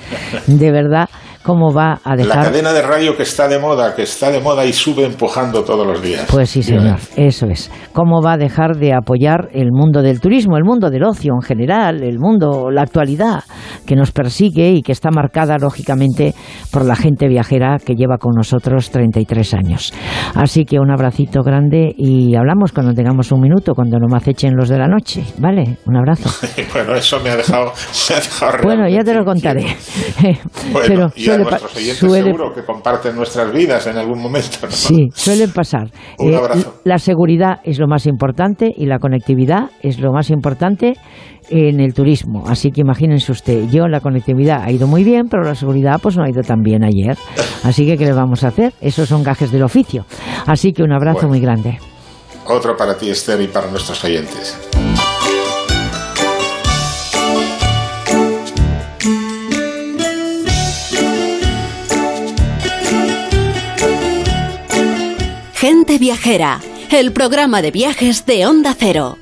[0.49, 1.09] de verdad,
[1.49, 2.37] cómo va a dejar...
[2.37, 5.65] La cadena de radio que está de moda, que está de moda y sube empujando
[5.65, 6.27] todos los días.
[6.31, 7.71] Pues sí, señor, eso es.
[7.95, 11.41] ¿Cómo va a dejar de apoyar el mundo del turismo, el mundo del ocio en
[11.41, 13.45] general, el mundo, la actualidad
[13.87, 16.35] que nos persigue y que está marcada, lógicamente,
[16.71, 19.95] por la gente viajera que lleva con nosotros 33 años?
[20.35, 24.55] Así que un abracito grande y hablamos cuando tengamos un minuto, cuando no me acechen
[24.55, 25.79] los de la noche, ¿vale?
[25.87, 26.29] Un abrazo.
[26.75, 27.73] bueno, eso me ha dejado,
[28.63, 29.65] Bueno, ya te lo contaré.
[30.87, 31.09] Pero
[31.45, 34.59] nuestros oyentes seguro que comparten nuestras vidas en algún momento.
[34.69, 35.91] Sí, suelen pasar.
[36.19, 36.41] Un eh,
[36.85, 40.95] la seguridad es lo más importante y la conectividad es lo más importante
[41.51, 42.45] en el turismo.
[42.47, 46.17] Así que imagínense usted, yo la conectividad ha ido muy bien, pero la seguridad pues
[46.17, 47.17] no ha ido tan bien ayer.
[47.65, 48.73] Así que ¿qué le vamos a hacer?
[48.81, 50.05] Esos son gajes del oficio.
[50.47, 51.79] Así que un abrazo muy grande.
[52.47, 54.57] Otro para ti, Esther, y para nuestros oyentes.
[65.61, 69.19] Gente Viajera, el programa de viajes de Onda Cero.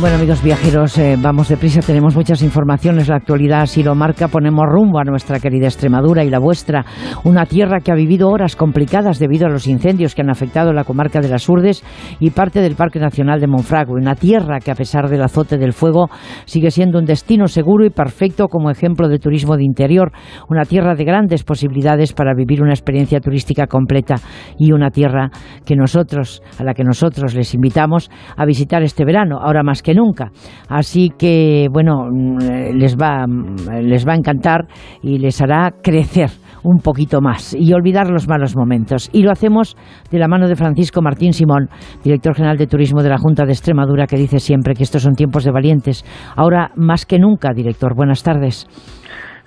[0.00, 4.64] Bueno, amigos viajeros, eh, vamos deprisa, tenemos muchas informaciones, la actualidad así lo marca, ponemos
[4.66, 6.86] rumbo a nuestra querida Extremadura y la vuestra,
[7.24, 10.84] una tierra que ha vivido horas complicadas debido a los incendios que han afectado la
[10.84, 11.84] comarca de las Urdes
[12.18, 15.74] y parte del Parque Nacional de Monfragüe, una tierra que a pesar del azote del
[15.74, 16.08] fuego
[16.46, 20.12] sigue siendo un destino seguro y perfecto como ejemplo de turismo de interior,
[20.48, 24.14] una tierra de grandes posibilidades para vivir una experiencia turística completa
[24.56, 25.30] y una tierra
[25.66, 29.89] que nosotros, a la que nosotros les invitamos a visitar este verano, ahora más que
[29.94, 30.30] nunca.
[30.68, 34.66] Así que, bueno, mm, les va, mm, les va a encantar
[35.02, 36.30] y les hará crecer
[36.62, 39.10] un poquito más y olvidar los malos momentos.
[39.12, 39.76] Y lo hacemos
[40.10, 41.68] de la mano de Francisco Martín Simón,
[42.04, 45.14] director general de Turismo de la Junta de Extremadura, que dice siempre que estos son
[45.14, 46.04] tiempos de valientes.
[46.36, 47.94] Ahora más que nunca, director.
[47.94, 48.66] Buenas tardes.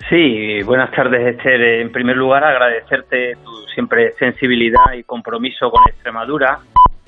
[0.08, 1.80] Sí, buenas tardes, Esther.
[1.80, 6.58] En primer lugar, agradecerte tu siempre sensibilidad y compromiso con Extremadura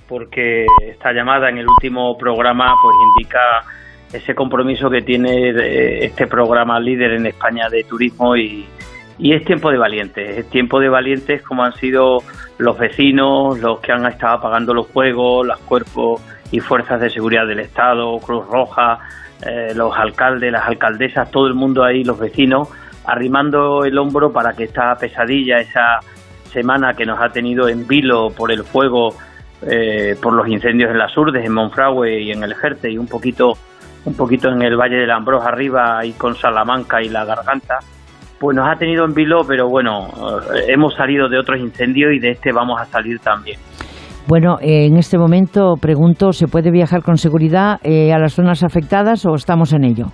[0.08, 3.64] porque esta llamada en el último programa pues indica
[4.12, 5.50] ese compromiso que tiene
[6.04, 8.66] este programa líder en España de turismo y,
[9.18, 12.18] es tiempo de valientes, es tiempo de valientes como han sido
[12.58, 16.20] los vecinos, los que han estado apagando los fuegos, los cuerpos
[16.52, 18.98] y fuerzas de seguridad del Estado, Cruz Roja,
[19.46, 22.68] eh, los alcaldes, las alcaldesas, todo el mundo ahí, los vecinos,
[23.06, 26.00] arrimando el hombro para que esta pesadilla, esa
[26.52, 29.14] semana que nos ha tenido en vilo por el fuego
[29.62, 33.06] eh, por los incendios en las Urdes, en Monfragüe y en el Jerte y un
[33.06, 33.52] poquito,
[34.04, 37.78] un poquito en el Valle del Ambrós arriba y con Salamanca y la Garganta,
[38.38, 40.08] pues nos ha tenido en vilo, pero bueno,
[40.54, 43.58] eh, hemos salido de otros incendios y de este vamos a salir también.
[44.28, 49.24] Bueno, eh, en este momento pregunto, ¿se puede viajar con seguridad a las zonas afectadas
[49.24, 50.06] o estamos en ello?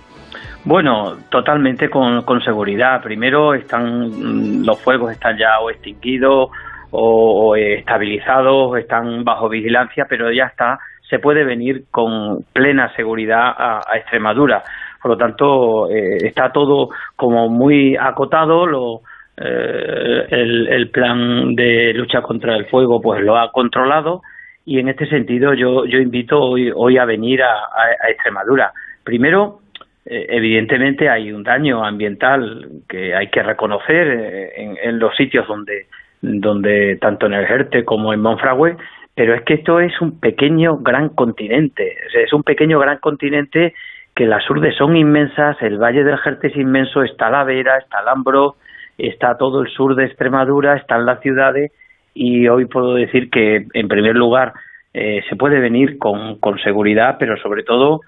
[0.65, 3.01] Bueno, totalmente con, con seguridad.
[3.03, 6.49] Primero están mm, los fuegos están ya o extinguidos
[6.95, 10.79] o, estabilizados, están bajo vigilancia, pero ya está,
[11.09, 14.63] se puede venir con plena seguridad a, Extremadura.
[15.01, 19.01] Por lo tanto, eh, está todo como muy acotado, lo,
[19.35, 24.21] eh, el, plan de lucha contra el fuego pues lo ha controlado
[24.63, 28.71] y en este sentido yo, yo invito hoy, hoy a venir a, Extremadura.
[29.03, 29.59] Primero,
[30.05, 35.87] eh, evidentemente hay un daño ambiental que hay que reconocer en, los sitios donde
[36.23, 38.77] donde tanto en el Jerte como en Monfragüe,
[39.13, 43.73] pero es que esto es un pequeño gran continente, es un pequeño gran continente
[44.15, 47.99] que las urdes son inmensas, el Valle del Jerte es inmenso, está la Vera, está
[48.01, 48.55] el Ambro,
[48.97, 51.71] está todo el sur de Extremadura, están las ciudades
[52.13, 54.53] y hoy puedo decir que en primer lugar
[54.93, 58.01] eh, se puede venir con, con seguridad, pero sobre todo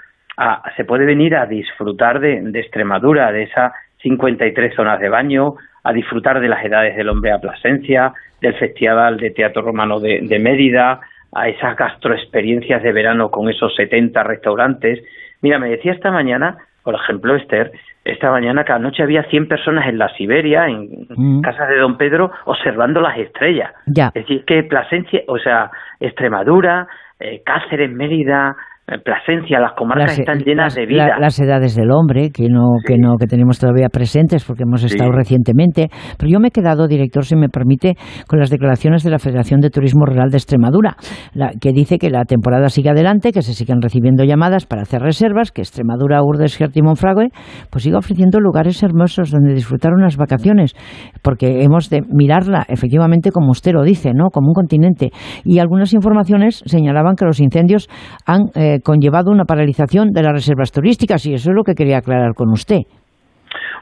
[0.76, 5.56] se puede venir a disfrutar de, de Extremadura, de esas 53 zonas de baño,
[5.86, 10.40] a disfrutar de las edades del hombre a Plasencia, del Festival de Teatro Romano de,
[10.40, 10.99] Mérida,
[11.32, 15.03] a esas gastroexperiencias de verano con esos 70 restaurantes.
[15.41, 17.72] Mira, me decía esta mañana, por ejemplo, Esther,
[18.03, 21.41] esta mañana que anoche había 100 personas en la Siberia, en mm.
[21.41, 23.72] casa de Don Pedro, observando las estrellas.
[23.86, 24.07] Ya.
[24.07, 26.88] Es decir, que Plasencia, o sea, Extremadura,
[27.20, 28.57] eh, Cáceres, Mérida,
[29.03, 31.07] Plasencia, las comarcas Las- están llenas las- de vida.
[31.07, 34.84] la- las edades del hombre, que no, que no, que tenemos todavía presentes porque hemos
[34.84, 35.90] estado recientemente.
[36.20, 37.95] Pero yo me he quedado, director, si me permite,
[38.28, 40.98] con las declaraciones de la Federación de Turismo Rural de Extremadura,
[41.34, 45.02] la- que dice que la temporada sigue adelante, que se siguen recibiendo llamadas para hacer
[45.02, 47.30] reservas, que Extremadura, Urdes, Gert y Monfragüe,
[47.72, 50.76] pues siga ofreciendo lugares hermosos donde disfrutar unas vacaciones,
[51.24, 54.30] porque hemos de mirarla efectivamente como usted lo dice, ¿no?
[54.30, 55.10] Como un continente.
[55.44, 57.90] Y algunas informaciones señalaban que los incendios
[58.28, 58.41] han
[58.82, 62.50] conllevado una paralización de las reservas turísticas y eso es lo que quería aclarar con
[62.52, 62.82] usted.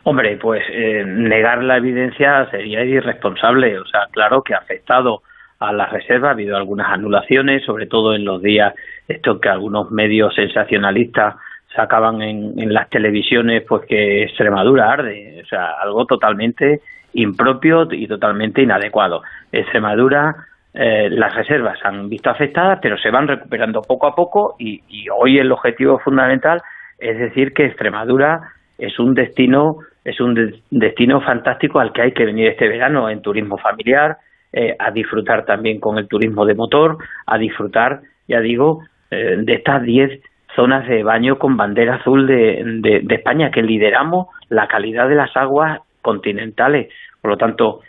[0.03, 3.79] Hombre, pues eh, negar la evidencia sería irresponsable.
[3.79, 5.21] O sea, claro que ha afectado
[5.59, 8.73] a las reservas, ha habido algunas anulaciones, sobre todo en los días
[9.07, 11.35] estos que algunos medios sensacionalistas
[11.73, 15.41] sacaban en, en las televisiones, pues que Extremadura arde.
[15.41, 16.81] O sea, algo totalmente
[17.13, 19.21] impropio y totalmente inadecuado.
[19.51, 20.35] Extremadura,
[20.73, 24.81] eh, las reservas se han visto afectadas, pero se van recuperando poco a poco y,
[24.89, 26.61] y hoy el objetivo fundamental
[26.99, 28.41] es decir que Extremadura
[28.77, 33.09] es un destino es un de- destino fantástico al que hay que venir este verano
[33.09, 34.17] en turismo familiar
[34.51, 38.81] eh, a disfrutar también con el turismo de motor a disfrutar ya digo
[39.11, 40.19] eh, de estas 10
[40.55, 45.35] zonas de baño con bandera azul de, de- España que lideramos la calidad de las
[45.35, 46.91] aguas continentales.
[47.21, 47.79] Por lo tanto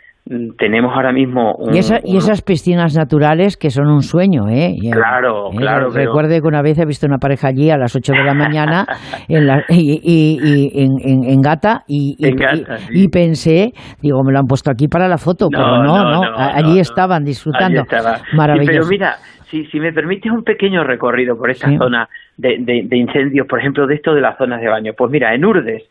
[0.57, 4.49] tenemos ahora mismo un, Y, esa- y un- esas piscinas naturales que son un sueño,
[4.49, 4.73] ¿eh?
[4.91, 7.95] Claro, eh, claro, pero- Recuerde que una vez he visto una pareja allí a las
[7.95, 8.87] 8 de la mañana
[9.27, 13.71] en la- y, y- y en, en- Gata y, y- En Gata, y- y pensé,
[14.01, 17.81] digo, me lo han puesto aquí para la foto, pero no, no, allí estaban disfrutando.
[17.81, 18.17] Allí estaba.
[18.33, 18.71] Maravilloso.
[18.71, 19.15] Pero mira,
[19.51, 21.77] si, si me permites un pequeño recorrido por esta Sí.
[21.77, 25.11] zona de, de- de incendios, por ejemplo, de esto de las zonas de baño, pues
[25.11, 25.83] mira, en Urdes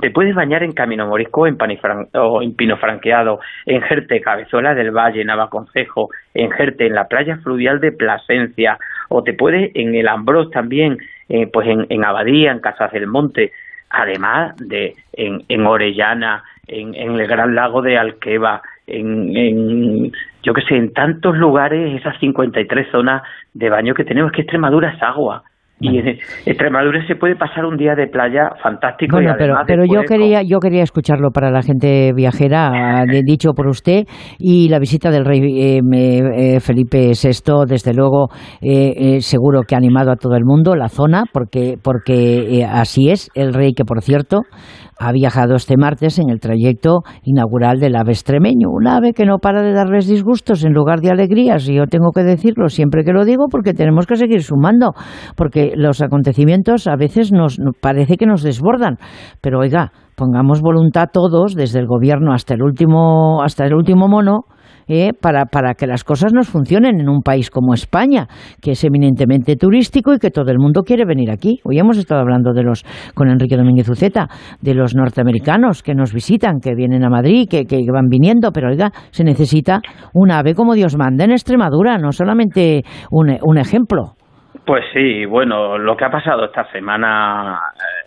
[0.00, 4.74] te puedes bañar en Camino Morisco, en, Panifran- o en Pino Franqueado, en Jerte, Cabezuela
[4.74, 8.78] del Valle, Navaconcejo, en Jerte, en la playa fluvial de Plasencia,
[9.08, 10.98] o te puedes en el Ambrós también,
[11.28, 13.52] eh, pues en, en Abadía, en Casas del Monte,
[13.90, 20.54] además de en, en Orellana, en, en el Gran Lago de Alqueva, en, en yo
[20.54, 23.22] que sé, en tantos lugares, esas 53 zonas
[23.54, 25.42] de baño que tenemos, que Extremadura es agua.
[25.80, 29.64] Y en Extremadura se puede pasar un día de playa fantástico Bueno, y pero, además
[29.66, 34.04] pero yo quería yo quería escucharlo para la gente viajera, dicho por usted,
[34.38, 38.28] y la visita del rey eh, eh, Felipe VI, desde luego,
[38.60, 42.64] eh, eh, seguro que ha animado a todo el mundo, la zona, porque, porque eh,
[42.64, 44.42] así es, el rey que, por cierto,
[44.98, 49.38] ha viajado este martes en el trayecto inaugural del ave extremeño, un ave que no
[49.38, 53.12] para de darles disgustos en lugar de alegrías, y yo tengo que decirlo siempre que
[53.12, 54.92] lo digo, porque tenemos que seguir sumando,
[55.36, 58.96] porque los acontecimientos a veces nos parece que nos desbordan,
[59.40, 64.40] pero oiga, pongamos voluntad todos, desde el gobierno hasta el último, hasta el último mono,
[64.88, 68.26] eh, para, para que las cosas nos funcionen en un país como España,
[68.62, 71.60] que es eminentemente turístico y que todo el mundo quiere venir aquí.
[71.64, 72.84] Hoy hemos estado hablando de los,
[73.14, 74.28] con Enrique Domínguez Uceta,
[74.60, 78.68] de los norteamericanos que nos visitan, que vienen a Madrid, que, que van viniendo, pero
[78.70, 79.80] oiga, se necesita
[80.14, 84.14] un ave como Dios manda en Extremadura, no solamente un, un ejemplo.
[84.64, 87.58] Pues sí, bueno, lo que ha pasado esta semana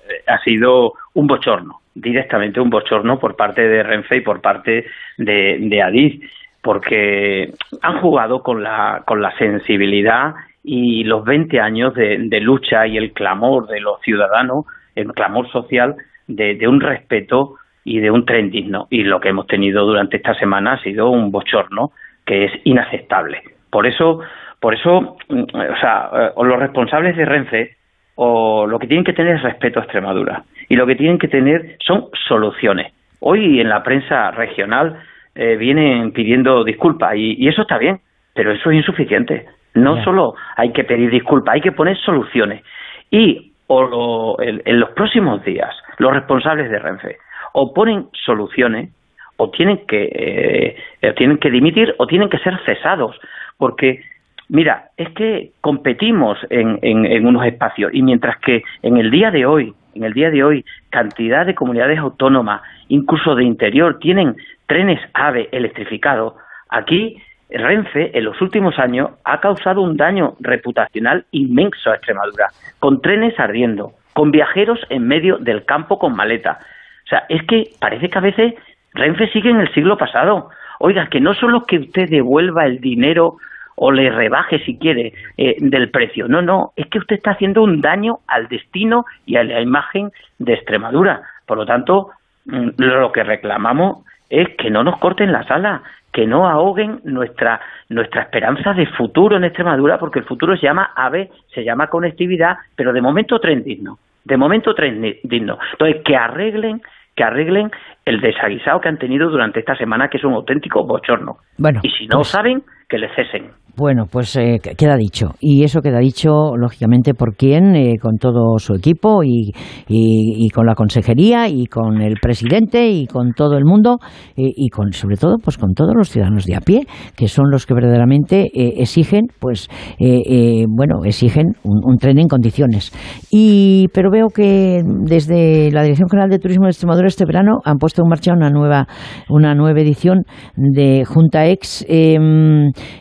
[0.07, 4.85] eh, ha sido un bochorno, directamente un bochorno por parte de Renfe y por parte
[5.17, 6.21] de, de Adif,
[6.61, 10.33] porque han jugado con la, con la sensibilidad
[10.63, 14.65] y los 20 años de, de lucha y el clamor de los ciudadanos,
[14.95, 15.95] el clamor social
[16.27, 18.88] de, un respeto y de un tren digno.
[18.89, 21.91] Y lo que hemos tenido durante esta semana ha sido un bochorno
[22.25, 23.41] que es inaceptable.
[23.69, 24.19] Por eso,
[24.59, 27.75] por eso, mm, o sea, eh, o los responsables de Renfe
[28.15, 31.27] o lo que tienen que tener es respeto a Extremadura y lo que tienen que
[31.27, 32.93] tener son soluciones.
[33.19, 34.99] Hoy en la prensa regional
[35.35, 37.99] eh, vienen pidiendo disculpas y, y eso está bien,
[38.33, 39.45] pero eso es insuficiente.
[39.73, 42.63] No solo hay que pedir disculpas, hay que poner soluciones.
[43.09, 47.17] Y o lo- en, en los próximos días los responsables de Renfe
[47.53, 48.89] o ponen soluciones
[49.37, 53.17] o tienen que eh, eh, tienen que dimitir o tienen que ser cesados
[53.57, 54.01] porque
[54.49, 59.31] mira es que competimos en, en, en unos espacios y mientras que en el día
[59.31, 64.35] de hoy en el día de hoy cantidad de comunidades autónomas incluso de interior tienen
[64.68, 66.34] trenes AVE electrificados
[66.69, 72.47] aquí Renfe en los últimos años ha causado un daño reputacional inmenso a Extremadura,
[72.80, 76.59] con trenes ardiendo, con viajeros en medio del campo con maleta.
[77.05, 78.53] O sea, es que parece que a veces
[78.93, 80.49] Renfe sigue en el siglo pasado.
[80.80, 83.38] Oiga, que no solo que usted devuelva el dinero
[83.83, 87.63] o le rebaje si quiere eh, del precio, no, no, es que usted está haciendo
[87.63, 91.23] un daño al destino y a la imagen de Extremadura.
[91.47, 92.11] Por lo tanto,
[92.45, 95.81] mm, lo que reclamamos es que no nos corten la sala,
[96.13, 97.59] que no ahoguen nuestra,
[97.89, 102.57] nuestra esperanza de futuro en Extremadura, porque el futuro se llama AVE, se llama conectividad,
[102.75, 105.57] pero de momento tren digno, de momento tren digno.
[105.71, 106.83] Entonces, que arreglen
[107.15, 107.71] que arreglen
[108.05, 111.37] el desaguisado que han tenido durante esta semana, que es un auténtico bochorno.
[111.57, 113.49] Bueno, y si no pues saben, que le cesen.
[113.77, 115.30] Bueno, pues eh, queda dicho.
[115.39, 119.51] Y eso queda dicho, lógicamente, por quién, eh, con todo su equipo y,
[119.88, 123.99] y, con la consejería y con el presidente y con todo el mundo
[124.35, 126.81] eh, y con, sobre todo, pues con todos los ciudadanos de a pie,
[127.15, 132.91] que son los que verdaderamente exigen, pues, bueno, exigen un, tren en condiciones.
[133.31, 137.77] Y, pero veo que desde la Dirección General de Turismo de Extremadura este verano han
[137.77, 138.88] puesto en marcha una nueva,
[139.30, 140.23] una nueva edición
[140.55, 141.85] de Junta Ex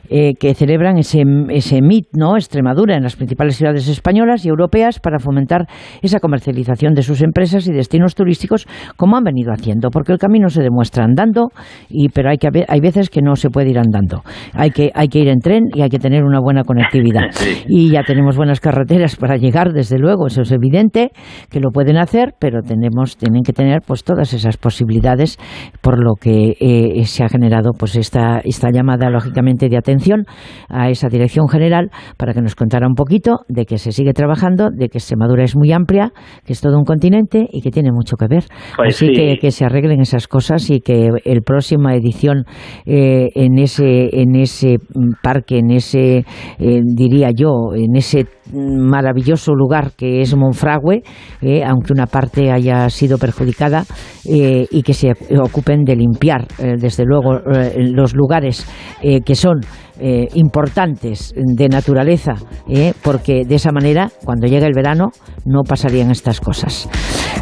[0.08, 2.36] em, que celebran ese, ese MIT, ¿no?
[2.36, 5.66] Extremadura, en las principales ciudades españolas y europeas para fomentar
[6.02, 8.66] esa comercialización de sus empresas y destinos turísticos
[8.96, 11.50] como han venido haciendo, porque el camino se demuestra andando,
[11.88, 14.22] y, pero hay, que, hay veces que no se puede ir andando.
[14.52, 17.30] Hay que, hay que ir en tren y hay que tener una buena conectividad.
[17.72, 21.10] Y ya tenemos buenas carreteras para llegar, desde luego, eso es evidente
[21.50, 25.38] que lo pueden hacer, pero tenemos, tienen que tener pues todas esas posibilidades,
[25.80, 30.24] por lo que eh, se ha generado pues esta, esta llamada, lógicamente, de atención
[30.68, 34.70] a esa dirección general para que nos contara un poquito de que se sigue trabajando,
[34.70, 36.12] de que Extremadura es muy amplia,
[36.44, 38.44] que es todo un continente y que tiene mucho que ver.
[38.76, 42.44] Pues Así que, que se arreglen esas cosas y que el próxima edición
[42.84, 44.76] eh, en ese en ese
[45.22, 46.24] parque, en ese
[46.58, 51.02] eh, diría yo, en ese maravilloso lugar que es Monfragüe,
[51.40, 53.84] eh, aunque una parte haya sido perjudicada,
[54.22, 57.40] y que se ocupen de limpiar, desde luego,
[57.76, 58.66] los lugares
[59.00, 59.60] que son
[60.02, 62.32] eh, importantes de naturaleza,
[62.66, 65.10] eh, porque de esa manera, cuando llegue el verano,
[65.44, 66.88] no pasarían estas cosas.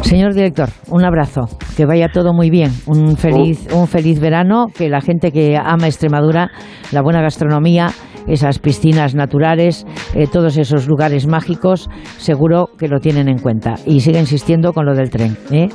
[0.01, 4.89] Señor director, un abrazo, que vaya todo muy bien, un feliz, un feliz verano, que
[4.89, 6.51] la gente que ama Extremadura,
[6.91, 7.91] la buena gastronomía,
[8.27, 9.85] esas piscinas naturales,
[10.15, 13.75] eh, todos esos lugares mágicos, seguro que lo tienen en cuenta.
[13.85, 15.37] Y sigue insistiendo con lo del tren.
[15.51, 15.69] ¿eh?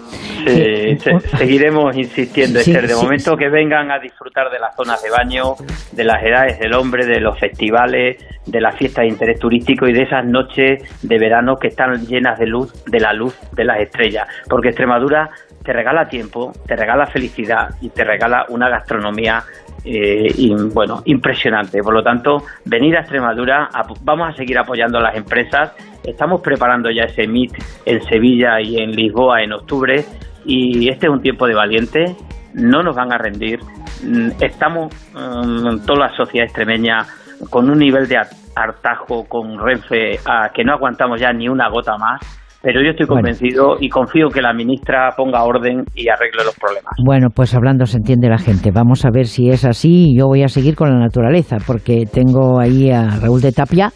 [0.46, 2.86] Sí, seguiremos insistiendo, Esther.
[2.86, 5.54] De momento que vengan a disfrutar de las zonas de baño,
[5.92, 8.16] de las edades del hombre, de los festivales,
[8.46, 12.38] de las fiestas de interés turístico y de esas noches de verano que están llenas
[12.38, 14.28] de luz, de la luz de las estrellas.
[14.48, 15.30] Porque Extremadura
[15.64, 19.42] te regala tiempo, te regala felicidad y te regala una gastronomía
[19.84, 20.28] eh,
[20.72, 21.80] bueno, impresionante.
[21.82, 23.68] Por lo tanto, venir a Extremadura,
[24.02, 25.72] vamos a seguir apoyando a las empresas.
[26.04, 27.52] Estamos preparando ya ese MIT
[27.86, 30.04] en Sevilla y en Lisboa en octubre
[30.44, 32.16] y este es un tiempo de valiente.
[32.52, 33.60] No nos van a rendir.
[34.02, 37.06] Mm, estamos, mm, toda la sociedad extremeña,
[37.48, 38.18] con un nivel de
[38.54, 43.06] hartajo con Renfe a que no aguantamos ya ni una gota más pero yo estoy
[43.06, 46.94] convencido y confío que la ministra ponga orden y arregle los problemas.
[47.04, 48.70] Bueno, pues hablando se entiende la gente.
[48.74, 50.16] Vamos a ver si es así.
[50.16, 53.90] Yo voy a seguir con la naturaleza, porque tengo ahí a Raúl de Tapia,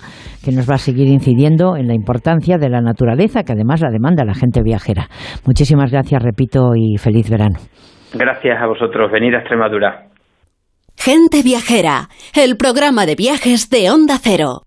[0.44, 3.90] que nos va a seguir incidiendo en la importancia de la naturaleza, que además la
[3.90, 5.08] demanda la gente viajera.
[5.46, 7.58] Muchísimas gracias, repito, y feliz verano.
[8.12, 9.10] Gracias a vosotros.
[9.10, 10.08] Venir a Extremadura.
[10.94, 14.62] Gente Viajera, el programa de viajes de Onda Cero.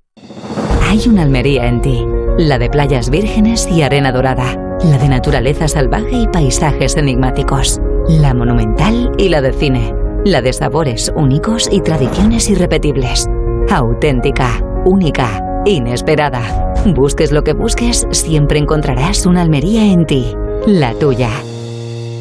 [0.89, 5.67] Hay una Almería en ti la de playas vírgenes y arena dorada, la de naturaleza
[5.67, 9.93] salvaje y paisajes enigmáticos, la monumental y la de cine,
[10.25, 13.27] la de sabores únicos y tradiciones irrepetibles,
[13.69, 16.73] auténtica, única, inesperada.
[16.95, 20.33] Busques lo que busques, siempre encontrarás una Almería en ti,
[20.65, 21.29] la tuya.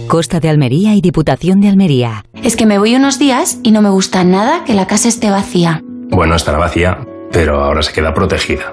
[0.07, 2.25] Costa de Almería y Diputación de Almería.
[2.43, 5.31] Es que me voy unos días y no me gusta nada que la casa esté
[5.31, 5.83] vacía.
[6.11, 6.99] Bueno, estará vacía,
[7.31, 8.73] pero ahora se queda protegida.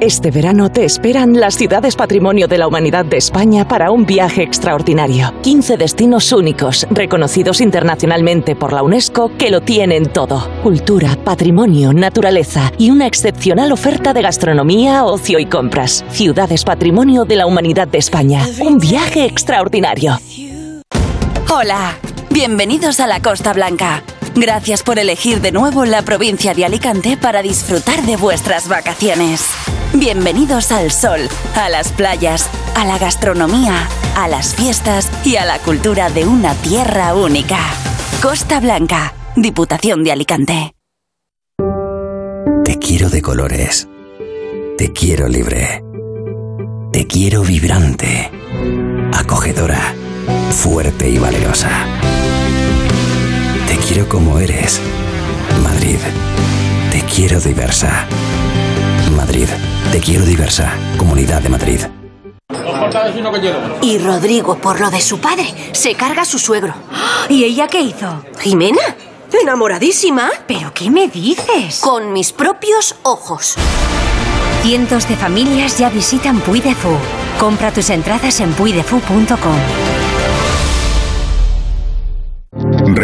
[0.00, 4.42] Este verano te esperan las ciudades patrimonio de la humanidad de España para un viaje
[4.42, 5.34] extraordinario.
[5.42, 10.48] 15 destinos únicos, reconocidos internacionalmente por la UNESCO, que lo tienen todo.
[10.62, 16.02] Cultura, patrimonio, naturaleza y una excepcional oferta de gastronomía, ocio y compras.
[16.08, 18.42] Ciudades patrimonio de la humanidad de España.
[18.62, 20.18] Un viaje extraordinario.
[21.50, 21.98] Hola,
[22.30, 24.02] bienvenidos a la Costa Blanca.
[24.36, 29.46] Gracias por elegir de nuevo la provincia de Alicante para disfrutar de vuestras vacaciones.
[29.92, 31.20] Bienvenidos al sol,
[31.54, 36.54] a las playas, a la gastronomía, a las fiestas y a la cultura de una
[36.54, 37.58] tierra única.
[38.20, 40.74] Costa Blanca, Diputación de Alicante.
[42.64, 43.88] Te quiero de colores.
[44.76, 45.84] Te quiero libre.
[46.92, 48.30] Te quiero vibrante,
[49.12, 49.94] acogedora,
[50.50, 51.86] fuerte y valerosa.
[53.66, 54.80] Te quiero como eres,
[55.62, 55.98] Madrid.
[56.90, 58.06] Te quiero diversa.
[59.16, 59.48] Madrid.
[59.90, 60.72] Te quiero diversa.
[60.96, 61.80] Comunidad de Madrid.
[63.82, 66.74] Y Rodrigo, por lo de su padre, se carga a su suegro.
[67.28, 68.24] ¿Y ella qué hizo?
[68.40, 68.82] ¿Jimena?
[69.42, 70.30] ¿Enamoradísima?
[70.46, 71.80] ¿Pero qué me dices?
[71.80, 73.56] Con mis propios ojos.
[74.62, 76.96] Cientos de familias ya visitan Puy de Fou.
[77.38, 80.03] Compra tus entradas en puidefu.com.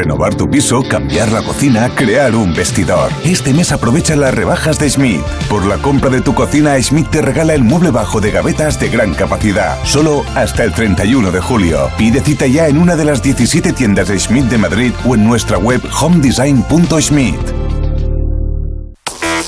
[0.00, 3.12] Renovar tu piso, cambiar la cocina, crear un vestidor.
[3.22, 5.20] Este mes aprovecha las rebajas de Schmidt.
[5.50, 8.88] Por la compra de tu cocina, Schmidt te regala el mueble bajo de gavetas de
[8.88, 9.76] gran capacidad.
[9.84, 11.90] Solo hasta el 31 de julio.
[11.98, 15.24] Pide cita ya en una de las 17 tiendas de Schmidt de Madrid o en
[15.26, 17.59] nuestra web homedesign.schmidt.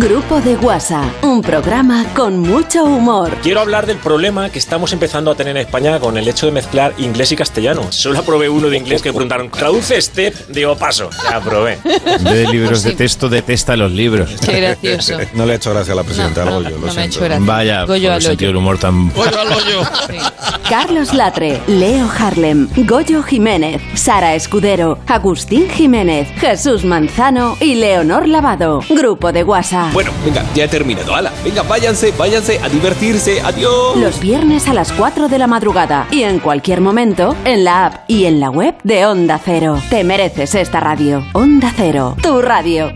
[0.00, 3.30] Grupo de Guasa, un programa con mucho humor.
[3.42, 6.52] Quiero hablar del problema que estamos empezando a tener en España con el hecho de
[6.52, 7.82] mezclar inglés y castellano.
[7.90, 10.34] Solo aprobé uno de inglés que me preguntaron, ¿traduce step?
[10.50, 11.10] Digo, paso.
[11.28, 11.78] Ya aprobé.
[12.20, 14.30] De libros de texto detesta los libros.
[14.44, 15.16] Qué gracioso.
[15.34, 17.04] No le ha hecho gracia a la presidenta No, al hoyo, no lo me ha
[17.04, 17.24] hecho siento.
[17.24, 17.46] gracia.
[17.46, 19.10] Vaya, Goyo por al el sentido del humor tan...
[20.68, 28.80] Carlos Latre, Leo Harlem, Goyo Jiménez, Sara Escudero, Agustín Jiménez, Jesús Manzano y Leonor Lavado.
[28.90, 29.87] Grupo de Guasa.
[29.92, 31.14] Bueno, venga, ya he terminado.
[31.14, 31.32] ¡Hala!
[31.44, 33.40] Venga, váyanse, váyanse a divertirse.
[33.40, 33.96] ¡Adiós!
[33.96, 38.08] Los viernes a las 4 de la madrugada y en cualquier momento en la app
[38.08, 39.80] y en la web de Onda Cero.
[39.90, 41.24] Te mereces esta radio.
[41.32, 42.92] Onda Cero, tu radio.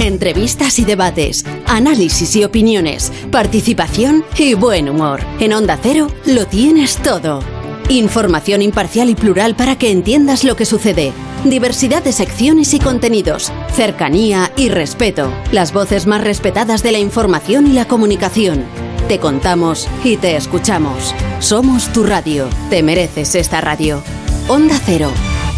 [0.00, 5.20] Entrevistas y debates, análisis y opiniones, participación y buen humor.
[5.40, 7.40] En Onda Cero lo tienes todo.
[7.88, 11.12] Información imparcial y plural para que entiendas lo que sucede.
[11.44, 15.30] Diversidad de secciones y contenidos, cercanía y respeto.
[15.52, 18.64] Las voces más respetadas de la información y la comunicación.
[19.08, 21.14] Te contamos y te escuchamos.
[21.40, 22.48] Somos tu radio.
[22.70, 24.02] Te mereces esta radio.
[24.48, 25.10] Onda Cero,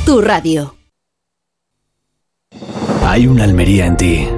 [0.04, 0.74] tu radio.
[3.04, 4.28] Hay una Almería en ti,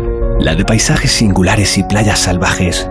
[0.40, 2.86] la de paisajes singulares y playas salvajes,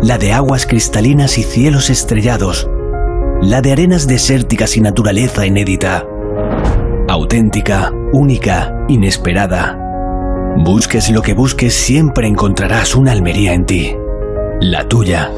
[0.00, 2.70] la de aguas cristalinas y cielos estrellados,
[3.42, 6.06] la de arenas desérticas y naturaleza inédita,
[7.08, 9.78] auténtica, única, inesperada.
[10.58, 13.94] Busques lo que busques, siempre encontrarás una Almería en ti,
[14.60, 15.30] la tuya.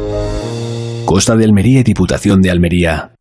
[1.04, 3.11] Costa de Almería y Diputación de Almería.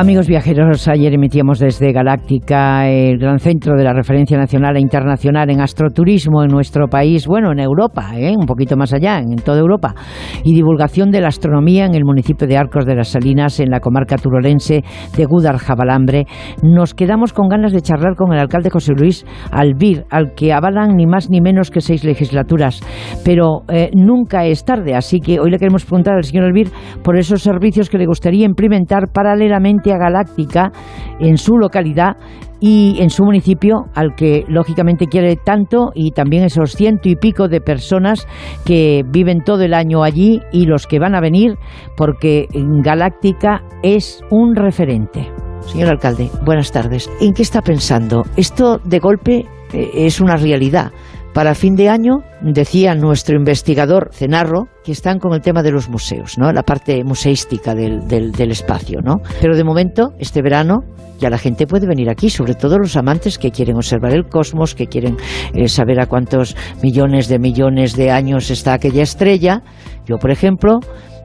[0.00, 5.50] Amigos viajeros, ayer emitíamos desde Galáctica, el gran centro de la referencia nacional e internacional
[5.50, 8.32] en astroturismo en nuestro país, bueno, en Europa, ¿eh?
[8.34, 9.94] un poquito más allá, en toda Europa,
[10.42, 13.80] y divulgación de la astronomía en el municipio de Arcos de las Salinas, en la
[13.80, 14.82] comarca turolense
[15.14, 16.24] de Gúdar-Jabalambre.
[16.62, 20.96] Nos quedamos con ganas de charlar con el alcalde José Luis Albir, al que avalan
[20.96, 22.80] ni más ni menos que seis legislaturas,
[23.22, 26.70] pero eh, nunca es tarde, así que hoy le queremos preguntar al señor Albir
[27.04, 30.72] por esos servicios que le gustaría implementar paralelamente Galáctica
[31.18, 32.16] en su localidad
[32.60, 37.48] y en su municipio, al que lógicamente quiere tanto, y también esos ciento y pico
[37.48, 38.28] de personas
[38.66, 41.56] que viven todo el año allí y los que van a venir,
[41.96, 45.30] porque Galáctica es un referente.
[45.60, 47.10] Señor alcalde, buenas tardes.
[47.20, 48.24] ¿En qué está pensando?
[48.36, 50.90] Esto de golpe eh, es una realidad.
[51.34, 55.88] Para fin de año, decía nuestro investigador Cenarro, que están con el tema de los
[55.88, 56.52] museos, ¿no?
[56.52, 59.00] la parte museística del, del, espacio.
[59.00, 59.18] ¿no?
[59.40, 60.80] Pero de momento, este verano,
[61.20, 64.74] ya la gente puede venir aquí, sobre todo los amantes que quieren observar el cosmos,
[64.74, 65.18] que quieren
[65.54, 69.62] eh, saber a cuántos millones de millones de años está aquella estrella.
[70.06, 70.80] Yo, por ejemplo,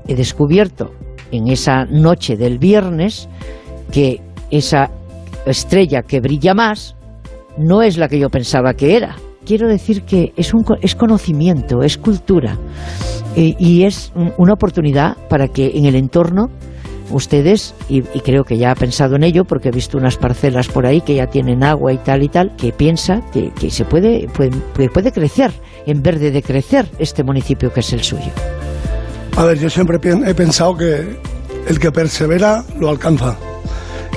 [0.07, 0.91] he descubierto
[1.31, 3.27] en esa noche del viernes
[3.91, 4.21] que
[4.51, 4.91] esa
[5.47, 6.95] estrella que brilla más
[7.57, 9.15] no es la que yo pensaba que era
[9.45, 12.57] quiero decir que es, un, es conocimiento, es cultura
[13.35, 16.49] eh, y es una oportunidad para que en el entorno
[17.11, 20.85] ustedes, y, creo que ya ha pensado en ello, porque he visto unas parcelas por
[20.85, 24.89] ahí que ya tienen agua y tal y tal, que piensa que, se puede, puede,
[24.89, 25.51] puede crecer
[25.85, 28.31] en vez de decrecer este municipio que es el suyo.
[29.37, 31.19] A ver, yo siempre he pensado que
[31.67, 33.37] el que persevera lo alcanza.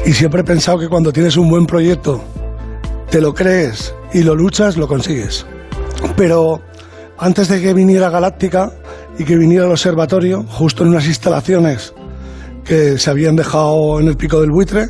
[0.06, 2.22] Y siempre he pensado que cuando tienes un buen proyecto,
[3.10, 5.46] te lo crees y lo luchas, lo consigues.
[6.16, 6.60] Pero
[7.18, 8.70] antes de que viniera Galáctica
[9.18, 11.94] y que viniera el observatorio, justo en unas instalaciones
[12.64, 14.88] que se habían dejado en el pico del buitre,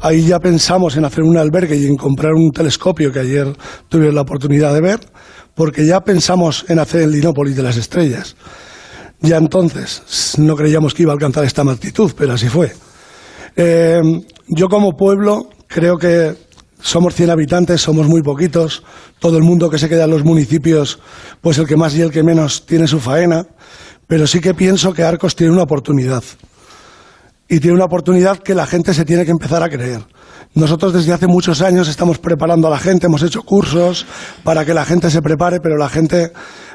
[0.00, 3.46] ahí ya pensamos en hacer un albergue y en comprar un telescopio que ayer
[3.88, 5.00] tuve la oportunidad de ver,
[5.54, 8.36] porque ya pensamos en hacer el Dinópolis de las estrellas.
[9.20, 12.72] Ya entonces no creíamos que iba a alcanzar esta magnitud, pero así fue.
[13.54, 14.00] Eh,
[14.48, 16.34] yo como pueblo creo que
[16.82, 18.82] somos 100 habitantes, somos muy poquitos,
[19.18, 20.98] todo el mundo que se queda en los municipios,
[21.40, 23.46] pues el que más y el que menos tiene su faena,
[24.06, 26.22] pero sí que pienso que Arcos tiene una oportunidad.
[27.48, 30.02] Y tiene una oportunidad que la gente se tiene que empezar a creer.
[30.54, 34.06] Nosotros desde hace muchos años estamos preparando a la gente, hemos hecho cursos
[34.42, 36.32] para que la gente se prepare, pero la gente,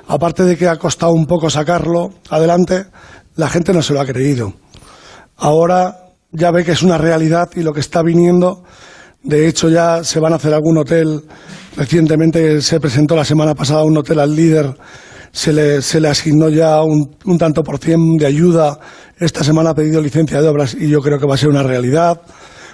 [0.07, 2.86] aparte de que ha costado un poco sacarlo adelante,
[3.36, 4.53] la gente no se lo ha creído.
[5.38, 8.64] Ahora ya ve que es una realidad y lo que está viniendo
[9.26, 11.24] de hecho, ya se van a hacer algún hotel.
[11.76, 14.76] Recientemente se presentó la semana pasada un hotel al líder.
[15.32, 18.80] Se le, asignó ya un, un tanto por cien de ayuda.
[19.18, 21.64] Esta semana ha pedido licencia de obras y yo creo que va a ser una
[21.64, 22.22] realidad.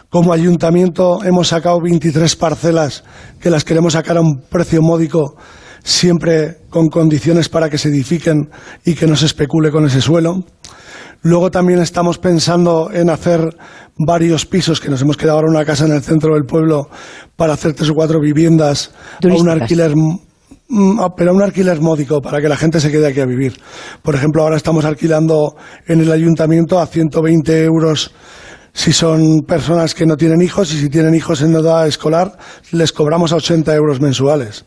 [0.10, 3.06] Como ayuntamiento hemos sacado 23 parcelas
[3.40, 5.38] que las queremos sacar a un precio módico,
[5.84, 8.50] siempre con condiciones para que se edifiquen
[8.84, 10.44] y que no se especule con ese suelo.
[11.24, 13.56] Luego también estamos pensando en hacer
[13.96, 16.90] varios pisos, que nos hemos quedado ahora una casa en el centro del pueblo
[17.36, 18.92] para hacer tres o cuatro viviendas
[19.24, 23.08] a un alquiler mm, pero a un alquiler módico para que la gente se quede
[23.08, 23.54] aquí a vivir.
[24.02, 28.12] Por ejemplo, ahora estamos alquilando en el ayuntamiento a 120 euros
[28.74, 32.36] si son personas que no tienen hijos y si tienen hijos en edad escolar
[32.72, 34.66] les cobramos a 80 euros mensuales.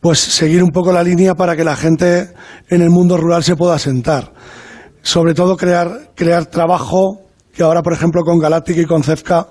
[0.00, 2.30] Pues seguir un poco la línea para que la gente
[2.70, 4.32] en el mundo rural se pueda sentar
[5.04, 7.20] sobre todo crear, crear trabajo,
[7.52, 9.46] que ahora, por ejemplo, con Galáctica y con CEFCA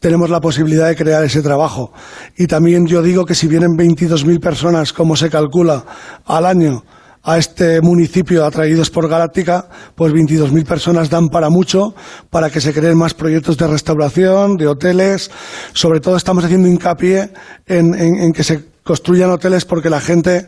[0.00, 1.92] tenemos la posibilidad de crear ese trabajo.
[2.36, 5.84] Y también yo digo que si vienen 22.000 personas, como se calcula,
[6.24, 6.82] al año,
[7.22, 11.94] a este municipio atraídos por Galáctica, pues 22.000 personas dan para mucho,
[12.30, 15.30] para que se creen más proyectos de restauración, de hoteles.
[15.74, 17.30] Sobre todo estamos haciendo hincapié
[17.66, 20.46] en, que se construyan hoteles porque la gente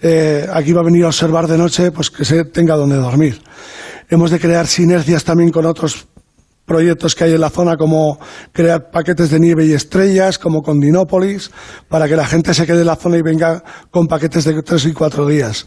[0.00, 3.40] eh, aquí va a venir a observar de noche, pues que se tenga donde dormir.
[4.12, 6.06] Hemos de crear sinergias también con otros
[6.66, 8.18] proyectos que hay en la zona, como
[8.52, 11.50] crear paquetes de nieve y estrellas, como con Dinópolis,
[11.88, 14.84] para que la gente se quede en la zona y venga con paquetes de tres
[14.84, 15.64] y cuatro días.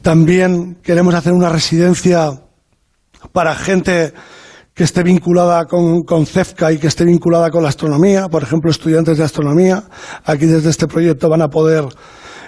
[0.00, 2.40] También queremos hacer una residencia
[3.32, 4.14] para gente
[4.72, 9.18] que esté vinculada con, CEFCA y que esté vinculada con la astronomía, por ejemplo, estudiantes
[9.18, 9.82] de astronomía.
[10.24, 11.84] Aquí desde este proyecto van a poder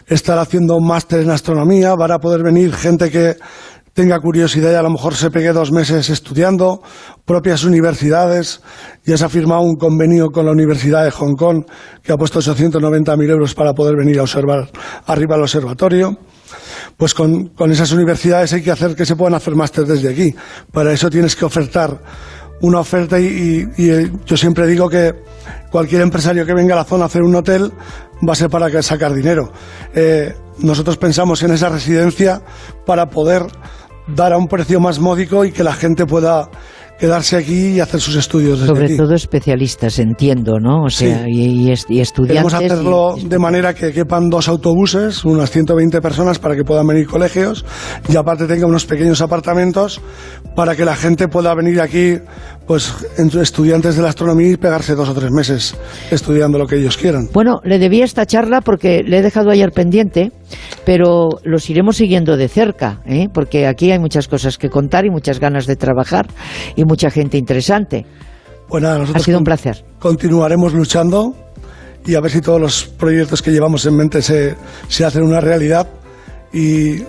[0.07, 3.37] estar haciendo un máster en astronomía, van a poder venir gente que
[3.93, 6.83] tenga curiosidad y a lo mejor se pegue dos meses estudiando,
[7.25, 8.61] propias universidades.
[9.05, 11.65] Ya se ha firmado un convenio con la Universidad de Hong Kong
[12.03, 14.69] que ha puesto 890.000 euros para poder venir a observar
[15.07, 16.19] arriba al observatorio.
[16.97, 20.35] Pues con, esas universidades hay que hacer que se puedan hacer máster desde aquí.
[20.73, 22.01] Para eso tienes que ofertar
[22.61, 25.15] una oferta y, eh, yo siempre digo que
[25.71, 27.73] cualquier empresario que venga a la zona a hacer un hotel
[28.27, 29.53] va a ser para sacar dinero.
[29.95, 32.43] Eh, nosotros pensamos en esa residencia
[32.85, 33.47] para poder
[34.09, 36.49] dar a un precio más módico y que la gente pueda
[36.99, 38.59] quedarse aquí y hacer sus estudios.
[38.59, 40.85] Sobre todo especialistas, entiendo, ¿no?
[40.85, 42.27] O sea, y, estudiantes.
[42.27, 47.07] Queremos hacerlo de manera que quepan dos autobuses, unas 120 personas para que puedan venir
[47.07, 47.65] colegios
[48.09, 50.01] y aparte tenga unos pequeños apartamentos
[50.57, 52.17] para que la gente pueda venir aquí,
[52.69, 55.75] pues, estudiantes de la astronomía y pegarse dos o tres meses
[56.11, 57.29] estudiando lo que ellos quieran.
[57.33, 60.31] Bueno, le debía esta charla porque le he dejado ayer pendiente,
[60.85, 63.29] pero los iremos siguiendo de cerca, ¿eh?
[63.33, 66.27] porque aquí hay muchas cosas que contar y muchas ganas de trabajar
[66.77, 68.05] y mucha gente interesante.
[68.69, 69.83] Bueno, nosotros ha sido un placer.
[69.99, 71.35] Continuaremos luchando
[72.05, 74.57] y a ver si todos los proyectos que llevamos en mente se,
[74.89, 75.89] se hacen una realidad
[76.53, 77.03] y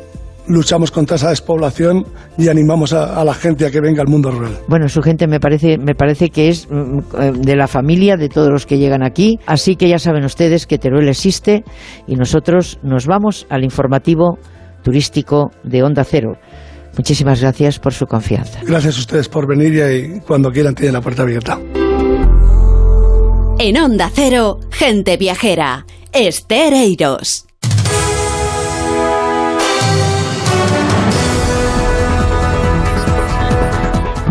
[0.50, 2.06] luchamos contra esa despoblación
[2.38, 4.58] y animamos a, la gente a que venga al mundo rural.
[4.68, 8.28] Bueno, su gente me parece, me parece que es mm, eh, de la familia de
[8.28, 11.64] todos los que llegan aquí, así que ya saben ustedes que Teruel existe
[12.08, 14.38] y nosotros nos vamos al informativo
[14.84, 16.34] turístico de Onda Cero.
[16.98, 18.60] Muchísimas gracias por su confianza.
[18.66, 21.60] Gracias a ustedes por venir y cuando quieran tienen la puerta abierta.
[23.60, 27.49] En Onda Cero, gente viajera, Estereiros.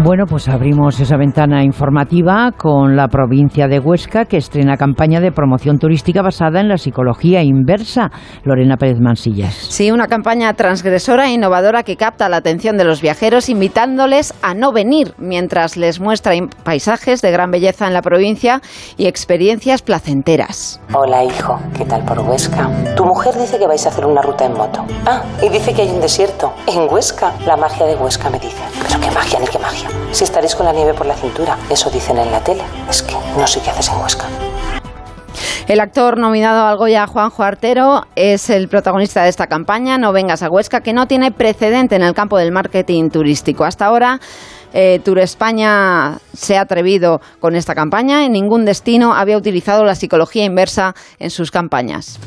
[0.00, 5.32] Bueno, pues abrimos esa ventana informativa con la provincia de Huesca que estrena campaña de
[5.32, 8.12] promoción turística basada en la psicología inversa.
[8.44, 9.54] Lorena Pérez Mansillas.
[9.54, 14.54] Sí, una campaña transgresora e innovadora que capta la atención de los viajeros invitándoles a
[14.54, 18.60] no venir mientras les muestra paisajes de gran belleza en la provincia
[18.96, 20.80] y experiencias placenteras.
[20.94, 22.70] Hola hijo, ¿qué tal por Huesca?
[22.94, 24.84] Tu mujer dice que vais a hacer una ruta en moto.
[25.06, 26.54] Ah, y dice que hay un desierto.
[26.68, 28.62] En Huesca, la magia de Huesca me dice.
[28.86, 29.87] Pero qué magia ni qué magia.
[30.12, 32.62] Si estaréis con la nieve por la cintura, eso dicen en la tele.
[32.88, 34.26] Es que no sé qué haces en Huesca.
[35.68, 40.42] El actor nominado al Goya, Juanjo Artero, es el protagonista de esta campaña, No vengas
[40.42, 43.64] a Huesca, que no tiene precedente en el campo del marketing turístico.
[43.64, 44.18] Hasta ahora,
[44.72, 48.24] eh, Tour España se ha atrevido con esta campaña.
[48.24, 52.18] En ningún destino había utilizado la psicología inversa en sus campañas.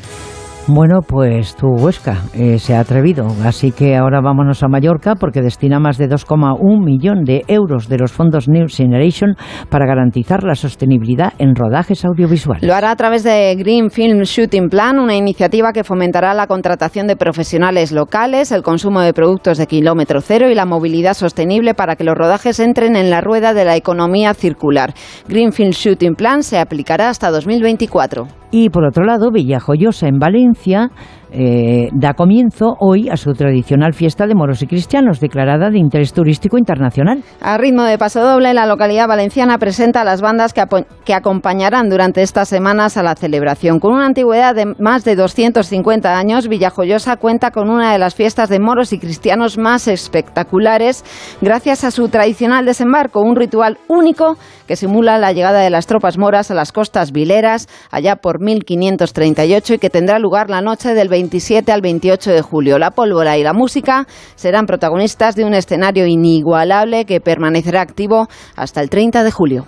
[0.68, 5.42] Bueno, pues tu Huesca eh, se ha atrevido, así que ahora vámonos a Mallorca porque
[5.42, 9.34] destina más de 2,1 millón de euros de los fondos New Generation
[9.70, 12.62] para garantizar la sostenibilidad en rodajes audiovisuales.
[12.62, 17.08] Lo hará a través de Green Film Shooting Plan, una iniciativa que fomentará la contratación
[17.08, 21.96] de profesionales locales, el consumo de productos de kilómetro cero y la movilidad sostenible para
[21.96, 24.94] que los rodajes entren en la rueda de la economía circular.
[25.26, 28.28] Green Film Shooting Plan se aplicará hasta 2024.
[28.54, 30.90] Y por otro lado, Villajoyosa en Valencia Valencia
[31.32, 36.12] eh, da comienzo hoy a su tradicional fiesta de moros y cristianos, declarada de interés
[36.12, 37.22] turístico internacional.
[37.40, 40.62] A ritmo de paso doble, la localidad valenciana presenta las bandas que,
[41.04, 43.80] que acompañarán durante estas semanas a la celebración.
[43.80, 48.50] Con una antigüedad de más de 250 años, Villajoyosa cuenta con una de las fiestas
[48.50, 51.04] de moros y cristianos más espectaculares,
[51.40, 54.36] gracias a su tradicional desembarco, un ritual único
[54.66, 59.74] que simula la llegada de las tropas moras a las costas vileras allá por 1538
[59.74, 62.78] y que tendrá lugar la noche del 27 al 28 de julio.
[62.78, 68.80] La pólvora y la música serán protagonistas de un escenario inigualable que permanecerá activo hasta
[68.80, 69.66] el 30 de julio.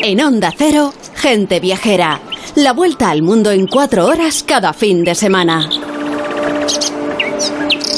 [0.00, 2.20] En Onda Cero, gente viajera.
[2.56, 5.68] La vuelta al mundo en cuatro horas cada fin de semana.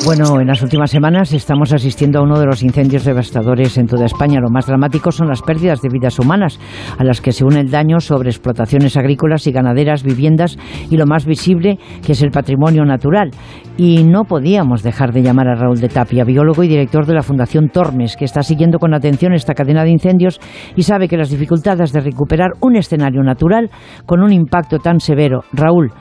[0.03, 4.07] Bueno, en las últimas semanas estamos asistiendo a uno de los incendios devastadores en toda
[4.07, 4.41] España.
[4.41, 6.59] Lo más dramático son las pérdidas de vidas humanas,
[6.97, 10.57] a las que se une el daño sobre explotaciones agrícolas y ganaderas, viviendas
[10.91, 13.31] y lo más visible, que es el patrimonio natural.
[13.77, 17.23] Y no podíamos dejar de llamar a Raúl de Tapia, biólogo y director de la
[17.23, 20.41] Fundación Tormes, que está siguiendo con atención esta cadena de incendios
[20.77, 23.71] y sabe que las dificultades de recuperar un escenario natural
[24.07, 25.45] con un impacto tan severo.
[25.53, 25.93] Raúl,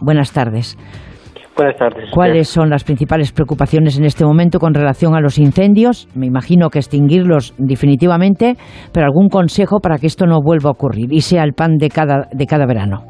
[0.00, 0.78] buenas tardes.
[1.56, 2.10] Buenas tardes.
[2.10, 6.08] ¿Cuáles son las principales preocupaciones en este momento con relación a los incendios?
[6.14, 8.54] Me imagino que extinguirlos definitivamente,
[8.92, 11.88] pero algún consejo para que esto no vuelva a ocurrir y sea el pan de
[11.88, 13.04] cada, de cada verano.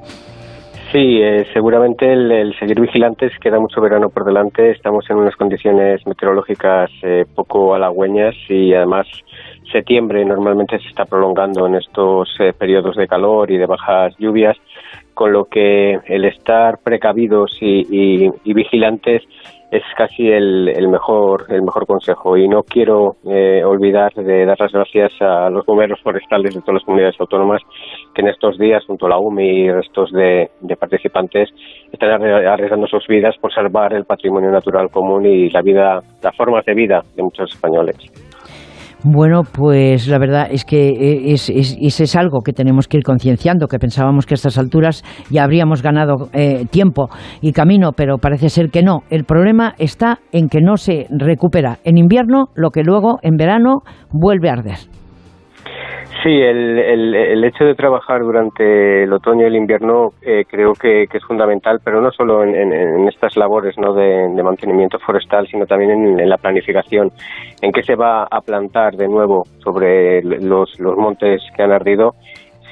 [0.92, 6.06] Sí, eh, seguramente el, seguir vigilantes, queda mucho verano por delante, estamos en unas condiciones
[6.06, 9.06] meteorológicas eh, poco halagüeñas y además
[9.72, 14.58] septiembre normalmente se está prolongando en estos eh, periodos de calor y de bajas lluvias
[15.22, 19.22] con lo que el estar precavidos y, vigilantes
[19.70, 24.72] es casi el, mejor el mejor consejo y no quiero eh, olvidar de dar las
[24.72, 27.62] gracias a los bomberos forestales de todas las comunidades autónomas
[28.12, 31.50] que en estos días junto a la UMI y restos de, de participantes
[31.92, 36.64] están arriesgando sus vidas por salvar el patrimonio natural común y la vida las formas
[36.64, 38.21] de vida de muchos españoles.
[39.04, 43.66] Bueno, pues la verdad es que eh, es, es, algo que tenemos que ir concienciando,
[43.66, 47.08] que pensábamos que a estas alturas ya habríamos ganado eh, tiempo
[47.40, 49.00] y camino, pero parece ser que no.
[49.10, 53.80] El problema está en que no se recupera en invierno lo que luego en verano
[54.12, 54.78] vuelve a arder.
[56.22, 61.02] Sí, el, el, hecho de trabajar durante el otoño y el invierno eh, creo que,
[61.02, 63.92] es fundamental, pero no solo en, estas labores ¿no?
[63.92, 67.10] de, mantenimiento forestal, sino también en, la planificación,
[67.60, 72.14] en qué se va a plantar de nuevo sobre los, los montes que han ardido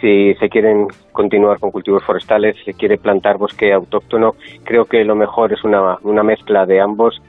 [0.00, 5.14] si se quieren continuar con cultivos forestales, se quiere plantar bosque autóctono, creo que lo
[5.14, 7.20] mejor es una, una mezcla de ambos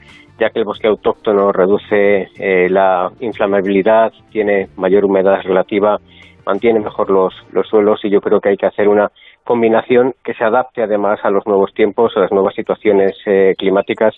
[0.42, 5.98] ya que el bosque autóctono reduce eh, la inflamabilidad, tiene mayor humedad relativa,
[6.44, 9.12] mantiene mejor los, los suelos y yo creo que hay que hacer una
[9.44, 14.16] combinación que se adapte además a los nuevos tiempos, a las nuevas situaciones eh, climáticas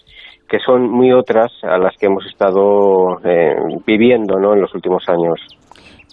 [0.48, 3.54] que son muy otras a las que hemos estado eh,
[3.86, 4.54] viviendo ¿no?
[4.54, 5.38] en los últimos años.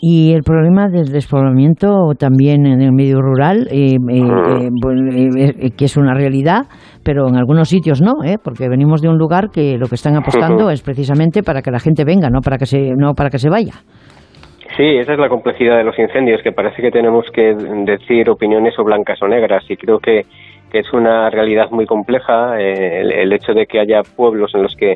[0.04, 4.70] Y el problema del despoblamiento también en el medio rural, eh, eh,
[5.38, 6.62] eh, que es una realidad,
[7.04, 8.14] pero en algunos sitios no,
[8.44, 11.80] porque venimos de un lugar que lo que están apostando es precisamente para que la
[11.80, 13.74] gente venga, no para que se, no para que se vaya.
[14.76, 17.54] Sí, esa es la complejidad de los incendios, que parece que tenemos que
[17.86, 20.24] decir opiniones o blancas o negras, y creo que,
[20.72, 24.76] que es una realidad muy compleja el, el hecho de que haya pueblos en los
[24.76, 24.96] que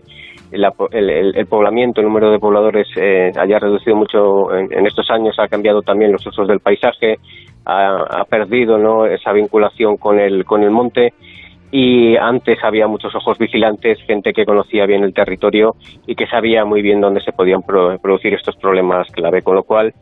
[0.52, 5.82] el, poblamiento, el número de pobladores eh, haya reducido mucho en, estos años, ha cambiado
[5.82, 7.18] también los usos del paisaje,
[7.66, 9.06] ha, perdido ¿no?
[9.06, 11.14] esa vinculación con el, con el monte
[11.72, 16.64] y antes había muchos ojos vigilantes, gente que conocía bien el territorio y que sabía
[16.64, 19.94] muy bien dónde se podían producir estos problemas clave, con lo cual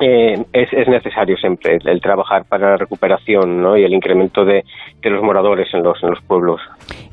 [0.00, 3.76] eh, es, es, necesario siempre el, trabajar para la recuperación ¿no?
[3.76, 4.64] y el incremento de,
[5.00, 6.60] de, los moradores en los, en los pueblos.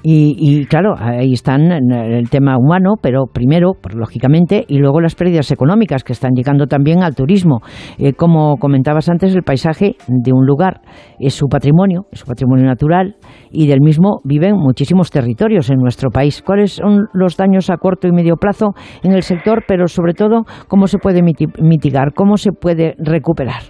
[0.07, 6.03] Y, claro, ahí están el tema humano, pero primero, lógicamente, y luego las pérdidas económicas
[6.03, 7.61] que están llegando también al turismo.
[7.97, 10.81] Eh, como comentabas antes, el paisaje de un lugar
[11.19, 13.15] es su patrimonio, es su patrimonio natural,
[13.51, 16.43] y del mismo viven muchísimos territorios en nuestro país.
[16.45, 20.43] ¿Cuáles son los daños a corto y medio plazo en el sector, pero sobre todo,
[20.67, 23.63] cómo se puede mitigar, cómo se puede recuperar?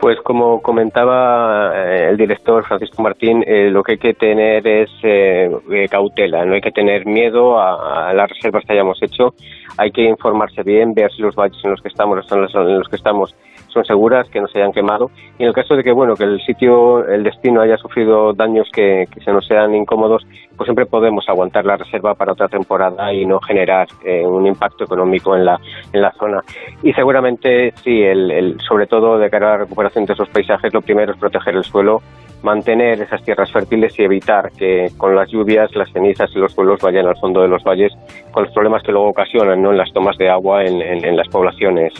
[0.00, 4.90] Pues como comentaba eh, el director Francisco Martín, eh, lo que hay que tener es
[5.02, 5.50] eh,
[5.90, 9.34] cautela, no hay que tener miedo a, las reservas que hayamos hecho,
[9.78, 12.96] hay que informarse bien, ver si los valles en los que estamos, en los que
[12.96, 13.34] estamos
[13.74, 15.10] son seguras, que no se hayan quemado.
[15.38, 18.68] Y en el caso de que, bueno, que el sitio, el destino haya sufrido daños
[18.72, 20.24] que, se nos sean incómodos,
[20.56, 24.84] pues siempre podemos aguantar la reserva para otra temporada y no generar eh, un impacto
[24.84, 25.60] económico en la,
[25.92, 26.40] en la zona.
[26.82, 30.80] Y seguramente, sí, el, sobre todo de cara a la recuperación de esos paisajes, lo
[30.80, 32.00] primero es proteger el suelo,
[32.42, 36.80] mantener esas tierras fértiles y evitar que con las lluvias las cenizas y los suelos
[36.80, 37.92] vayan al fondo de los valles
[38.30, 39.70] con los problemas que luego ocasionan ¿no?
[39.70, 41.94] en las tomas de agua en, en las poblaciones.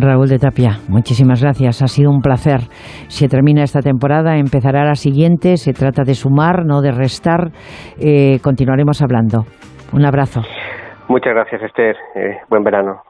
[0.00, 1.82] Raúl de Tapia, muchísimas gracias.
[1.82, 2.60] Ha sido un placer.
[3.08, 5.56] Se termina esta temporada, empezará la siguiente.
[5.56, 7.50] Se trata de sumar, no de restar.
[8.00, 9.44] Eh, continuaremos hablando.
[9.92, 10.42] Un abrazo.
[11.08, 11.96] Muchas gracias, Esther.
[12.14, 13.07] Eh, buen verano.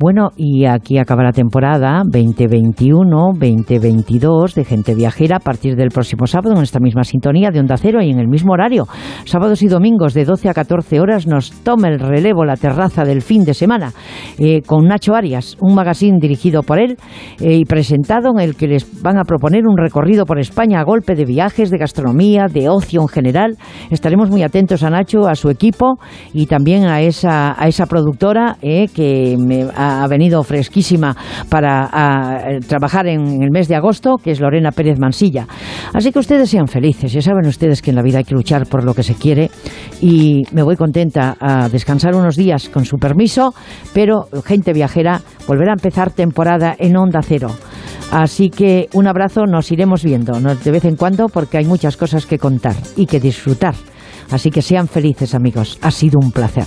[0.00, 6.54] Bueno, y aquí acaba la temporada 2021-2022 de Gente Viajera a partir del próximo sábado
[6.54, 8.86] en esta misma sintonía de Onda Cero y en el mismo horario.
[9.24, 13.22] Sábados y domingos de 12 a 14 horas nos toma el relevo la terraza del
[13.22, 13.90] fin de semana
[14.38, 16.96] eh, con Nacho Arias, un magazine dirigido por él
[17.40, 20.84] eh, y presentado en el que les van a proponer un recorrido por España a
[20.84, 23.58] golpe de viajes, de gastronomía, de ocio en general.
[23.90, 25.98] Estaremos muy atentos a Nacho, a su equipo
[26.32, 31.16] y también a esa, a esa productora eh, que me ha ha venido fresquísima
[31.48, 35.46] para eh, trabajar en el mes de agosto, que es Lorena Pérez Mansilla.
[35.92, 38.66] Así que ustedes sean felices, ya saben ustedes que en la vida hay que luchar
[38.66, 39.50] por lo que se quiere
[40.00, 43.54] y me voy contenta a descansar unos días con su permiso,
[43.92, 47.50] pero gente viajera volverá a empezar temporada en Onda Cero.
[48.10, 52.26] Así que un abrazo, nos iremos viendo de vez en cuando porque hay muchas cosas
[52.26, 53.74] que contar y que disfrutar.
[54.30, 56.66] Así que sean felices amigos, ha sido un placer.